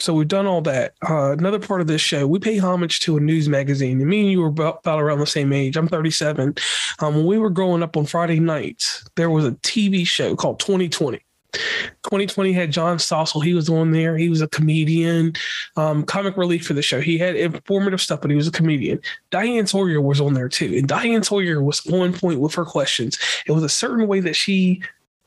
so 0.00 0.14
we've 0.14 0.28
done 0.28 0.46
all 0.46 0.60
that. 0.62 0.94
Uh, 1.08 1.32
another 1.32 1.58
part 1.58 1.80
of 1.80 1.86
this 1.86 2.00
show, 2.00 2.26
we 2.26 2.38
pay 2.38 2.58
homage 2.58 3.00
to 3.00 3.16
a 3.16 3.20
news 3.20 3.48
magazine. 3.48 4.00
And 4.00 4.08
me 4.08 4.20
and 4.20 4.30
you 4.30 4.40
were 4.40 4.48
about, 4.48 4.80
about 4.80 5.00
around 5.00 5.18
the 5.18 5.26
same 5.26 5.52
age. 5.52 5.76
I'm 5.76 5.88
37. 5.88 6.54
Um, 7.00 7.16
when 7.16 7.26
we 7.26 7.38
were 7.38 7.50
growing 7.50 7.82
up 7.82 7.96
on 7.96 8.06
Friday 8.06 8.38
nights, 8.38 9.04
there 9.16 9.30
was 9.30 9.44
a 9.44 9.52
TV 9.52 10.06
show 10.06 10.36
called 10.36 10.60
2020 10.60 11.20
2020 11.52 12.52
had 12.52 12.70
John 12.70 12.98
Stossel. 12.98 13.42
He 13.42 13.54
was 13.54 13.68
on 13.68 13.92
there. 13.92 14.16
He 14.16 14.28
was 14.28 14.40
a 14.40 14.48
comedian, 14.48 15.32
um, 15.76 16.04
comic 16.04 16.36
relief 16.36 16.66
for 16.66 16.74
the 16.74 16.82
show. 16.82 17.00
He 17.00 17.18
had 17.18 17.36
informative 17.36 18.00
stuff, 18.00 18.20
but 18.20 18.30
he 18.30 18.36
was 18.36 18.48
a 18.48 18.52
comedian. 18.52 19.00
Diane 19.30 19.66
Sawyer 19.66 20.00
was 20.00 20.20
on 20.20 20.34
there 20.34 20.48
too. 20.48 20.74
And 20.76 20.86
Diane 20.86 21.22
Sawyer 21.22 21.62
was 21.62 21.86
on 21.86 22.12
point 22.12 22.40
with 22.40 22.54
her 22.54 22.64
questions. 22.64 23.18
It 23.46 23.52
was 23.52 23.62
a 23.62 23.68
certain 23.68 24.06
way 24.06 24.20
that 24.20 24.36
she 24.36 24.82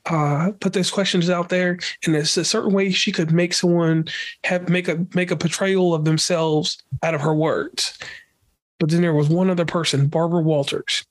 uh, 0.08 0.52
put 0.60 0.74
those 0.74 0.90
questions 0.90 1.30
out 1.30 1.50
there, 1.50 1.78
and 2.06 2.16
it's 2.16 2.36
a 2.38 2.46
certain 2.46 2.74
way 2.74 2.90
she 2.92 3.12
could 3.12 3.32
make 3.32 3.54
someone 3.54 4.06
have 4.44 4.68
make 4.68 4.88
a 4.88 5.06
make 5.14 5.30
a 5.30 5.36
portrayal 5.36 5.94
of 5.94 6.06
themselves 6.06 6.82
out 7.04 7.14
of 7.14 7.22
her 7.22 7.36
words. 7.36 8.00
But 8.80 8.90
then 8.90 9.02
there 9.02 9.14
was 9.14 9.30
one 9.30 9.50
other 9.50 9.66
person, 9.66 10.08
Barbara 10.08 10.42
Walters. 10.42 11.06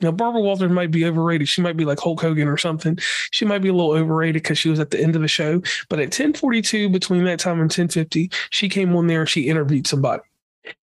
Now, 0.00 0.12
Barbara 0.12 0.40
Walters 0.40 0.70
might 0.70 0.90
be 0.90 1.04
overrated. 1.04 1.48
She 1.48 1.62
might 1.62 1.76
be 1.76 1.84
like 1.84 2.00
Hulk 2.00 2.20
Hogan 2.20 2.48
or 2.48 2.56
something. 2.56 2.98
She 3.30 3.44
might 3.44 3.62
be 3.62 3.68
a 3.68 3.72
little 3.72 3.92
overrated 3.92 4.42
because 4.42 4.58
she 4.58 4.68
was 4.68 4.80
at 4.80 4.90
the 4.90 5.00
end 5.00 5.16
of 5.16 5.22
the 5.22 5.28
show. 5.28 5.60
But 5.88 5.98
at 5.98 6.06
1042, 6.06 6.88
between 6.88 7.24
that 7.24 7.40
time 7.40 7.60
and 7.60 7.62
1050, 7.62 8.30
she 8.50 8.68
came 8.68 8.94
on 8.94 9.06
there 9.06 9.20
and 9.20 9.28
she 9.28 9.48
interviewed 9.48 9.86
somebody. 9.86 10.22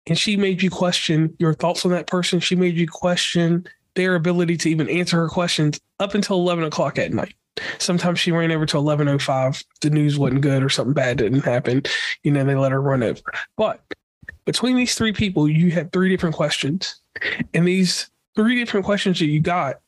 And 0.08 0.18
she 0.18 0.38
made 0.38 0.62
you 0.62 0.70
question 0.70 1.36
your 1.40 1.54
thoughts 1.54 1.86
on 1.86 1.92
that 1.92 2.08
person. 2.08 2.40
She 2.40 2.56
made 2.56 2.76
you 2.76 2.88
question 2.88 3.68
their 3.96 4.16
ability 4.16 4.58
to 4.58 4.70
even 4.70 4.90
answer 4.90 5.18
her 5.18 5.28
questions 5.28 5.80
up 6.00 6.14
until 6.14 6.38
11 6.38 6.64
o'clock 6.64 6.98
at 6.98 7.12
night. 7.12 7.36
Sometimes 7.80 8.20
she 8.20 8.32
ran 8.32 8.52
over 8.52 8.66
to 8.68 8.78
11:05. 8.78 9.64
The 9.82 9.90
news 9.90 10.18
wasn't 10.18 10.42
good 10.42 10.64
or 10.64 10.70
something 10.70 10.94
bad 10.94 11.18
didn't 11.18 11.44
happen. 11.44 11.84
You 12.24 12.32
know, 12.32 12.44
they 12.44 12.56
let 12.56 12.72
her 12.72 12.82
run 12.82 13.04
over. 13.04 13.20
But 13.58 13.82
between 14.46 14.76
these 14.76 14.96
three 14.96 15.12
people, 15.12 15.50
you 15.50 15.72
had 15.72 15.92
three 15.92 16.10
different 16.10 16.36
questions, 16.36 17.02
and 17.54 17.68
these 17.68 18.10
three 18.38 18.56
different 18.56 18.86
questions 18.86 19.20
that 19.20 19.26
you 19.26 19.42
got 19.42 19.82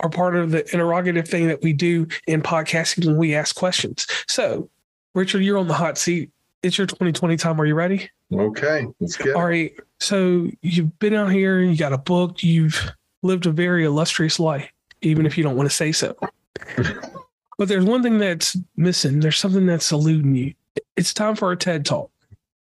are 0.00 0.08
part 0.08 0.36
of 0.36 0.52
the 0.52 0.62
interrogative 0.72 1.28
thing 1.28 1.48
that 1.48 1.60
we 1.62 1.72
do 1.72 2.06
in 2.26 2.40
podcasting 2.40 3.04
when 3.04 3.16
we 3.16 3.34
ask 3.34 3.56
questions. 3.56 4.06
So, 4.28 4.70
Richard, 5.14 5.42
you're 5.42 5.58
on 5.58 5.66
the 5.66 5.74
hot 5.74 5.98
seat. 5.98 6.30
It's 6.62 6.78
your 6.78 6.86
2020 6.86 7.36
time. 7.36 7.60
Are 7.60 7.66
you 7.66 7.74
ready? 7.74 8.08
Okay, 8.32 8.86
let's 9.00 9.16
get. 9.16 9.34
All 9.34 9.44
right. 9.44 9.74
So 10.00 10.48
you've 10.62 10.96
been 10.98 11.14
out 11.14 11.32
here. 11.32 11.60
You 11.60 11.76
got 11.76 11.92
a 11.92 11.98
book. 11.98 12.42
You've 12.42 12.92
lived 13.22 13.46
a 13.46 13.50
very 13.50 13.84
illustrious 13.84 14.38
life, 14.38 14.70
even 15.02 15.26
if 15.26 15.36
you 15.36 15.44
don't 15.44 15.56
want 15.56 15.68
to 15.68 15.74
say 15.74 15.92
so. 15.92 16.16
but 17.58 17.68
there's 17.68 17.84
one 17.84 18.02
thing 18.02 18.18
that's 18.18 18.56
missing. 18.76 19.20
There's 19.20 19.38
something 19.38 19.66
that's 19.66 19.90
eluding 19.90 20.34
you. 20.34 20.54
It's 20.96 21.12
time 21.12 21.34
for 21.34 21.50
a 21.52 21.56
TED 21.56 21.84
talk. 21.84 22.10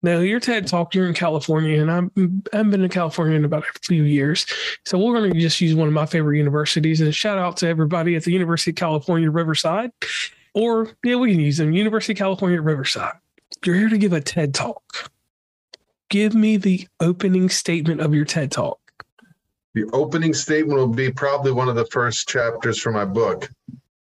Now, 0.07 0.19
your 0.19 0.39
TED 0.39 0.67
talk, 0.67 0.95
you're 0.95 1.05
in 1.05 1.13
California, 1.13 1.81
and 1.81 1.91
I'm, 1.91 2.09
I 2.53 2.55
haven't 2.55 2.71
been 2.71 2.81
in 2.85 2.89
California 2.89 3.35
in 3.35 3.43
about 3.43 3.63
a 3.63 3.79
few 3.81 4.03
years. 4.03 4.45
So 4.85 4.97
we're 4.97 5.19
going 5.19 5.33
to 5.33 5.37
just 5.37 5.59
use 5.59 5.75
one 5.75 5.89
of 5.89 5.93
my 5.93 6.05
favorite 6.05 6.37
universities 6.37 7.01
and 7.01 7.13
shout 7.13 7.37
out 7.37 7.57
to 7.57 7.67
everybody 7.67 8.15
at 8.15 8.23
the 8.23 8.31
University 8.31 8.71
of 8.71 8.77
California, 8.77 9.29
Riverside. 9.29 9.91
Or, 10.53 10.95
yeah, 11.03 11.17
we 11.17 11.31
can 11.31 11.41
use 11.41 11.57
them, 11.57 11.73
University 11.73 12.13
of 12.13 12.19
California, 12.19 12.61
Riverside. 12.61 13.15
You're 13.65 13.75
here 13.75 13.89
to 13.89 13.97
give 13.97 14.13
a 14.13 14.21
TED 14.21 14.53
talk. 14.53 15.11
Give 16.09 16.33
me 16.33 16.55
the 16.55 16.87
opening 17.01 17.49
statement 17.49 17.99
of 17.99 18.15
your 18.15 18.23
TED 18.23 18.49
talk. 18.49 18.79
The 19.73 19.89
opening 19.91 20.33
statement 20.33 20.79
will 20.79 20.87
be 20.87 21.11
probably 21.11 21.51
one 21.51 21.67
of 21.67 21.75
the 21.75 21.87
first 21.87 22.29
chapters 22.29 22.79
for 22.79 22.93
my 22.93 23.03
book. 23.03 23.51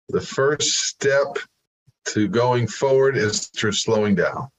The 0.09 0.21
first 0.21 0.79
step 0.79 1.37
to 2.05 2.27
going 2.27 2.65
forward 2.65 3.17
is 3.17 3.49
through 3.49 3.73
slowing 3.73 4.15
down. 4.15 4.49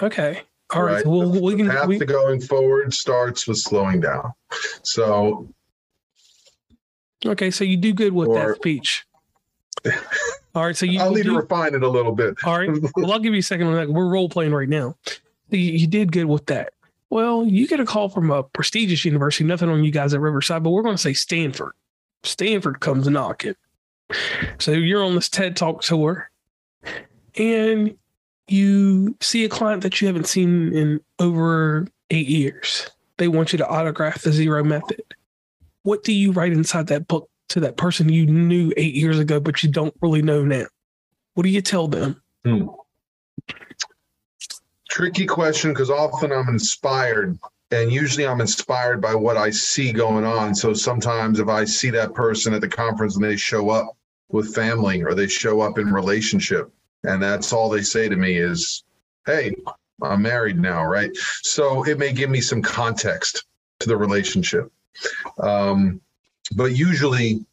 Okay. 0.00 0.42
All 0.74 0.82
right. 0.82 0.94
right. 0.94 1.06
Well, 1.06 1.30
the, 1.30 1.40
we 1.40 1.56
can. 1.56 1.66
The 1.66 1.72
path 1.72 1.86
we, 1.86 1.98
to 1.98 2.06
going 2.06 2.40
forward 2.40 2.92
starts 2.94 3.46
with 3.46 3.58
slowing 3.58 4.00
down. 4.00 4.32
So. 4.82 5.48
Okay, 7.24 7.50
so 7.50 7.64
you 7.64 7.76
do 7.76 7.92
good 7.92 8.12
with 8.12 8.28
or, 8.28 8.34
that 8.34 8.56
speech. 8.56 9.06
All 10.54 10.66
right, 10.66 10.76
so 10.76 10.86
you. 10.86 11.00
I'll 11.00 11.12
need 11.12 11.24
do, 11.24 11.32
to 11.32 11.40
refine 11.40 11.74
it 11.74 11.82
a 11.82 11.88
little 11.88 12.12
bit. 12.12 12.36
All 12.44 12.58
right. 12.58 12.70
Well, 12.96 13.12
I'll 13.12 13.18
give 13.18 13.32
you 13.32 13.40
a 13.40 13.42
second 13.42 13.68
on 13.68 13.74
that. 13.74 13.88
We're 13.88 14.08
role 14.08 14.28
playing 14.28 14.52
right 14.52 14.68
now. 14.68 14.96
You, 15.50 15.58
you 15.58 15.86
did 15.86 16.12
good 16.12 16.26
with 16.26 16.46
that. 16.46 16.72
Well, 17.10 17.44
you 17.44 17.68
get 17.68 17.80
a 17.80 17.84
call 17.84 18.08
from 18.08 18.30
a 18.30 18.42
prestigious 18.42 19.04
university. 19.04 19.44
Nothing 19.44 19.68
on 19.68 19.84
you 19.84 19.90
guys 19.90 20.14
at 20.14 20.20
Riverside, 20.20 20.62
but 20.62 20.70
we're 20.70 20.82
going 20.82 20.96
to 20.96 21.02
say 21.02 21.12
Stanford. 21.12 21.72
Stanford 22.24 22.80
comes 22.80 23.08
knocking. 23.08 23.54
So 24.58 24.72
you're 24.72 25.02
on 25.02 25.14
this 25.14 25.28
TED 25.28 25.56
Talk 25.56 25.82
tour, 25.82 26.30
and 27.36 27.96
you 28.48 29.16
see 29.20 29.44
a 29.44 29.48
client 29.48 29.82
that 29.82 30.00
you 30.00 30.06
haven't 30.06 30.26
seen 30.26 30.72
in 30.74 31.00
over 31.18 31.86
eight 32.10 32.28
years. 32.28 32.90
They 33.16 33.28
want 33.28 33.52
you 33.52 33.58
to 33.58 33.68
autograph 33.68 34.22
the 34.22 34.32
zero 34.32 34.64
method. 34.64 35.02
What 35.82 36.02
do 36.02 36.12
you 36.12 36.32
write 36.32 36.52
inside 36.52 36.88
that 36.88 37.06
book 37.08 37.28
to 37.50 37.60
that 37.60 37.76
person 37.76 38.08
you 38.08 38.26
knew 38.26 38.72
eight 38.76 38.94
years 38.94 39.18
ago, 39.18 39.40
but 39.40 39.62
you 39.62 39.70
don't 39.70 39.94
really 40.00 40.22
know 40.22 40.44
now? 40.44 40.66
What 41.34 41.44
do 41.44 41.50
you 41.50 41.60
tell 41.60 41.88
them? 41.88 42.22
Hmm. 42.44 42.66
Tricky 44.88 45.26
question 45.26 45.72
because 45.72 45.90
often 45.90 46.32
I'm 46.32 46.48
inspired, 46.48 47.38
and 47.70 47.92
usually 47.92 48.26
I'm 48.26 48.40
inspired 48.40 49.00
by 49.00 49.14
what 49.14 49.36
I 49.36 49.50
see 49.50 49.92
going 49.92 50.24
on. 50.24 50.54
So 50.54 50.72
sometimes 50.72 51.40
if 51.40 51.48
I 51.48 51.64
see 51.64 51.90
that 51.90 52.14
person 52.14 52.54
at 52.54 52.60
the 52.60 52.68
conference 52.68 53.16
and 53.16 53.24
they 53.24 53.36
show 53.36 53.70
up 53.70 53.96
with 54.28 54.54
family 54.54 55.02
or 55.02 55.14
they 55.14 55.26
show 55.26 55.60
up 55.60 55.78
in 55.78 55.92
relationship, 55.92 56.72
and 57.04 57.22
that's 57.22 57.52
all 57.52 57.68
they 57.68 57.82
say 57.82 58.08
to 58.08 58.16
me 58.16 58.36
is, 58.36 58.84
"Hey, 59.26 59.54
I'm 60.02 60.22
married 60.22 60.58
now, 60.58 60.84
right?" 60.84 61.10
So 61.42 61.84
it 61.84 61.98
may 61.98 62.12
give 62.12 62.30
me 62.30 62.40
some 62.40 62.62
context 62.62 63.44
to 63.80 63.88
the 63.88 63.96
relationship. 63.96 64.70
Um, 65.38 66.00
but 66.56 66.76
usually, 66.76 67.44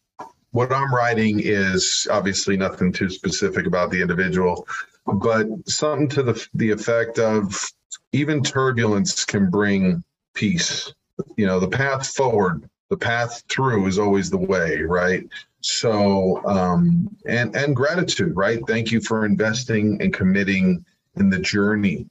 what 0.52 0.72
I'm 0.72 0.94
writing 0.94 1.42
is 1.44 2.08
obviously 2.12 2.58
nothing 2.58 2.92
too 2.92 3.10
specific 3.10 3.66
about 3.66 3.92
the 3.92 4.02
individual, 4.02 4.68
but 5.06 5.48
something 5.68 6.10
to 6.10 6.24
the 6.24 6.48
the 6.54 6.72
effect 6.72 7.20
of 7.20 7.72
even 8.12 8.44
turbulence 8.44 9.26
can 9.26 9.50
bring 9.50 10.04
peace. 10.34 10.94
You 11.38 11.46
know, 11.46 11.60
the 11.60 11.68
path 11.68 12.08
forward, 12.08 12.70
the 12.90 12.98
path 12.98 13.44
through 13.50 13.88
is 13.88 14.00
always 14.00 14.30
the 14.30 14.38
way, 14.38 14.82
right? 14.82 15.28
So, 15.62 16.44
um, 16.46 17.16
and 17.26 17.56
and 17.56 17.76
gratitude, 17.76 18.36
right? 18.36 18.60
Thank 18.68 18.92
you 18.92 19.00
for 19.02 19.26
investing 19.26 20.02
and 20.02 20.14
committing 20.14 20.86
in 21.16 21.30
the 21.30 21.40
journey 21.40 22.08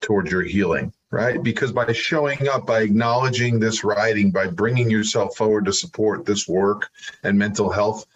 towards 0.00 0.30
your 0.30 0.42
healing, 0.42 0.92
right? 1.10 1.42
Because 1.42 1.72
by 1.72 1.92
showing 1.92 2.48
up, 2.48 2.66
by 2.66 2.80
acknowledging 2.80 3.58
this 3.58 3.84
writing, 3.84 4.30
by 4.30 4.46
bringing 4.46 4.90
yourself 4.90 5.36
forward 5.36 5.64
to 5.66 5.72
support 5.72 6.24
this 6.24 6.46
work 6.46 6.90
and 7.22 7.38
mental 7.38 7.70
health, 7.70 8.06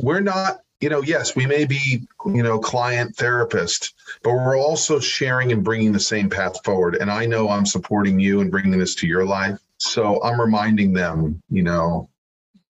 we're 0.00 0.20
not, 0.20 0.60
you 0.80 0.88
know, 0.88 1.02
yes, 1.02 1.34
we 1.34 1.46
may 1.46 1.64
be, 1.64 2.06
you 2.26 2.42
know, 2.42 2.58
client 2.58 3.16
therapist, 3.16 3.94
but 4.22 4.32
we're 4.32 4.58
also 4.58 5.00
sharing 5.00 5.52
and 5.52 5.64
bringing 5.64 5.92
the 5.92 6.00
same 6.00 6.30
path 6.30 6.62
forward. 6.64 6.96
And 6.96 7.10
I 7.10 7.26
know 7.26 7.48
I'm 7.48 7.66
supporting 7.66 8.20
you 8.20 8.40
and 8.40 8.50
bringing 8.50 8.78
this 8.78 8.94
to 8.96 9.06
your 9.06 9.24
life. 9.24 9.58
So 9.78 10.22
I'm 10.22 10.40
reminding 10.40 10.92
them, 10.92 11.42
you 11.50 11.62
know, 11.62 12.08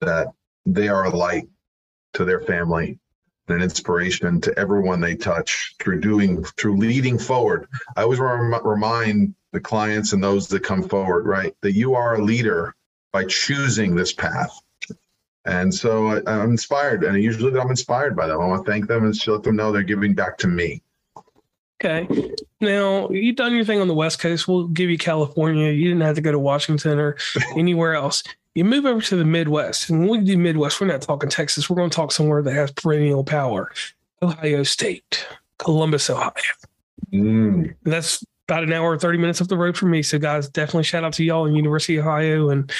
that 0.00 0.28
they 0.66 0.88
are 0.88 1.04
a 1.04 1.16
light 1.16 1.48
to 2.14 2.24
their 2.24 2.40
family 2.40 2.98
and 3.48 3.56
an 3.58 3.62
inspiration 3.62 4.40
to 4.40 4.58
everyone 4.58 5.00
they 5.00 5.14
touch 5.14 5.74
through 5.78 6.00
doing 6.00 6.44
through 6.44 6.76
leading 6.76 7.18
forward 7.18 7.68
i 7.96 8.02
always 8.02 8.18
rem- 8.18 8.66
remind 8.66 9.34
the 9.52 9.60
clients 9.60 10.12
and 10.12 10.22
those 10.22 10.48
that 10.48 10.62
come 10.62 10.82
forward 10.82 11.26
right 11.26 11.54
that 11.62 11.72
you 11.72 11.94
are 11.94 12.16
a 12.16 12.24
leader 12.24 12.74
by 13.12 13.24
choosing 13.24 13.94
this 13.94 14.12
path 14.12 14.60
and 15.44 15.72
so 15.72 16.08
I, 16.08 16.42
am 16.42 16.50
inspired 16.50 17.04
and 17.04 17.22
usually 17.22 17.58
i'm 17.58 17.70
inspired 17.70 18.16
by 18.16 18.26
them 18.26 18.40
i 18.40 18.46
want 18.46 18.66
to 18.66 18.70
thank 18.70 18.88
them 18.88 19.04
and 19.04 19.26
let 19.28 19.42
them 19.44 19.56
know 19.56 19.70
they're 19.70 19.82
giving 19.82 20.14
back 20.14 20.38
to 20.38 20.48
me 20.48 20.82
Okay. 21.84 22.32
Now 22.60 23.10
you've 23.10 23.36
done 23.36 23.54
your 23.54 23.64
thing 23.64 23.80
on 23.80 23.88
the 23.88 23.94
West 23.94 24.18
Coast. 24.18 24.48
We'll 24.48 24.68
give 24.68 24.88
you 24.88 24.96
California. 24.96 25.70
You 25.70 25.88
didn't 25.88 26.02
have 26.02 26.14
to 26.14 26.22
go 26.22 26.32
to 26.32 26.38
Washington 26.38 26.98
or 26.98 27.16
anywhere 27.56 27.94
else. 27.94 28.22
You 28.57 28.64
move 28.64 28.86
over 28.86 29.02
to 29.02 29.16
the 29.16 29.24
Midwest, 29.26 29.90
and 29.90 30.00
when 30.00 30.09
we 30.09 30.18
do 30.24 30.38
Midwest, 30.38 30.80
we're 30.80 30.86
not 30.86 31.02
talking 31.02 31.28
Texas. 31.28 31.68
We're 31.68 31.76
going 31.76 31.90
to 31.90 31.94
talk 31.94 32.11
somewhere 32.11 32.42
that 32.42 32.54
has 32.54 32.72
perennial 32.72 33.22
power. 33.22 33.70
Ohio 34.22 34.62
State, 34.62 35.26
Columbus, 35.59 36.09
Ohio. 36.09 36.32
Mm. 37.12 37.74
That's 37.82 38.24
about 38.48 38.62
an 38.62 38.72
hour 38.72 38.92
or 38.92 38.98
30 38.98 39.18
minutes 39.18 39.42
up 39.42 39.48
the 39.48 39.59
road 39.59 39.76
from 39.76 39.90
me. 39.90 40.02
So 40.02 40.18
guys, 40.18 40.48
definitely 40.48 40.84
shout 40.84 41.04
out 41.04 41.12
to 41.12 41.24
y'all 41.24 41.44
in 41.44 41.54
University 41.54 41.98
of 41.98 42.07
Ohio 42.07 42.48
and 42.48 42.72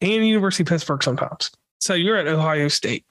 and 0.00 0.26
University 0.26 0.64
of 0.64 0.68
Pittsburgh 0.68 1.00
sometimes. 1.00 1.52
So 1.78 1.94
you're 1.94 2.16
at 2.16 2.26
Ohio 2.26 2.66
State. 2.66 3.06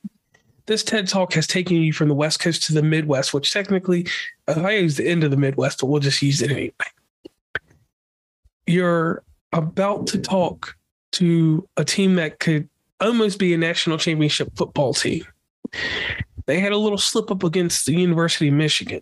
This 0.65 0.83
TED 0.83 1.07
Talk 1.07 1.31
has 1.35 1.47
taken 1.47 1.77
you 1.77 1.93
from 1.93 2.09
the 2.09 2.15
West 2.15 2.41
Coast 2.41 2.63
to 2.63 2.73
the 2.73 2.83
Midwest, 2.83 3.33
which 3.33 3.53
technically 3.53 4.07
Ohio 4.49 4.83
is 4.83 4.97
the 4.97 5.07
end 5.07 5.23
of 5.23 5.31
the 5.31 5.37
Midwest, 5.37 5.79
but 5.79 5.85
we'll 5.85 6.01
just 6.01 6.21
use 6.21 6.41
it 6.41 6.51
anyway. 6.51 6.73
You're 8.67 9.23
about 9.53 10.07
to 10.07 10.17
talk 10.17 10.75
to 11.13 11.67
a 11.77 11.85
team 11.85 12.15
that 12.15 12.39
could 12.39 12.69
almost 12.99 13.39
be 13.39 13.53
a 13.53 13.57
national 13.57 13.97
championship 13.97 14.49
football 14.55 14.93
team. 14.93 15.25
They 16.45 16.59
had 16.59 16.71
a 16.71 16.77
little 16.77 16.97
slip 16.97 17.31
up 17.31 17.43
against 17.43 17.85
the 17.85 17.93
University 17.93 18.49
of 18.49 18.53
Michigan. 18.53 19.01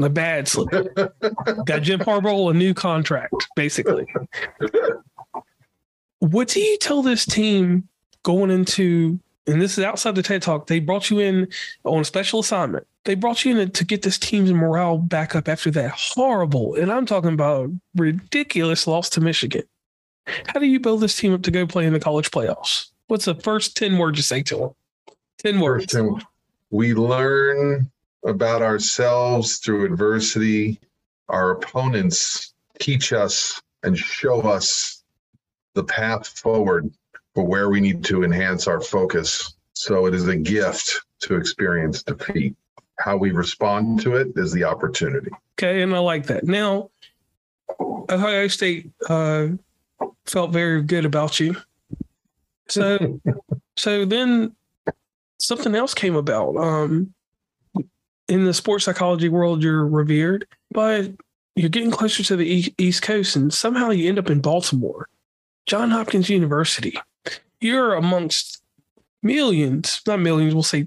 A 0.00 0.08
bad 0.08 0.48
slip. 0.48 0.70
Got 1.64 1.82
Jim 1.82 2.00
Harbaugh 2.00 2.50
a 2.50 2.54
new 2.54 2.74
contract, 2.74 3.34
basically. 3.54 4.06
what 6.18 6.48
do 6.48 6.60
you 6.60 6.78
tell 6.78 7.02
this 7.02 7.26
team 7.26 7.88
going 8.22 8.50
into 8.50 9.18
and 9.46 9.60
this 9.60 9.76
is 9.76 9.84
outside 9.84 10.14
the 10.14 10.22
TED 10.22 10.42
Talk, 10.42 10.66
they 10.66 10.78
brought 10.78 11.10
you 11.10 11.18
in 11.18 11.48
on 11.84 12.00
a 12.00 12.04
special 12.04 12.40
assignment. 12.40 12.86
They 13.04 13.16
brought 13.16 13.44
you 13.44 13.58
in 13.58 13.70
to 13.72 13.84
get 13.84 14.02
this 14.02 14.18
team's 14.18 14.52
morale 14.52 14.98
back 14.98 15.34
up 15.34 15.48
after 15.48 15.70
that 15.72 15.90
horrible, 15.90 16.76
and 16.76 16.92
I'm 16.92 17.06
talking 17.06 17.32
about 17.32 17.70
ridiculous 17.96 18.86
loss 18.86 19.08
to 19.10 19.20
Michigan. 19.20 19.64
How 20.26 20.60
do 20.60 20.66
you 20.66 20.80
build 20.80 21.00
this 21.00 21.16
team 21.16 21.34
up 21.34 21.42
to 21.42 21.50
go 21.50 21.66
play 21.66 21.86
in 21.86 21.92
the 21.92 22.00
college 22.00 22.30
playoffs? 22.30 22.90
What's 23.08 23.24
the 23.24 23.34
first 23.34 23.76
10 23.76 23.98
words 23.98 24.18
you 24.18 24.22
say 24.22 24.42
to 24.44 24.56
them? 24.56 24.70
10 25.38 25.60
words. 25.60 25.86
Tim, 25.86 26.20
we 26.70 26.94
learn 26.94 27.90
about 28.24 28.62
ourselves 28.62 29.58
through 29.58 29.84
adversity. 29.84 30.80
Our 31.28 31.50
opponents 31.50 32.54
teach 32.78 33.12
us 33.12 33.60
and 33.82 33.98
show 33.98 34.40
us 34.42 35.02
the 35.74 35.84
path 35.84 36.26
forward 36.26 36.90
for 37.34 37.44
where 37.44 37.68
we 37.68 37.80
need 37.80 38.04
to 38.04 38.22
enhance 38.22 38.66
our 38.66 38.80
focus. 38.80 39.54
So 39.74 40.06
it 40.06 40.14
is 40.14 40.28
a 40.28 40.36
gift 40.36 41.00
to 41.20 41.36
experience 41.36 42.02
defeat. 42.02 42.54
How 42.98 43.16
we 43.16 43.32
respond 43.32 44.00
to 44.02 44.16
it 44.16 44.28
is 44.36 44.52
the 44.52 44.64
opportunity. 44.64 45.30
Okay, 45.58 45.82
and 45.82 45.94
I 45.94 45.98
like 45.98 46.26
that. 46.26 46.44
Now, 46.44 46.90
Ohio 47.80 48.46
State 48.48 48.90
uh, 49.08 49.48
felt 50.26 50.52
very 50.52 50.82
good 50.82 51.04
about 51.04 51.40
you. 51.40 51.56
So, 52.68 53.20
so 53.76 54.04
then 54.04 54.54
something 55.38 55.74
else 55.74 55.94
came 55.94 56.16
about. 56.16 56.56
Um, 56.56 57.12
in 58.28 58.44
the 58.44 58.54
sports 58.54 58.84
psychology 58.84 59.28
world, 59.28 59.62
you're 59.62 59.86
revered, 59.86 60.46
but 60.70 61.10
you're 61.54 61.68
getting 61.68 61.90
closer 61.90 62.22
to 62.22 62.36
the 62.36 62.72
East 62.78 63.02
Coast, 63.02 63.36
and 63.36 63.52
somehow 63.52 63.90
you 63.90 64.08
end 64.08 64.18
up 64.18 64.30
in 64.30 64.40
Baltimore, 64.40 65.08
John 65.66 65.90
Hopkins 65.90 66.30
University. 66.30 66.96
You're 67.60 67.94
amongst 67.94 68.62
millions, 69.22 70.00
not 70.06 70.20
millions, 70.20 70.54
we'll 70.54 70.62
say 70.62 70.86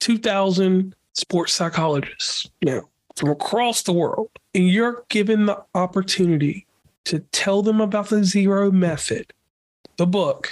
2,000 0.00 0.94
sports 1.14 1.52
psychologists 1.52 2.48
now 2.62 2.88
from 3.16 3.30
across 3.30 3.82
the 3.82 3.92
world, 3.92 4.30
and 4.54 4.68
you're 4.68 5.04
given 5.08 5.46
the 5.46 5.62
opportunity 5.74 6.66
to 7.04 7.20
tell 7.32 7.62
them 7.62 7.80
about 7.80 8.08
the 8.08 8.24
zero 8.24 8.70
method, 8.70 9.32
the 9.96 10.06
book. 10.06 10.50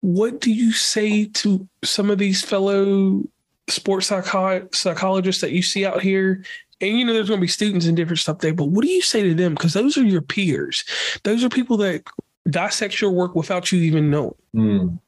What 0.00 0.40
do 0.40 0.52
you 0.52 0.72
say 0.72 1.26
to 1.26 1.66
some 1.84 2.10
of 2.10 2.18
these 2.18 2.42
fellow 2.42 3.22
sports 3.68 4.08
psycho- 4.08 4.68
psychologists 4.72 5.40
that 5.40 5.52
you 5.52 5.62
see 5.62 5.84
out 5.84 6.02
here? 6.02 6.44
And 6.80 6.98
you 6.98 7.04
know, 7.04 7.14
there's 7.14 7.28
going 7.28 7.40
to 7.40 7.44
be 7.44 7.48
students 7.48 7.86
and 7.86 7.96
different 7.96 8.18
stuff 8.18 8.38
there, 8.38 8.54
but 8.54 8.66
what 8.66 8.84
do 8.84 8.90
you 8.90 9.02
say 9.02 9.22
to 9.22 9.34
them? 9.34 9.54
Because 9.54 9.72
those 9.72 9.96
are 9.96 10.04
your 10.04 10.20
peers. 10.20 10.84
Those 11.24 11.42
are 11.42 11.48
people 11.48 11.76
that 11.78 12.04
dissect 12.48 13.00
your 13.00 13.10
work 13.10 13.34
without 13.34 13.72
you 13.72 13.80
even 13.80 14.10
knowing. 14.10 14.34
Mm. 14.54 14.98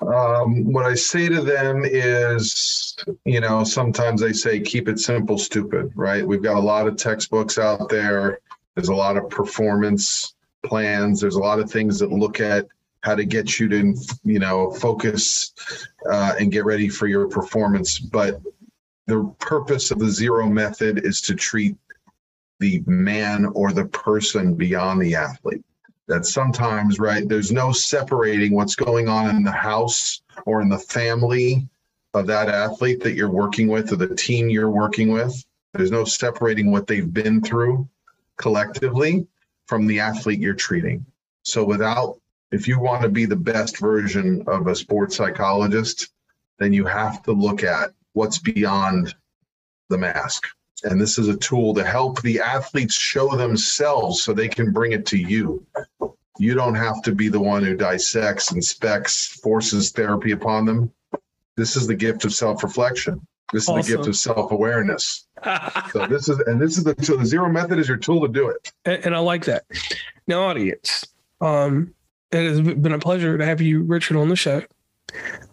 Um, 0.00 0.72
what 0.72 0.86
I 0.86 0.94
say 0.94 1.28
to 1.28 1.42
them 1.42 1.82
is, 1.84 2.96
you 3.24 3.40
know, 3.40 3.64
sometimes 3.64 4.20
they 4.20 4.32
say, 4.32 4.60
keep 4.60 4.88
it 4.88 4.98
simple, 4.98 5.36
stupid, 5.36 5.92
right? 5.94 6.26
We've 6.26 6.42
got 6.42 6.56
a 6.56 6.60
lot 6.60 6.86
of 6.88 6.96
textbooks 6.96 7.58
out 7.58 7.88
there. 7.88 8.40
There's 8.74 8.88
a 8.88 8.94
lot 8.94 9.18
of 9.18 9.28
performance 9.28 10.34
plans. 10.64 11.20
There's 11.20 11.34
a 11.34 11.40
lot 11.40 11.58
of 11.58 11.70
things 11.70 11.98
that 11.98 12.10
look 12.10 12.40
at 12.40 12.66
how 13.02 13.14
to 13.14 13.24
get 13.24 13.58
you 13.58 13.68
to, 13.68 13.94
you 14.24 14.38
know, 14.38 14.70
focus 14.70 15.52
uh, 16.10 16.34
and 16.38 16.52
get 16.52 16.64
ready 16.64 16.88
for 16.88 17.06
your 17.06 17.28
performance. 17.28 17.98
But 17.98 18.40
the 19.06 19.34
purpose 19.38 19.90
of 19.90 19.98
the 19.98 20.08
zero 20.08 20.46
method 20.48 21.04
is 21.04 21.20
to 21.22 21.34
treat 21.34 21.76
the 22.58 22.82
man 22.86 23.46
or 23.54 23.72
the 23.72 23.86
person 23.86 24.54
beyond 24.54 25.00
the 25.00 25.14
athlete 25.14 25.64
that 26.10 26.26
sometimes, 26.26 26.98
right, 26.98 27.28
there's 27.28 27.52
no 27.52 27.70
separating 27.70 28.52
what's 28.52 28.74
going 28.74 29.08
on 29.08 29.36
in 29.36 29.44
the 29.44 29.52
house 29.52 30.22
or 30.44 30.60
in 30.60 30.68
the 30.68 30.76
family 30.78 31.68
of 32.14 32.26
that 32.26 32.48
athlete 32.48 33.00
that 33.04 33.14
you're 33.14 33.30
working 33.30 33.68
with 33.68 33.92
or 33.92 33.96
the 33.96 34.16
team 34.16 34.50
you're 34.50 34.72
working 34.72 35.12
with. 35.12 35.32
There's 35.72 35.92
no 35.92 36.04
separating 36.04 36.72
what 36.72 36.88
they've 36.88 37.14
been 37.14 37.40
through 37.40 37.88
collectively 38.38 39.28
from 39.68 39.86
the 39.86 40.00
athlete 40.00 40.40
you're 40.40 40.52
treating. 40.52 41.06
So, 41.44 41.62
without, 41.64 42.18
if 42.50 42.66
you 42.66 42.80
want 42.80 43.02
to 43.02 43.08
be 43.08 43.24
the 43.24 43.36
best 43.36 43.78
version 43.78 44.42
of 44.48 44.66
a 44.66 44.74
sports 44.74 45.16
psychologist, 45.16 46.10
then 46.58 46.72
you 46.72 46.86
have 46.86 47.22
to 47.22 47.32
look 47.32 47.62
at 47.62 47.92
what's 48.14 48.38
beyond 48.38 49.14
the 49.90 49.98
mask. 49.98 50.48
And 50.84 51.00
this 51.00 51.18
is 51.18 51.28
a 51.28 51.36
tool 51.36 51.74
to 51.74 51.84
help 51.84 52.22
the 52.22 52.40
athletes 52.40 52.94
show 52.94 53.36
themselves 53.36 54.22
so 54.22 54.32
they 54.32 54.48
can 54.48 54.72
bring 54.72 54.92
it 54.92 55.06
to 55.06 55.18
you. 55.18 55.64
You 56.38 56.54
don't 56.54 56.74
have 56.74 57.02
to 57.02 57.14
be 57.14 57.28
the 57.28 57.40
one 57.40 57.62
who 57.62 57.76
dissects, 57.76 58.52
inspects, 58.52 59.26
forces 59.40 59.92
therapy 59.92 60.32
upon 60.32 60.64
them. 60.64 60.90
This 61.56 61.76
is 61.76 61.86
the 61.86 61.94
gift 61.94 62.24
of 62.24 62.32
self 62.32 62.62
reflection. 62.62 63.26
This 63.52 63.64
is 63.64 63.68
awesome. 63.68 63.82
the 63.82 63.96
gift 63.96 64.08
of 64.08 64.16
self 64.16 64.50
awareness. 64.50 65.26
so 65.92 66.06
this 66.06 66.28
is, 66.28 66.38
and 66.46 66.60
this 66.60 66.78
is 66.78 66.84
the 66.84 66.94
tool. 66.94 67.18
The 67.18 67.26
zero 67.26 67.50
method 67.50 67.78
is 67.78 67.88
your 67.88 67.98
tool 67.98 68.22
to 68.22 68.28
do 68.28 68.48
it. 68.48 68.72
And, 68.86 69.06
and 69.06 69.14
I 69.14 69.18
like 69.18 69.44
that. 69.44 69.64
Now, 70.26 70.44
audience, 70.44 71.04
um, 71.40 71.92
it 72.30 72.42
has 72.42 72.60
been 72.60 72.92
a 72.92 72.98
pleasure 72.98 73.36
to 73.36 73.44
have 73.44 73.60
you, 73.60 73.82
Richard, 73.82 74.16
on 74.16 74.28
the 74.28 74.36
show. 74.36 74.62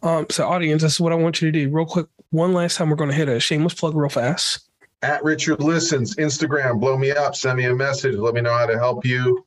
Um, 0.04 0.28
so, 0.30 0.48
audience, 0.48 0.84
this 0.84 0.94
is 0.94 1.00
what 1.02 1.12
I 1.12 1.16
want 1.16 1.42
you 1.42 1.52
to 1.52 1.60
do. 1.60 1.70
Real 1.70 1.86
quick, 1.86 2.06
one 2.30 2.54
last 2.54 2.78
time, 2.78 2.90
we're 2.90 2.96
going 2.96 3.10
to 3.10 3.16
hit 3.16 3.28
a 3.28 3.40
shameless 3.40 3.74
plug 3.74 3.96
real 3.96 4.10
fast 4.10 4.66
at 5.02 5.24
Richard 5.24 5.62
Listens, 5.62 6.16
Instagram, 6.16 6.80
blow 6.80 6.98
me 6.98 7.12
up, 7.12 7.36
send 7.36 7.58
me 7.58 7.66
a 7.66 7.76
message, 7.76 8.16
let 8.16 8.34
me 8.34 8.41
know 8.41 8.54
how 8.54 8.66
to 8.66 8.78
help 8.78 9.06
you. 9.06 9.45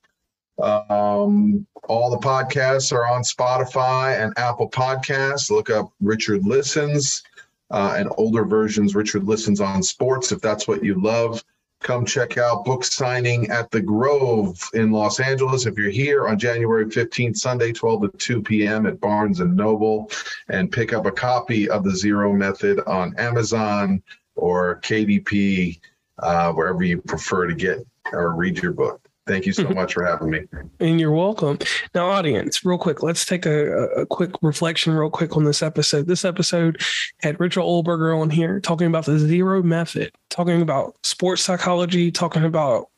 Um, 0.62 1.66
all 1.88 2.10
the 2.10 2.18
podcasts 2.18 2.92
are 2.92 3.06
on 3.06 3.22
Spotify 3.22 4.22
and 4.22 4.32
Apple 4.36 4.70
Podcasts. 4.70 5.50
Look 5.50 5.70
up 5.70 5.90
Richard 6.00 6.46
Listens 6.46 7.22
uh, 7.70 7.94
and 7.96 8.12
older 8.16 8.44
versions, 8.44 8.94
Richard 8.94 9.24
Listens 9.24 9.60
on 9.60 9.82
Sports, 9.82 10.32
if 10.32 10.40
that's 10.40 10.68
what 10.68 10.84
you 10.84 11.00
love. 11.00 11.42
Come 11.82 12.04
check 12.04 12.36
out 12.36 12.66
book 12.66 12.84
signing 12.84 13.50
at 13.50 13.70
the 13.70 13.80
Grove 13.80 14.60
in 14.74 14.90
Los 14.90 15.18
Angeles. 15.18 15.64
If 15.64 15.78
you're 15.78 15.88
here 15.88 16.28
on 16.28 16.38
January 16.38 16.84
15th, 16.84 17.38
Sunday, 17.38 17.72
12 17.72 18.02
to 18.02 18.08
2 18.18 18.42
p.m. 18.42 18.84
at 18.84 19.00
Barnes 19.00 19.40
and 19.40 19.56
Noble, 19.56 20.10
and 20.50 20.70
pick 20.70 20.92
up 20.92 21.06
a 21.06 21.10
copy 21.10 21.70
of 21.70 21.82
the 21.82 21.96
Zero 21.96 22.34
Method 22.34 22.80
on 22.86 23.16
Amazon, 23.16 24.02
or 24.40 24.80
KDP, 24.80 25.78
uh, 26.18 26.52
wherever 26.52 26.82
you 26.82 27.00
prefer 27.02 27.46
to 27.46 27.54
get 27.54 27.86
or 28.12 28.34
read 28.34 28.58
your 28.58 28.72
book. 28.72 29.00
Thank 29.26 29.46
you 29.46 29.52
so 29.52 29.68
much 29.68 29.94
for 29.94 30.04
having 30.04 30.30
me. 30.30 30.40
And 30.80 30.98
you're 30.98 31.12
welcome. 31.12 31.58
Now, 31.94 32.08
audience, 32.08 32.64
real 32.64 32.78
quick, 32.78 33.02
let's 33.02 33.24
take 33.24 33.46
a, 33.46 33.86
a 33.90 34.06
quick 34.06 34.32
reflection, 34.42 34.92
real 34.92 35.10
quick, 35.10 35.36
on 35.36 35.44
this 35.44 35.62
episode. 35.62 36.06
This 36.06 36.24
episode 36.24 36.80
had 37.22 37.38
Richard 37.38 37.60
Olberger 37.60 38.18
on 38.18 38.30
here 38.30 38.58
talking 38.58 38.88
about 38.88 39.04
the 39.04 39.18
zero 39.18 39.62
method, 39.62 40.10
talking 40.30 40.62
about 40.62 40.96
sports 41.04 41.42
psychology, 41.42 42.10
talking 42.10 42.44
about 42.44 42.88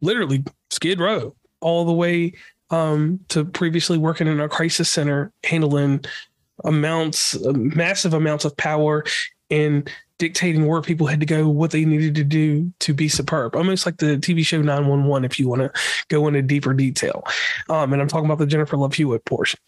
literally 0.00 0.44
Skid 0.70 1.00
Row, 1.00 1.34
all 1.60 1.84
the 1.84 1.92
way 1.92 2.32
um, 2.70 3.20
to 3.28 3.44
previously 3.44 3.98
working 3.98 4.26
in 4.26 4.40
a 4.40 4.48
crisis 4.48 4.88
center, 4.88 5.32
handling 5.44 6.02
amounts, 6.64 7.36
massive 7.44 8.14
amounts 8.14 8.46
of 8.46 8.56
power 8.56 9.04
and 9.50 9.90
dictating 10.24 10.66
where 10.66 10.80
people 10.80 11.06
had 11.06 11.20
to 11.20 11.26
go, 11.26 11.46
what 11.46 11.70
they 11.70 11.84
needed 11.84 12.14
to 12.14 12.24
do 12.24 12.72
to 12.78 12.94
be 12.94 13.08
superb. 13.08 13.54
Almost 13.54 13.84
like 13.84 13.98
the 13.98 14.16
TV 14.16 14.42
show 14.42 14.62
911, 14.62 15.22
if 15.26 15.38
you 15.38 15.46
want 15.46 15.60
to 15.60 15.70
go 16.08 16.26
into 16.26 16.40
deeper 16.40 16.72
detail. 16.72 17.24
Um, 17.68 17.92
and 17.92 18.00
I'm 18.00 18.08
talking 18.08 18.24
about 18.24 18.38
the 18.38 18.46
Jennifer 18.46 18.78
Love 18.78 18.94
Hewitt 18.94 19.26
portion. 19.26 19.60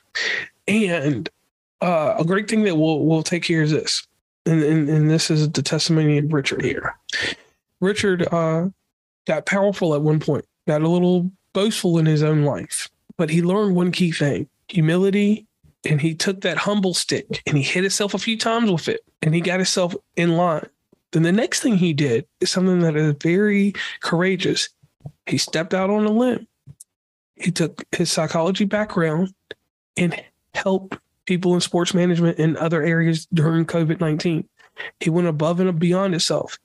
And 0.66 1.28
uh, 1.82 2.14
a 2.18 2.24
great 2.24 2.48
thing 2.48 2.62
that 2.62 2.74
we'll, 2.74 3.00
we'll 3.00 3.22
take 3.22 3.44
here 3.44 3.62
is 3.62 3.70
this. 3.70 4.06
And, 4.46 4.62
and, 4.62 4.88
and 4.88 5.10
this 5.10 5.30
is 5.30 5.50
the 5.50 5.60
testimony 5.60 6.16
of 6.16 6.32
Richard 6.32 6.64
here. 6.64 6.96
Richard 7.82 8.26
uh, 8.32 8.70
got 9.26 9.44
powerful 9.44 9.94
at 9.94 10.00
one 10.00 10.20
point, 10.20 10.46
got 10.66 10.80
a 10.80 10.88
little 10.88 11.30
boastful 11.52 11.98
in 11.98 12.06
his 12.06 12.22
own 12.22 12.44
life, 12.44 12.88
but 13.18 13.28
he 13.28 13.42
learned 13.42 13.76
one 13.76 13.92
key 13.92 14.10
thing 14.10 14.48
humility 14.68 15.45
and 15.86 16.00
he 16.00 16.14
took 16.14 16.40
that 16.40 16.58
humble 16.58 16.94
stick 16.94 17.42
and 17.46 17.56
he 17.56 17.62
hit 17.62 17.84
himself 17.84 18.14
a 18.14 18.18
few 18.18 18.36
times 18.36 18.70
with 18.70 18.88
it 18.88 19.00
and 19.22 19.34
he 19.34 19.40
got 19.40 19.60
himself 19.60 19.94
in 20.16 20.36
line. 20.36 20.66
Then 21.12 21.22
the 21.22 21.32
next 21.32 21.60
thing 21.60 21.76
he 21.76 21.92
did 21.92 22.26
is 22.40 22.50
something 22.50 22.80
that 22.80 22.96
is 22.96 23.14
very 23.22 23.74
courageous. 24.00 24.68
He 25.26 25.38
stepped 25.38 25.74
out 25.74 25.90
on 25.90 26.04
a 26.04 26.10
limb. 26.10 26.46
He 27.36 27.50
took 27.50 27.84
his 27.92 28.10
psychology 28.10 28.64
background 28.64 29.32
and 29.96 30.20
helped 30.54 30.98
people 31.26 31.54
in 31.54 31.60
sports 31.60 31.94
management 31.94 32.38
and 32.38 32.56
other 32.56 32.82
areas 32.82 33.26
during 33.32 33.64
COVID 33.64 34.00
19. 34.00 34.48
He 35.00 35.10
went 35.10 35.28
above 35.28 35.60
and 35.60 35.78
beyond 35.78 36.12
himself. 36.12 36.58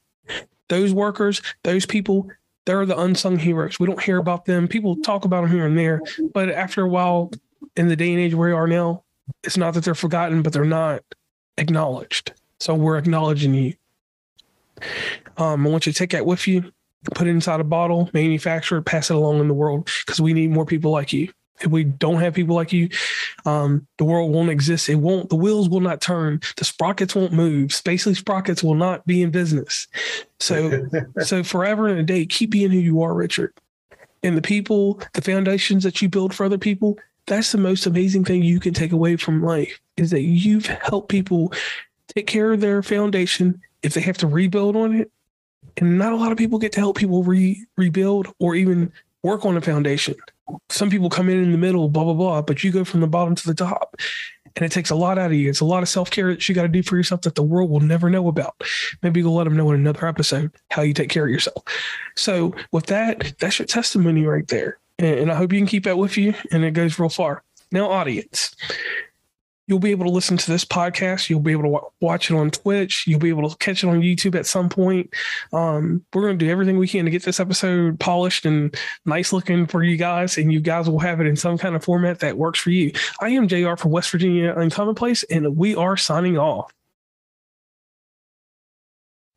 Those 0.70 0.94
workers, 0.94 1.42
those 1.64 1.86
people, 1.86 2.30
they're 2.66 2.86
the 2.86 3.00
unsung 3.00 3.38
heroes. 3.38 3.80
We 3.80 3.88
don't 3.88 4.02
hear 4.02 4.18
about 4.18 4.46
them. 4.46 4.68
People 4.68 4.96
talk 4.98 5.26
about 5.26 5.42
them 5.42 5.52
here 5.52 5.66
and 5.66 5.78
there, 5.78 6.02
but 6.34 6.50
after 6.50 6.84
a 6.84 6.90
while, 6.90 7.32
in 7.76 7.88
the 7.88 7.96
day 7.96 8.12
and 8.12 8.20
age 8.20 8.34
where 8.34 8.50
we 8.50 8.56
are 8.56 8.68
now, 8.68 9.04
it's 9.44 9.58
not 9.58 9.74
that 9.74 9.84
they're 9.84 9.96
forgotten, 9.96 10.42
but 10.42 10.54
they're 10.54 10.66
not 10.66 11.04
acknowledged. 11.58 12.34
So 12.60 12.76
we're 12.76 12.98
acknowledging 12.98 13.54
you. 13.54 13.74
Um, 15.38 15.66
I 15.66 15.70
want 15.70 15.86
you 15.86 15.94
to 15.94 15.98
take 15.98 16.12
that 16.12 16.26
with 16.26 16.48
you, 16.48 16.72
put 17.16 17.28
it 17.28 17.32
inside 17.32 17.60
a 17.60 17.64
bottle, 17.64 18.10
manufacture 18.14 18.78
it, 18.78 18.84
pass 18.84 19.10
it 19.10 19.16
along 19.16 19.40
in 19.40 19.48
the 19.48 19.54
world 19.54 19.90
because 20.06 20.20
we 20.22 20.34
need 20.34 20.52
more 20.52 20.66
people 20.66 20.92
like 20.92 21.14
you. 21.14 21.32
if 21.60 21.68
we 21.68 21.84
don't 21.84 22.20
have 22.20 22.34
people 22.34 22.56
like 22.56 22.74
you, 22.74 22.90
um, 23.46 23.88
the 23.98 24.06
world 24.06 24.32
won't 24.32 24.50
exist. 24.50 24.90
It 24.90 24.96
won't. 24.96 25.30
The 25.30 25.36
wheels 25.36 25.70
will 25.70 25.80
not 25.80 26.02
turn. 26.02 26.42
The 26.58 26.66
sprockets 26.66 27.16
won't 27.16 27.34
move. 27.34 27.70
Spacely 27.70 28.16
sprockets 28.16 28.64
will 28.64 28.76
not 28.76 29.06
be 29.06 29.22
in 29.22 29.32
business. 29.32 29.88
So, 30.40 30.88
so 31.20 31.44
forever 31.44 31.88
and 31.88 32.00
a 32.00 32.04
day, 32.04 32.26
keep 32.26 32.52
being 32.52 32.72
who 32.72 32.80
you 32.80 33.02
are, 33.02 33.14
Richard. 33.14 33.54
And 34.24 34.38
the 34.38 34.42
people, 34.42 35.02
the 35.14 35.22
foundations 35.22 35.84
that 35.84 36.02
you 36.02 36.10
build 36.10 36.34
for 36.34 36.46
other 36.46 36.60
people, 36.60 37.00
that's 37.32 37.54
the 37.54 37.58
most 37.58 37.86
amazing 37.86 38.26
thing 38.26 38.44
you 38.44 38.60
can 38.60 38.74
take 38.74 38.92
away 38.92 39.16
from 39.16 39.42
life 39.42 39.80
is 39.96 40.12
that 40.12 40.24
you've 40.24 40.66
helped 40.66 41.08
people 41.08 41.54
take 42.14 42.28
care 42.28 42.52
of 42.52 42.60
their 42.60 42.84
foundation 42.84 43.62
if 43.84 43.94
they 43.94 44.02
have 44.02 44.18
to 44.18 44.28
rebuild 44.28 44.76
on 44.76 44.94
it. 44.94 45.10
And 45.78 45.98
not 45.98 46.12
a 46.12 46.18
lot 46.18 46.34
of 46.34 46.38
people 46.38 46.60
get 46.60 46.74
to 46.74 46.82
help 46.82 46.98
people 46.98 47.24
re- 47.24 47.66
rebuild 47.78 48.28
or 48.40 48.56
even 48.56 48.92
work 49.24 49.46
on 49.46 49.56
a 49.56 49.62
foundation. 49.62 50.16
Some 50.68 50.90
people 50.90 51.10
come 51.10 51.30
in 51.30 51.42
in 51.42 51.54
the 51.54 51.58
middle, 51.58 51.88
blah, 51.88 52.04
blah, 52.04 52.14
blah, 52.14 52.42
but 52.42 52.66
you 52.66 52.72
go 52.72 52.84
from 52.84 53.00
the 53.00 53.08
bottom 53.08 53.34
to 53.34 53.48
the 53.48 53.54
top. 53.54 53.96
And 54.58 54.66
it 54.66 54.72
takes 54.74 54.90
a 54.90 54.96
lot 54.96 55.18
out 55.18 55.32
of 55.32 55.38
you. 55.38 55.50
It's 55.50 55.62
a 55.62 55.66
lot 55.66 55.84
of 55.84 55.88
self 55.88 56.12
care 56.12 56.34
that 56.34 56.50
you 56.50 56.54
got 56.54 56.64
to 56.64 56.68
do 56.68 56.84
for 56.84 56.98
yourself 56.98 57.22
that 57.22 57.36
the 57.36 57.44
world 57.44 57.70
will 57.70 57.80
never 57.80 58.10
know 58.10 58.28
about. 58.28 58.62
Maybe 59.02 59.22
you'll 59.22 59.36
let 59.36 59.46
them 59.46 59.56
know 59.56 59.72
in 59.72 59.80
another 59.80 60.06
episode 60.06 60.52
how 60.70 60.82
you 60.82 60.94
take 60.94 61.08
care 61.08 61.24
of 61.24 61.32
yourself. 61.32 61.64
So, 62.18 62.54
with 62.74 62.88
that, 62.88 63.36
that's 63.40 63.60
your 63.60 63.68
testimony 63.68 64.26
right 64.26 64.46
there. 64.50 64.80
And, 65.02 65.32
I 65.32 65.36
hope 65.36 65.52
you 65.52 65.60
can 65.60 65.68
keep 65.68 65.86
that 65.86 65.98
with 65.98 66.18
you 66.18 66.34
and 66.52 66.64
it 66.64 66.72
goes 66.72 67.00
real 67.00 67.10
far. 67.10 67.44
Now, 67.72 67.90
audience, 67.90 68.56
you'll 69.68 69.80
be 69.80 69.92
able 69.92 70.06
to 70.06 70.12
listen 70.12 70.38
to 70.38 70.52
this 70.52 70.66
podcast. 70.66 71.30
You'll 71.30 71.40
be 71.40 71.54
able 71.54 71.64
to 71.64 71.80
watch 72.02 72.30
it 72.30 72.36
on 72.36 72.52
Twitch. 72.52 73.06
You'll 73.08 73.20
be 73.20 73.30
able 73.30 73.50
to 73.50 73.58
catch 73.58 73.84
it 73.84 73.88
on 73.88 74.02
YouTube 74.02 74.36
at 74.36 74.46
some 74.46 74.68
point. 74.68 75.14
Um, 75.54 76.04
we're 76.14 76.24
going 76.24 76.38
to 76.38 76.46
do 76.46 76.52
everything 76.52 76.78
we 76.78 76.88
can 76.88 77.06
to 77.06 77.12
get 77.12 77.24
this 77.24 77.40
episode 77.40 78.00
polished 78.00 78.46
and 78.46 78.76
nice 79.06 79.32
looking 79.32 79.68
for 79.68 79.84
you 79.84 79.96
guys, 79.96 80.38
and 80.38 80.52
you 80.52 80.60
guys 80.60 80.90
will 80.90 81.00
have 81.00 81.22
it 81.22 81.28
in 81.28 81.38
some 81.38 81.58
kind 81.58 81.76
of 81.76 81.84
format 81.84 82.20
that 82.20 82.38
works 82.38 82.60
for 82.60 82.70
you. 82.70 82.92
I 83.22 83.30
am 83.30 83.48
JR 83.48 83.76
from 83.76 83.92
West 83.92 84.12
Virginia 84.12 84.54
Uncommonplace, 84.54 85.24
and 85.30 85.56
we 85.56 85.76
are 85.76 85.96
signing 85.96 86.38
off. 86.38 86.72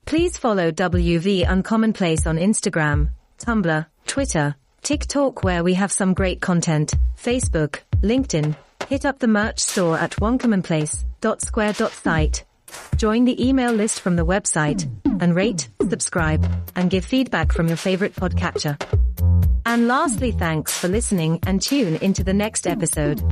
Please 0.05 0.37
follow 0.37 0.71
WV 0.71 1.47
Uncommonplace 1.47 2.27
on 2.27 2.37
Instagram, 2.37 3.11
Tumblr, 3.39 3.87
Twitter, 4.07 4.57
TikTok, 4.85 5.43
where 5.43 5.65
we 5.65 5.75
have 5.75 5.91
some 5.91 6.15
great 6.15 6.41
content, 6.41 6.95
Facebook, 7.17 7.81
LinkedIn, 8.03 8.55
Hit 8.89 9.05
up 9.07 9.19
the 9.19 9.29
merch 9.29 9.61
store 9.61 9.99
at 9.99 10.13
uncommonplace.square.site. 10.17 12.45
Join 12.97 13.25
the 13.25 13.49
email 13.49 13.73
list 13.73 14.01
from 14.01 14.17
the 14.17 14.27
website 14.27 14.91
and 15.21 15.35
rate, 15.35 15.71
subscribe, 15.89 16.47
and 16.77 16.91
give 16.91 17.05
feedback 17.05 17.53
from 17.53 17.67
your 17.69 17.79
favorite 17.79 18.15
podcatcher. 18.15 18.77
And 19.65 19.89
lastly, 19.89 20.33
thanks 20.33 20.77
for 20.77 20.89
listening 20.89 21.39
and 21.47 21.63
tune 21.63 21.97
into 21.97 22.23
the 22.23 22.35
next 22.35 22.67
episode. 22.67 23.23